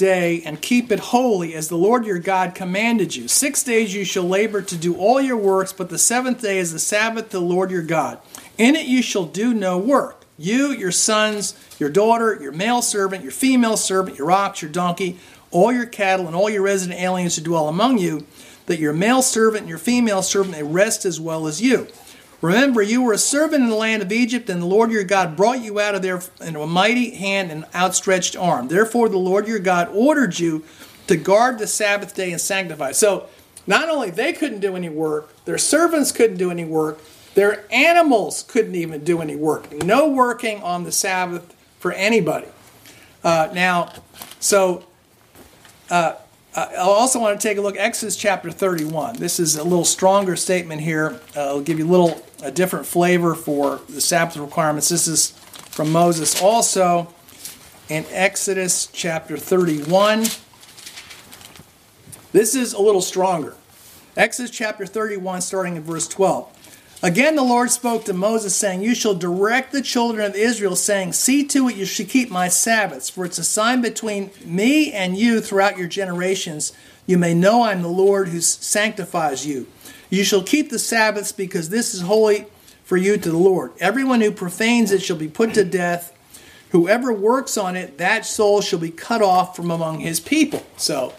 day 0.00 0.42
and 0.46 0.62
keep 0.62 0.90
it 0.90 0.98
holy 0.98 1.54
as 1.54 1.68
the 1.68 1.76
Lord 1.76 2.06
your 2.06 2.18
God 2.18 2.54
commanded 2.54 3.14
you. 3.14 3.28
Six 3.28 3.62
days 3.62 3.94
you 3.94 4.04
shall 4.04 4.24
labor 4.24 4.62
to 4.62 4.76
do 4.76 4.96
all 4.96 5.20
your 5.20 5.36
works, 5.36 5.72
but 5.72 5.90
the 5.90 5.98
seventh 5.98 6.40
day 6.40 6.58
is 6.58 6.72
the 6.72 6.78
Sabbath 6.78 7.26
to 7.26 7.38
the 7.38 7.44
Lord 7.44 7.70
your 7.70 7.82
God. 7.82 8.18
In 8.56 8.74
it 8.74 8.86
you 8.86 9.02
shall 9.02 9.26
do 9.26 9.52
no 9.52 9.76
work. 9.78 10.19
You, 10.40 10.68
your 10.68 10.90
sons, 10.90 11.54
your 11.78 11.90
daughter, 11.90 12.38
your 12.40 12.50
male 12.50 12.80
servant, 12.80 13.22
your 13.22 13.30
female 13.30 13.76
servant, 13.76 14.16
your 14.16 14.32
ox, 14.32 14.62
your 14.62 14.70
donkey, 14.70 15.18
all 15.50 15.70
your 15.70 15.84
cattle, 15.84 16.26
and 16.26 16.34
all 16.34 16.48
your 16.48 16.62
resident 16.62 16.98
aliens 16.98 17.36
who 17.36 17.42
dwell 17.42 17.68
among 17.68 17.98
you, 17.98 18.26
that 18.64 18.78
your 18.78 18.94
male 18.94 19.20
servant 19.20 19.60
and 19.60 19.68
your 19.68 19.76
female 19.76 20.22
servant 20.22 20.56
may 20.56 20.62
rest 20.62 21.04
as 21.04 21.20
well 21.20 21.46
as 21.46 21.60
you. 21.60 21.88
Remember, 22.40 22.80
you 22.80 23.02
were 23.02 23.12
a 23.12 23.18
servant 23.18 23.62
in 23.62 23.68
the 23.68 23.76
land 23.76 24.00
of 24.00 24.12
Egypt, 24.12 24.48
and 24.48 24.62
the 24.62 24.66
Lord 24.66 24.90
your 24.90 25.04
God 25.04 25.36
brought 25.36 25.62
you 25.62 25.78
out 25.78 25.94
of 25.94 26.00
there 26.00 26.22
in 26.40 26.56
a 26.56 26.66
mighty 26.66 27.10
hand 27.10 27.50
and 27.50 27.66
outstretched 27.74 28.34
arm. 28.34 28.68
Therefore, 28.68 29.10
the 29.10 29.18
Lord 29.18 29.46
your 29.46 29.58
God 29.58 29.90
ordered 29.92 30.38
you 30.38 30.64
to 31.06 31.18
guard 31.18 31.58
the 31.58 31.66
Sabbath 31.66 32.14
day 32.14 32.32
and 32.32 32.40
sanctify. 32.40 32.92
So, 32.92 33.28
not 33.66 33.90
only 33.90 34.08
they 34.08 34.32
couldn't 34.32 34.60
do 34.60 34.74
any 34.74 34.88
work, 34.88 35.44
their 35.44 35.58
servants 35.58 36.12
couldn't 36.12 36.38
do 36.38 36.50
any 36.50 36.64
work, 36.64 36.98
their 37.34 37.64
animals 37.72 38.44
couldn't 38.46 38.74
even 38.74 39.04
do 39.04 39.20
any 39.20 39.36
work. 39.36 39.72
No 39.72 40.08
working 40.08 40.62
on 40.62 40.84
the 40.84 40.92
Sabbath 40.92 41.54
for 41.78 41.92
anybody. 41.92 42.48
Uh, 43.22 43.50
now, 43.52 43.92
so 44.40 44.84
uh, 45.90 46.14
I 46.56 46.76
also 46.76 47.20
want 47.20 47.40
to 47.40 47.48
take 47.48 47.58
a 47.58 47.60
look 47.60 47.76
Exodus 47.76 48.16
chapter 48.16 48.50
31. 48.50 49.16
This 49.16 49.38
is 49.38 49.56
a 49.56 49.62
little 49.62 49.84
stronger 49.84 50.34
statement 50.34 50.80
here. 50.80 51.20
Uh, 51.36 51.40
it'll 51.40 51.60
give 51.60 51.78
you 51.78 51.86
a 51.86 51.90
little 51.90 52.22
a 52.42 52.50
different 52.50 52.86
flavor 52.86 53.34
for 53.34 53.80
the 53.88 54.00
Sabbath 54.00 54.36
requirements. 54.36 54.88
This 54.88 55.06
is 55.06 55.30
from 55.70 55.92
Moses 55.92 56.40
also 56.42 57.12
in 57.88 58.04
Exodus 58.10 58.86
chapter 58.92 59.36
31. 59.36 60.24
This 62.32 62.54
is 62.54 62.72
a 62.72 62.80
little 62.80 63.02
stronger. 63.02 63.56
Exodus 64.16 64.50
chapter 64.50 64.86
31, 64.86 65.40
starting 65.40 65.76
in 65.76 65.82
verse 65.82 66.08
12. 66.08 66.59
Again, 67.02 67.34
the 67.34 67.42
Lord 67.42 67.70
spoke 67.70 68.04
to 68.04 68.12
Moses, 68.12 68.54
saying, 68.54 68.82
You 68.82 68.94
shall 68.94 69.14
direct 69.14 69.72
the 69.72 69.80
children 69.80 70.26
of 70.26 70.36
Israel, 70.36 70.76
saying, 70.76 71.14
See 71.14 71.46
to 71.46 71.68
it 71.68 71.76
you 71.76 71.86
should 71.86 72.10
keep 72.10 72.30
my 72.30 72.48
Sabbaths, 72.48 73.08
for 73.08 73.24
it's 73.24 73.38
a 73.38 73.44
sign 73.44 73.80
between 73.80 74.30
me 74.44 74.92
and 74.92 75.16
you 75.16 75.40
throughout 75.40 75.78
your 75.78 75.88
generations. 75.88 76.74
You 77.06 77.16
may 77.16 77.32
know 77.32 77.62
I'm 77.62 77.80
the 77.80 77.88
Lord 77.88 78.28
who 78.28 78.42
sanctifies 78.42 79.46
you. 79.46 79.66
You 80.10 80.24
shall 80.24 80.42
keep 80.42 80.68
the 80.68 80.78
Sabbaths, 80.78 81.32
because 81.32 81.70
this 81.70 81.94
is 81.94 82.02
holy 82.02 82.44
for 82.84 82.98
you 82.98 83.16
to 83.16 83.30
the 83.30 83.38
Lord. 83.38 83.72
Everyone 83.80 84.20
who 84.20 84.30
profanes 84.30 84.92
it 84.92 85.00
shall 85.00 85.16
be 85.16 85.28
put 85.28 85.54
to 85.54 85.64
death. 85.64 86.14
Whoever 86.70 87.14
works 87.14 87.56
on 87.56 87.76
it, 87.76 87.96
that 87.96 88.26
soul 88.26 88.60
shall 88.60 88.78
be 88.78 88.90
cut 88.90 89.22
off 89.22 89.56
from 89.56 89.70
among 89.70 90.00
his 90.00 90.20
people. 90.20 90.66
So 90.76 91.14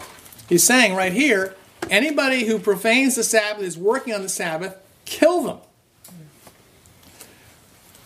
he's 0.48 0.62
saying 0.62 0.94
right 0.94 1.12
here 1.12 1.56
anybody 1.90 2.44
who 2.44 2.60
profanes 2.60 3.16
the 3.16 3.24
Sabbath, 3.24 3.64
is 3.64 3.76
working 3.76 4.14
on 4.14 4.22
the 4.22 4.28
Sabbath, 4.28 4.76
kill 5.04 5.42
them. 5.42 5.58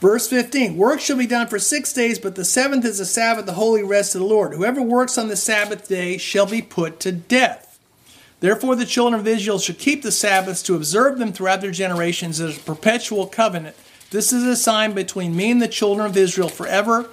Verse 0.01 0.29
15 0.29 0.77
Work 0.77 1.01
shall 1.01 1.17
be 1.17 1.27
done 1.27 1.47
for 1.47 1.59
six 1.59 1.93
days, 1.93 2.19
but 2.19 2.35
the 2.35 2.45
seventh 2.45 2.85
is 2.85 3.01
a 3.01 3.07
Sabbath, 3.07 3.47
the 3.47 3.53
holy 3.53 3.83
rest 3.83 4.15
of 4.15 4.21
the 4.21 4.27
Lord. 4.27 4.55
Whoever 4.55 4.83
works 4.83 5.17
on 5.19 5.29
the 5.29 5.37
Sabbath 5.37 5.89
day 5.89 6.19
shall 6.19 6.47
be 6.47 6.63
put 6.63 7.01
to 7.01 7.13
death. 7.13 7.79
Therefore, 8.41 8.77
the 8.77 8.85
children 8.85 9.19
of 9.19 9.27
Israel 9.27 9.59
shall 9.59 9.77
keep 9.77 10.03
the 10.03 10.13
Sabbaths 10.13 10.63
to 10.65 10.75
observe 10.75 11.19
them 11.19 11.33
throughout 11.33 11.63
their 11.63 11.71
generations 11.71 12.41
as 12.41 12.59
a 12.59 12.61
perpetual 12.61 13.27
covenant. 13.27 13.77
This 14.11 14.33
is 14.33 14.45
a 14.45 14.57
sign 14.57 14.93
between 14.93 15.35
me 15.35 15.51
and 15.51 15.63
the 15.63 15.69
children 15.69 16.07
of 16.07 16.17
Israel 16.17 16.49
forever. 16.49 17.05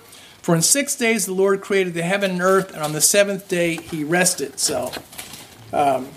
For 0.42 0.54
in 0.54 0.62
six 0.62 0.98
days 0.98 1.26
the 1.26 1.34
Lord 1.34 1.62
created 1.62 1.94
the 1.94 2.04
heaven 2.04 2.32
and 2.32 2.42
earth, 2.42 2.74
and 2.74 2.84
on 2.84 2.92
the 2.92 3.00
seventh 3.00 3.48
day 3.48 3.78
he 3.78 4.04
rested. 4.04 4.60
So, 4.60 4.92
um, 5.72 6.10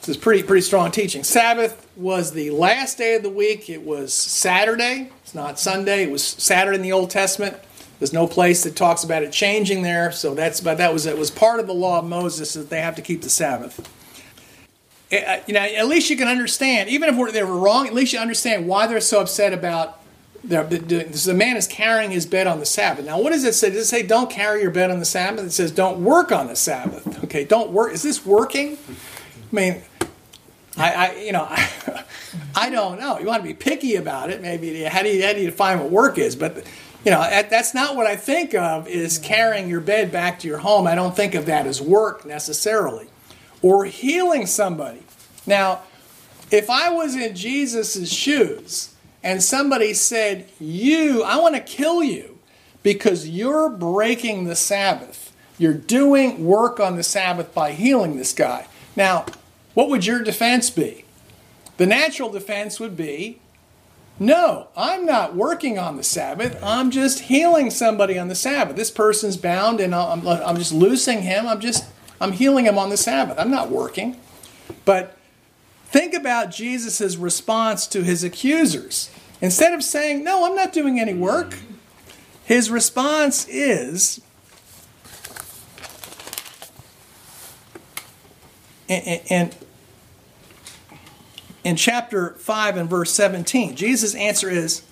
this 0.00 0.08
is 0.08 0.16
pretty 0.16 0.42
pretty 0.42 0.62
strong 0.62 0.90
teaching. 0.90 1.22
Sabbath 1.22 1.86
was 1.94 2.32
the 2.32 2.50
last 2.50 2.96
day 2.96 3.16
of 3.16 3.22
the 3.22 3.30
week. 3.30 3.68
It 3.68 3.82
was 3.82 4.14
Saturday. 4.14 5.10
It's 5.28 5.34
not 5.34 5.58
Sunday. 5.58 6.04
It 6.04 6.10
was 6.10 6.24
Saturday 6.24 6.76
in 6.76 6.80
the 6.80 6.92
Old 6.92 7.10
Testament. 7.10 7.54
There's 7.98 8.14
no 8.14 8.26
place 8.26 8.64
that 8.64 8.74
talks 8.74 9.04
about 9.04 9.22
it 9.22 9.30
changing 9.30 9.82
there. 9.82 10.10
So 10.10 10.34
that's 10.34 10.62
but 10.62 10.78
that 10.78 10.90
was 10.90 11.04
it 11.04 11.18
was 11.18 11.30
part 11.30 11.60
of 11.60 11.66
the 11.66 11.74
law 11.74 11.98
of 11.98 12.06
Moses 12.06 12.54
that 12.54 12.70
they 12.70 12.80
have 12.80 12.96
to 12.96 13.02
keep 13.02 13.20
the 13.20 13.28
Sabbath. 13.28 13.92
Eh, 15.10 15.22
uh, 15.22 15.42
you 15.46 15.52
know, 15.52 15.60
at 15.60 15.86
least 15.86 16.08
you 16.08 16.16
can 16.16 16.28
understand, 16.28 16.88
even 16.88 17.10
if 17.14 17.32
they 17.34 17.42
were 17.42 17.58
wrong, 17.58 17.86
at 17.86 17.92
least 17.92 18.14
you 18.14 18.18
understand 18.18 18.66
why 18.66 18.86
they're 18.86 19.02
so 19.02 19.20
upset 19.20 19.52
about 19.52 20.00
their 20.42 20.64
doing 20.64 21.08
this. 21.08 21.24
The 21.24 21.34
man 21.34 21.58
is 21.58 21.66
carrying 21.66 22.10
his 22.10 22.24
bed 22.24 22.46
on 22.46 22.58
the 22.58 22.64
Sabbath. 22.64 23.04
Now, 23.04 23.20
what 23.20 23.34
does 23.34 23.44
it 23.44 23.52
say? 23.52 23.68
Does 23.68 23.82
it 23.82 23.84
say 23.84 24.02
don't 24.02 24.30
carry 24.30 24.62
your 24.62 24.70
bed 24.70 24.90
on 24.90 24.98
the 24.98 25.04
Sabbath? 25.04 25.44
It 25.44 25.50
says 25.50 25.70
don't 25.70 26.02
work 26.02 26.32
on 26.32 26.46
the 26.46 26.56
Sabbath. 26.56 27.22
Okay, 27.24 27.44
don't 27.44 27.70
work. 27.70 27.92
Is 27.92 28.02
this 28.02 28.24
working? 28.24 28.78
I 28.88 29.54
mean, 29.54 29.82
I, 30.78 30.92
I 30.94 31.16
you 31.16 31.32
know, 31.32 31.44
I, 31.50 31.97
I, 32.54 32.70
don't 32.70 33.00
know. 33.00 33.18
You 33.18 33.26
want 33.26 33.42
to 33.42 33.48
be 33.48 33.54
picky 33.54 33.96
about 33.96 34.30
it. 34.30 34.42
Maybe 34.42 34.82
how 34.84 35.02
do 35.02 35.08
you 35.08 35.24
how 35.24 35.32
do 35.32 35.40
you 35.40 35.46
define 35.46 35.78
what 35.78 35.90
work 35.90 36.18
is? 36.18 36.36
But 36.36 36.64
you 37.04 37.10
know, 37.10 37.20
that's 37.20 37.74
not 37.74 37.96
what 37.96 38.06
I 38.06 38.16
think 38.16 38.54
of. 38.54 38.88
Is 38.88 39.18
carrying 39.18 39.68
your 39.68 39.80
bed 39.80 40.10
back 40.10 40.38
to 40.40 40.48
your 40.48 40.58
home. 40.58 40.86
I 40.86 40.94
don't 40.94 41.14
think 41.14 41.34
of 41.34 41.46
that 41.46 41.66
as 41.66 41.80
work 41.80 42.26
necessarily, 42.26 43.06
or 43.62 43.84
healing 43.84 44.46
somebody. 44.46 45.02
Now, 45.46 45.82
if 46.50 46.68
I 46.70 46.90
was 46.90 47.14
in 47.14 47.34
Jesus' 47.34 48.10
shoes 48.12 48.94
and 49.22 49.42
somebody 49.42 49.94
said, 49.94 50.48
"You, 50.58 51.22
I 51.22 51.36
want 51.36 51.54
to 51.54 51.60
kill 51.60 52.02
you 52.02 52.38
because 52.82 53.28
you're 53.28 53.68
breaking 53.68 54.44
the 54.44 54.56
Sabbath. 54.56 55.32
You're 55.56 55.74
doing 55.74 56.44
work 56.44 56.78
on 56.78 56.96
the 56.96 57.02
Sabbath 57.02 57.54
by 57.54 57.72
healing 57.72 58.16
this 58.16 58.32
guy." 58.32 58.66
Now, 58.96 59.26
what 59.74 59.88
would 59.88 60.04
your 60.04 60.22
defense 60.22 60.70
be? 60.70 61.04
The 61.78 61.86
natural 61.86 62.28
defense 62.28 62.78
would 62.78 62.96
be 62.96 63.40
no, 64.20 64.66
I'm 64.76 65.06
not 65.06 65.36
working 65.36 65.78
on 65.78 65.96
the 65.96 66.02
Sabbath. 66.02 66.58
I'm 66.62 66.90
just 66.90 67.20
healing 67.20 67.70
somebody 67.70 68.18
on 68.18 68.26
the 68.26 68.34
Sabbath. 68.34 68.74
This 68.74 68.90
person's 68.90 69.36
bound 69.36 69.80
and 69.80 69.94
I'm, 69.94 70.26
I'm 70.26 70.56
just 70.56 70.72
loosing 70.72 71.22
him. 71.22 71.46
I'm 71.46 71.60
just, 71.60 71.84
I'm 72.20 72.32
healing 72.32 72.64
him 72.66 72.78
on 72.78 72.90
the 72.90 72.96
Sabbath. 72.96 73.38
I'm 73.38 73.50
not 73.50 73.70
working. 73.70 74.16
But 74.84 75.16
think 75.86 76.14
about 76.14 76.50
Jesus' 76.50 77.16
response 77.16 77.86
to 77.86 78.02
his 78.02 78.24
accusers. 78.24 79.08
Instead 79.40 79.72
of 79.72 79.84
saying, 79.84 80.24
no, 80.24 80.44
I'm 80.44 80.56
not 80.56 80.72
doing 80.72 80.98
any 80.98 81.14
work, 81.14 81.56
His 82.44 82.70
response 82.70 83.46
is 83.46 84.20
in, 88.88 89.52
in 91.64 91.76
chapter 91.76 92.30
5 92.30 92.76
and 92.76 92.90
verse 92.90 93.12
17, 93.12 93.76
Jesus' 93.76 94.14
answer 94.14 94.48
is, 94.50 94.82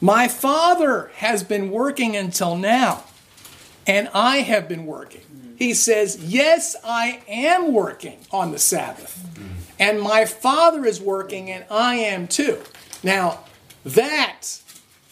My 0.00 0.28
Father 0.28 1.10
has 1.16 1.42
been 1.42 1.70
working 1.70 2.16
until 2.16 2.56
now, 2.56 3.04
and 3.86 4.08
I 4.14 4.38
have 4.38 4.68
been 4.68 4.86
working. 4.86 5.54
He 5.56 5.74
says, 5.74 6.22
Yes, 6.22 6.76
I 6.84 7.22
am 7.28 7.72
working 7.72 8.18
on 8.30 8.52
the 8.52 8.58
Sabbath, 8.58 9.24
and 9.78 10.00
my 10.00 10.24
Father 10.24 10.84
is 10.84 11.00
working, 11.00 11.50
and 11.50 11.64
I 11.70 11.96
am 11.96 12.28
too. 12.28 12.60
Now, 13.02 13.40
that 13.84 14.42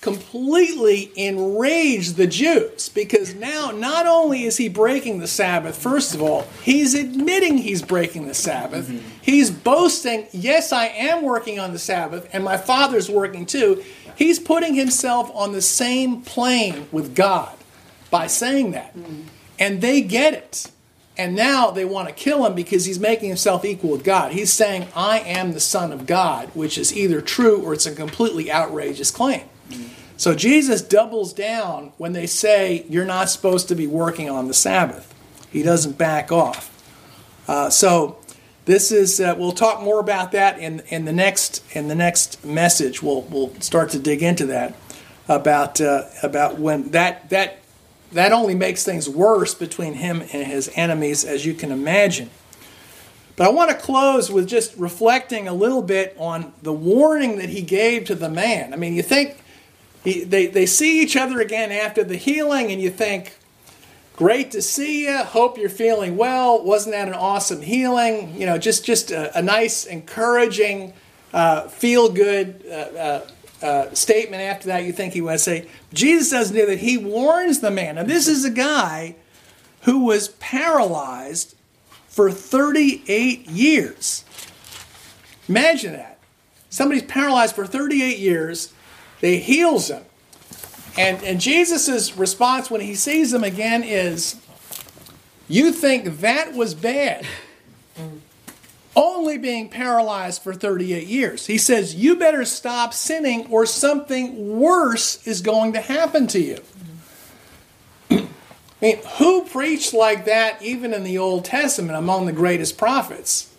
completely 0.03 1.13
enraged 1.15 2.17
the 2.17 2.27
Jews 2.27 2.89
because 2.89 3.37
now 3.37 3.71
not 3.71 4.05
only 4.05 4.43
is 4.43 4.57
he 4.57 4.69
breaking 4.69 5.21
the 5.21 5.29
Sabbath, 5.29 5.77
first 5.77 6.13
of 6.13 6.21
all, 6.21 6.43
he's 6.63 6.95
admitting 6.95 7.57
he's 7.57 7.83
breaking 7.83 8.27
the 8.27 8.35
Sabbath. 8.35 8.89
Mm-hmm. 8.89 9.09
He's 9.23 9.51
boasting, 9.51 10.27
yes, 10.33 10.73
I 10.73 10.87
am 10.87 11.23
working 11.23 11.61
on 11.61 11.73
the 11.73 11.79
Sabbath, 11.79 12.29
and 12.33 12.43
my 12.43 12.57
Father's 12.57 13.09
working 13.09 13.47
too. 13.47 13.83
He's 14.17 14.41
putting 14.41 14.75
himself 14.75 15.31
on 15.35 15.53
the 15.53 15.63
same 15.63 16.23
plane 16.23 16.89
with 16.91 17.15
God 17.15 17.57
by 18.11 18.27
saying 18.27 18.73
that. 18.73 18.97
Mm-hmm. 18.97 19.23
And 19.61 19.81
they 19.81 20.03
get 20.03 20.35
it. 20.35 20.71
And 21.17 21.37
now 21.37 21.71
they 21.71 21.85
want 21.85 22.09
to 22.09 22.15
kill 22.15 22.45
him 22.45 22.55
because 22.55 22.87
he's 22.87 22.99
making 22.99 23.29
himself 23.29 23.65
equal 23.65 23.91
with 23.91 24.03
God. 24.03 24.33
He's 24.33 24.53
saying, 24.53 24.89
I 24.97 25.21
am 25.21 25.53
the 25.53 25.61
Son 25.61 25.93
of 25.93 26.07
God, 26.07 26.49
which 26.55 26.77
is 26.77 26.97
either 26.97 27.21
true 27.21 27.63
or 27.63 27.75
it's 27.75 27.87
a 27.87 27.95
completely 27.95 28.51
outrageous 28.51 29.11
claim. 29.13 29.43
So 30.17 30.35
Jesus 30.35 30.83
doubles 30.83 31.33
down 31.33 31.93
when 31.99 32.13
they 32.13 32.27
say 32.27 32.87
you're 32.89 33.05
not 33.05 33.29
supposed 33.29 33.69
to 33.69 33.75
be 33.75 33.87
working 33.87 34.31
on 34.31 34.49
the 34.49 34.55
Sabbath. 34.55 35.13
He 35.51 35.63
doesn't 35.63 35.99
back 35.99 36.31
off. 36.31 36.71
Uh, 37.49 37.71
so 37.71 38.19
this 38.65 38.93
is 38.93 39.21
uh, 39.21 39.35
we'll 39.37 39.53
talk 39.53 39.83
more 39.83 39.99
about 39.99 40.33
that 40.33 40.59
in, 40.59 40.81
in 40.89 41.05
the 41.05 41.13
next 41.13 41.65
in 41.75 41.89
the 41.89 41.95
next 41.95 42.45
message. 42.45 43.03
We'll 43.03 43.23
we'll 43.23 43.53
start 43.61 43.91
to 43.91 43.99
dig 43.99 44.23
into 44.23 44.47
that 44.47 44.77
about 45.29 45.81
uh, 45.81 46.05
about 46.23 46.59
when 46.59 46.91
that 46.91 47.29
that 47.31 47.59
that 48.13 48.33
only 48.33 48.55
makes 48.55 48.85
things 48.85 49.09
worse 49.09 49.55
between 49.55 49.95
him 49.95 50.21
and 50.21 50.47
his 50.47 50.71
enemies, 50.75 51.25
as 51.25 51.45
you 51.45 51.55
can 51.55 51.73
imagine. 51.73 52.31
But 53.35 53.47
I 53.47 53.51
want 53.51 53.71
to 53.71 53.77
close 53.77 54.31
with 54.31 54.47
just 54.47 54.77
reflecting 54.77 55.49
a 55.49 55.55
little 55.55 55.83
bit 55.83 56.15
on 56.19 56.53
the 56.63 56.73
warning 56.73 57.39
that 57.39 57.49
he 57.49 57.63
gave 57.63 58.05
to 58.05 58.15
the 58.15 58.29
man. 58.29 58.73
I 58.73 58.77
mean, 58.77 58.95
you 58.95 59.03
think 59.03 59.42
he, 60.05 60.25
they, 60.25 60.47
they 60.47 60.67
see 60.67 61.01
each 61.01 61.17
other 61.17 61.41
again 61.41 61.71
after 61.71 62.03
the 62.03 62.17
healing, 62.17 62.73
and 62.73 62.81
you 62.81 62.91
think, 62.91 63.37
great 64.17 64.51
to 64.53 64.63
see 64.63 65.07
you. 65.07 65.19
Hope 65.19 65.59
you're 65.59 65.69
feeling 65.69 66.17
well. 66.17 66.63
Wasn't 66.63 66.95
that 66.95 67.09
an 67.09 67.15
awesome 67.15 67.63
healing? 67.63 68.39
You 68.39 68.47
know, 68.47 68.59
just, 68.59 68.85
just 68.85 69.11
a, 69.11 69.37
a 69.39 69.43
nice, 69.43 69.85
encouraging, 69.85 70.93
uh, 71.33 71.69
feel 71.69 72.09
good 72.09 72.65
uh, 72.67 72.73
uh, 72.73 73.27
uh, 73.63 73.95
statement 73.95 74.43
after 74.43 74.67
that 74.67 74.85
you 74.85 74.93
think 74.93 75.15
he 75.15 75.21
would 75.21 75.41
say. 75.41 75.69
Jesus 75.93 76.31
doesn't 76.31 76.55
do 76.55 76.67
that. 76.67 76.79
He 76.81 76.99
warns 76.99 77.61
the 77.61 77.71
man. 77.71 77.95
Now, 77.95 78.03
this 78.03 78.27
is 78.27 78.45
a 78.45 78.51
guy 78.51 79.17
who 79.83 80.05
was 80.05 80.29
paralyzed 80.29 81.55
for 82.09 82.31
38 82.31 83.49
years. 83.49 84.25
Imagine 85.49 85.93
that. 85.95 86.19
Somebody's 86.71 87.03
paralyzed 87.05 87.55
for 87.55 87.67
38 87.67 88.19
years 88.19 88.73
they 89.23 89.39
heals 89.39 89.89
him. 89.89 90.03
And, 90.99 91.23
and 91.23 91.41
Jesus' 91.41 92.17
response 92.17 92.71
when 92.71 92.83
he 92.83 92.95
sees 92.95 93.33
him 93.33 93.45
again 93.45 93.83
is, 93.83 94.37
You 95.49 95.73
think 95.73 96.21
that 96.21 96.53
was 96.53 96.75
bad? 96.75 97.25
Only 98.95 99.39
being 99.39 99.71
paralyzed 99.71 100.43
for 100.43 100.53
38 100.53 101.07
years. 101.07 101.47
He 101.47 101.57
says, 101.57 101.95
You 101.95 102.17
better 102.17 102.45
stop 102.45 102.93
sinning 102.93 103.47
or 103.47 103.65
something 103.65 104.59
worse 104.59 105.27
is 105.27 105.41
going 105.41 105.73
to 105.75 105.81
happen 105.81 106.27
to 106.27 106.41
you. 106.41 106.59
I 108.11 108.27
mean, 108.83 108.99
who 109.19 109.45
preached 109.45 109.95
like 109.95 110.25
that 110.25 110.61
even 110.61 110.93
in 110.93 111.05
the 111.05 111.17
Old 111.17 111.45
Testament 111.45 111.97
among 111.97 112.27
the 112.27 112.33
greatest 112.33 112.77
prophets? 112.77 113.55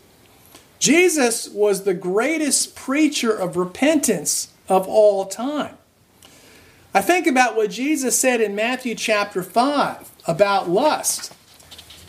Jesus 0.77 1.47
was 1.47 1.85
the 1.85 1.93
greatest 1.93 2.75
preacher 2.75 3.31
of 3.31 3.55
repentance 3.55 4.52
of 4.73 4.87
all 4.87 5.25
time. 5.25 5.77
I 6.93 7.01
think 7.01 7.25
about 7.27 7.55
what 7.55 7.71
Jesus 7.71 8.19
said 8.19 8.41
in 8.41 8.55
Matthew 8.55 8.95
chapter 8.95 9.41
5 9.41 10.11
about 10.27 10.69
lust. 10.69 11.33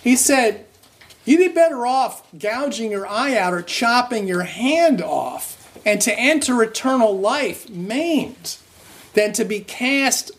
He 0.03 0.17
said, 0.17 0.67
You'd 1.25 1.39
be 1.39 1.49
better 1.49 1.87
off 1.87 2.23
gouging 2.39 2.91
your 2.91 3.07
eye 3.07 3.37
out 3.37 3.55
or 3.55 3.63
chopping 3.63 4.29
your 4.29 4.43
hand 4.43 5.01
off 5.01 5.61
and 5.87 6.01
to 6.03 6.19
enter 6.19 6.63
eternal 6.63 7.19
life 7.19 7.69
maimed 7.71 8.59
than 9.15 9.33
to 9.33 9.45
be 9.45 9.61
cast 9.61 10.33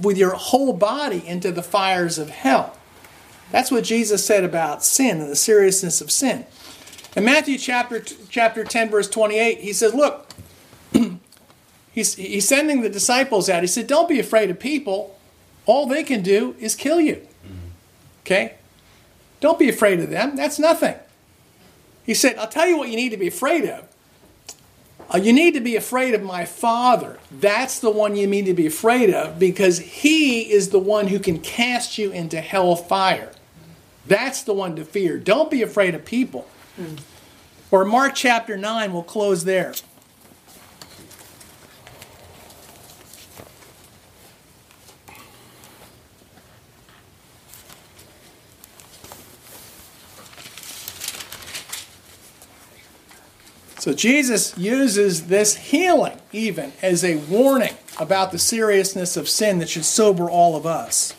with 0.00 0.18
your 0.18 0.34
whole 0.34 0.72
body 0.72 1.24
into 1.24 1.52
the 1.52 1.62
fires 1.62 2.18
of 2.18 2.30
hell. 2.30 2.76
That's 3.52 3.70
what 3.70 3.84
Jesus 3.84 4.26
said 4.26 4.42
about 4.42 4.84
sin 4.84 5.20
and 5.20 5.30
the 5.30 5.36
seriousness 5.36 6.00
of 6.00 6.10
sin. 6.10 6.46
In 7.14 7.24
Matthew 7.24 7.58
chapter, 7.58 8.00
chapter 8.28 8.64
10, 8.64 8.90
verse 8.90 9.08
28, 9.08 9.58
he 9.60 9.72
says, 9.72 9.94
Look, 9.94 10.30
he's, 11.94 12.16
he's 12.16 12.46
sending 12.46 12.82
the 12.82 12.90
disciples 12.90 13.48
out. 13.48 13.62
He 13.62 13.66
said, 13.66 13.86
Don't 13.86 14.08
be 14.08 14.20
afraid 14.20 14.50
of 14.50 14.58
people. 14.58 15.18
All 15.66 15.86
they 15.86 16.02
can 16.02 16.22
do 16.22 16.54
is 16.58 16.74
kill 16.74 17.00
you. 17.00 17.26
Okay? 18.20 18.54
Don't 19.40 19.58
be 19.58 19.68
afraid 19.68 20.00
of 20.00 20.10
them. 20.10 20.36
That's 20.36 20.58
nothing. 20.58 20.96
He 22.04 22.14
said, 22.14 22.36
I'll 22.36 22.48
tell 22.48 22.66
you 22.66 22.76
what 22.76 22.88
you 22.88 22.96
need 22.96 23.10
to 23.10 23.16
be 23.16 23.28
afraid 23.28 23.64
of. 23.64 23.88
Uh, 25.12 25.18
you 25.18 25.32
need 25.32 25.54
to 25.54 25.60
be 25.60 25.76
afraid 25.76 26.14
of 26.14 26.22
my 26.22 26.44
Father. 26.44 27.18
That's 27.30 27.78
the 27.78 27.90
one 27.90 28.16
you 28.16 28.26
need 28.26 28.46
to 28.46 28.54
be 28.54 28.66
afraid 28.66 29.12
of 29.12 29.38
because 29.38 29.78
He 29.78 30.50
is 30.50 30.70
the 30.70 30.78
one 30.78 31.08
who 31.08 31.18
can 31.18 31.38
cast 31.38 31.98
you 31.98 32.10
into 32.10 32.40
hell 32.40 32.74
fire. 32.76 33.32
That's 34.06 34.42
the 34.42 34.54
one 34.54 34.76
to 34.76 34.84
fear. 34.84 35.18
Don't 35.18 35.50
be 35.50 35.62
afraid 35.62 35.94
of 35.94 36.04
people. 36.04 36.48
Mm. 36.78 37.00
Or 37.70 37.84
Mark 37.84 38.14
chapter 38.14 38.56
9, 38.56 38.92
we'll 38.92 39.02
close 39.02 39.44
there. 39.44 39.74
So 53.84 53.92
Jesus 53.92 54.56
uses 54.56 55.26
this 55.26 55.56
healing 55.56 56.18
even 56.32 56.72
as 56.80 57.04
a 57.04 57.16
warning 57.16 57.74
about 58.00 58.32
the 58.32 58.38
seriousness 58.38 59.14
of 59.14 59.28
sin 59.28 59.58
that 59.58 59.68
should 59.68 59.84
sober 59.84 60.30
all 60.30 60.56
of 60.56 60.64
us. 60.64 61.14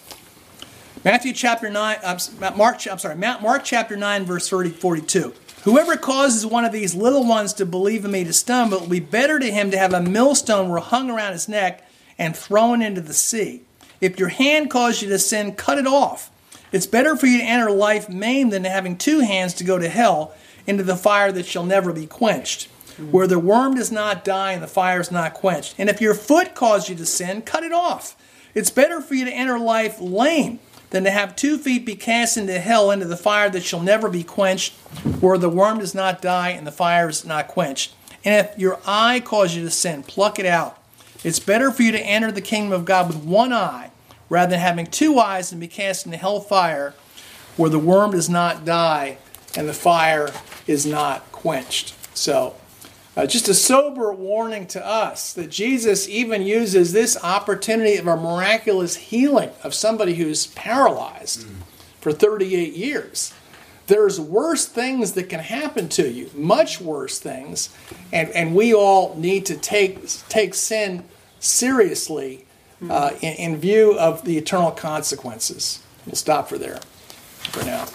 Matthew 1.04 1.32
chapter 1.32 1.70
9, 1.70 1.98
uh, 2.02 2.18
Mark, 2.58 2.88
I'm 2.90 2.98
sorry, 2.98 3.18
Mark 3.18 3.64
chapter 3.64 3.96
9, 3.96 4.26
verse 4.26 4.50
30, 4.50 4.72
42. 4.72 5.36
Whoever 5.64 5.96
causes 5.96 6.44
one 6.44 6.66
of 6.66 6.72
these 6.72 6.96
little 6.96 7.24
ones 7.24 7.54
to 7.54 7.68
believe 7.68 8.04
in 8.04 8.10
me 8.10 8.24
to 8.24 8.34
stumble, 8.34 8.78
it 8.78 8.82
will 8.82 8.90
be 8.90 9.00
better 9.00 9.38
to 9.38 9.52
him 9.52 9.70
to 9.70 9.78
have 9.78 9.94
a 9.94 10.02
millstone 10.02 10.76
hung 10.76 11.12
around 11.12 11.34
his 11.34 11.48
neck 11.48 11.88
and 12.18 12.36
thrown 12.36 12.82
into 12.82 13.00
the 13.00 13.14
sea. 13.14 13.62
If 14.02 14.18
your 14.18 14.30
hand 14.30 14.72
causes 14.72 15.04
you 15.04 15.10
to 15.10 15.20
sin, 15.20 15.54
cut 15.54 15.78
it 15.78 15.86
off. 15.86 16.32
It's 16.72 16.88
better 16.88 17.16
for 17.16 17.28
you 17.28 17.38
to 17.38 17.44
enter 17.44 17.70
life 17.70 18.10
maimed 18.10 18.52
than 18.52 18.64
having 18.64 18.98
two 18.98 19.20
hands 19.20 19.54
to 19.54 19.64
go 19.64 19.78
to 19.78 19.88
hell 19.88 20.34
into 20.68 20.84
the 20.84 20.96
fire 20.96 21.32
that 21.32 21.46
shall 21.46 21.66
never 21.66 21.94
be 21.94 22.06
quenched, 22.06 22.70
where 23.12 23.28
the 23.28 23.40
worm 23.40 23.76
does 23.76 23.92
not 23.92 24.24
die 24.24 24.54
and 24.54 24.64
the 24.64 24.68
fire 24.68 25.00
is 25.00 25.12
not 25.12 25.34
quenched. 25.34 25.76
And 25.78 25.90
if 25.90 26.02
your 26.02 26.14
foot 26.14 26.56
causes 26.56 26.90
you 26.90 26.96
to 26.96 27.06
sin, 27.06 27.42
cut 27.42 27.64
it 27.64 27.74
off. 27.74 28.16
It's 28.54 28.70
better 28.70 29.02
for 29.02 29.16
you 29.16 29.26
to 29.26 29.32
enter 29.32 29.60
life 29.60 30.00
lame 30.00 30.60
than 30.92 31.04
to 31.04 31.12
have 31.12 31.36
two 31.36 31.58
feet 31.58 31.86
be 31.86 31.96
cast 31.96 32.38
into 32.38 32.58
hell 32.60 32.90
into 32.90 33.06
the 33.06 33.18
fire 33.18 33.50
that 33.50 33.64
shall 33.64 33.82
never 33.82 34.10
be 34.10 34.24
quenched, 34.24 34.74
where 35.20 35.38
the 35.38 35.50
worm 35.50 35.80
does 35.80 35.94
not 35.94 36.22
die 36.22 36.52
and 36.52 36.66
the 36.66 36.72
fire 36.72 37.10
is 37.10 37.26
not 37.26 37.48
quenched. 37.48 37.94
And 38.24 38.46
if 38.46 38.58
your 38.58 38.80
eye 38.86 39.20
causes 39.20 39.58
you 39.58 39.64
to 39.64 39.72
sin, 39.72 40.04
pluck 40.04 40.40
it 40.40 40.46
out. 40.46 40.82
It's 41.24 41.40
better 41.40 41.72
for 41.72 41.84
you 41.84 41.92
to 41.92 42.00
enter 42.00 42.32
the 42.32 42.42
kingdom 42.42 42.72
of 42.72 42.86
God 42.86 43.08
with 43.08 43.18
one 43.18 43.52
eye 43.52 43.92
rather 44.30 44.52
than 44.52 44.60
having 44.60 44.86
two 44.86 45.20
eyes 45.20 45.52
and 45.52 45.60
be 45.60 45.68
cast 45.68 46.06
into 46.06 46.18
hell 46.18 46.40
fire, 46.40 46.94
where 47.58 47.70
the 47.70 47.80
worm 47.80 48.12
does 48.12 48.30
not 48.30 48.66
die 48.66 49.18
and 49.58 49.68
the 49.68 49.74
fire 49.74 50.30
is 50.68 50.86
not 50.86 51.32
quenched. 51.32 51.96
So, 52.16 52.56
uh, 53.18 53.26
just 53.26 53.48
a 53.48 53.54
sober 53.54 54.12
warning 54.14 54.68
to 54.68 54.86
us 54.86 55.32
that 55.34 55.50
Jesus 55.50 56.10
even 56.10 56.42
uses 56.42 56.92
this 56.92 57.18
opportunity 57.24 57.96
of 57.96 58.08
a 58.08 58.18
miraculous 58.18 58.96
healing 58.96 59.52
of 59.64 59.74
somebody 59.74 60.16
who's 60.16 60.48
paralyzed 60.48 61.48
mm. 61.48 61.56
for 62.02 62.12
38 62.12 62.74
years. 62.74 63.34
There's 63.88 64.20
worse 64.20 64.66
things 64.66 65.14
that 65.14 65.30
can 65.30 65.40
happen 65.40 65.88
to 65.90 66.10
you, 66.12 66.30
much 66.34 66.82
worse 66.82 67.20
things, 67.20 67.70
and, 68.12 68.30
and 68.32 68.56
we 68.56 68.74
all 68.74 69.16
need 69.16 69.46
to 69.46 69.56
take, 69.56 70.06
take 70.28 70.54
sin 70.54 71.06
seriously 71.40 72.46
uh, 72.90 73.12
in, 73.22 73.34
in 73.36 73.58
view 73.58 73.98
of 73.98 74.26
the 74.26 74.38
eternal 74.38 74.72
consequences. 74.72 75.84
We'll 76.06 76.16
stop 76.16 76.50
for 76.50 76.58
there 76.58 76.80
for 77.52 77.64
now. 77.64 77.86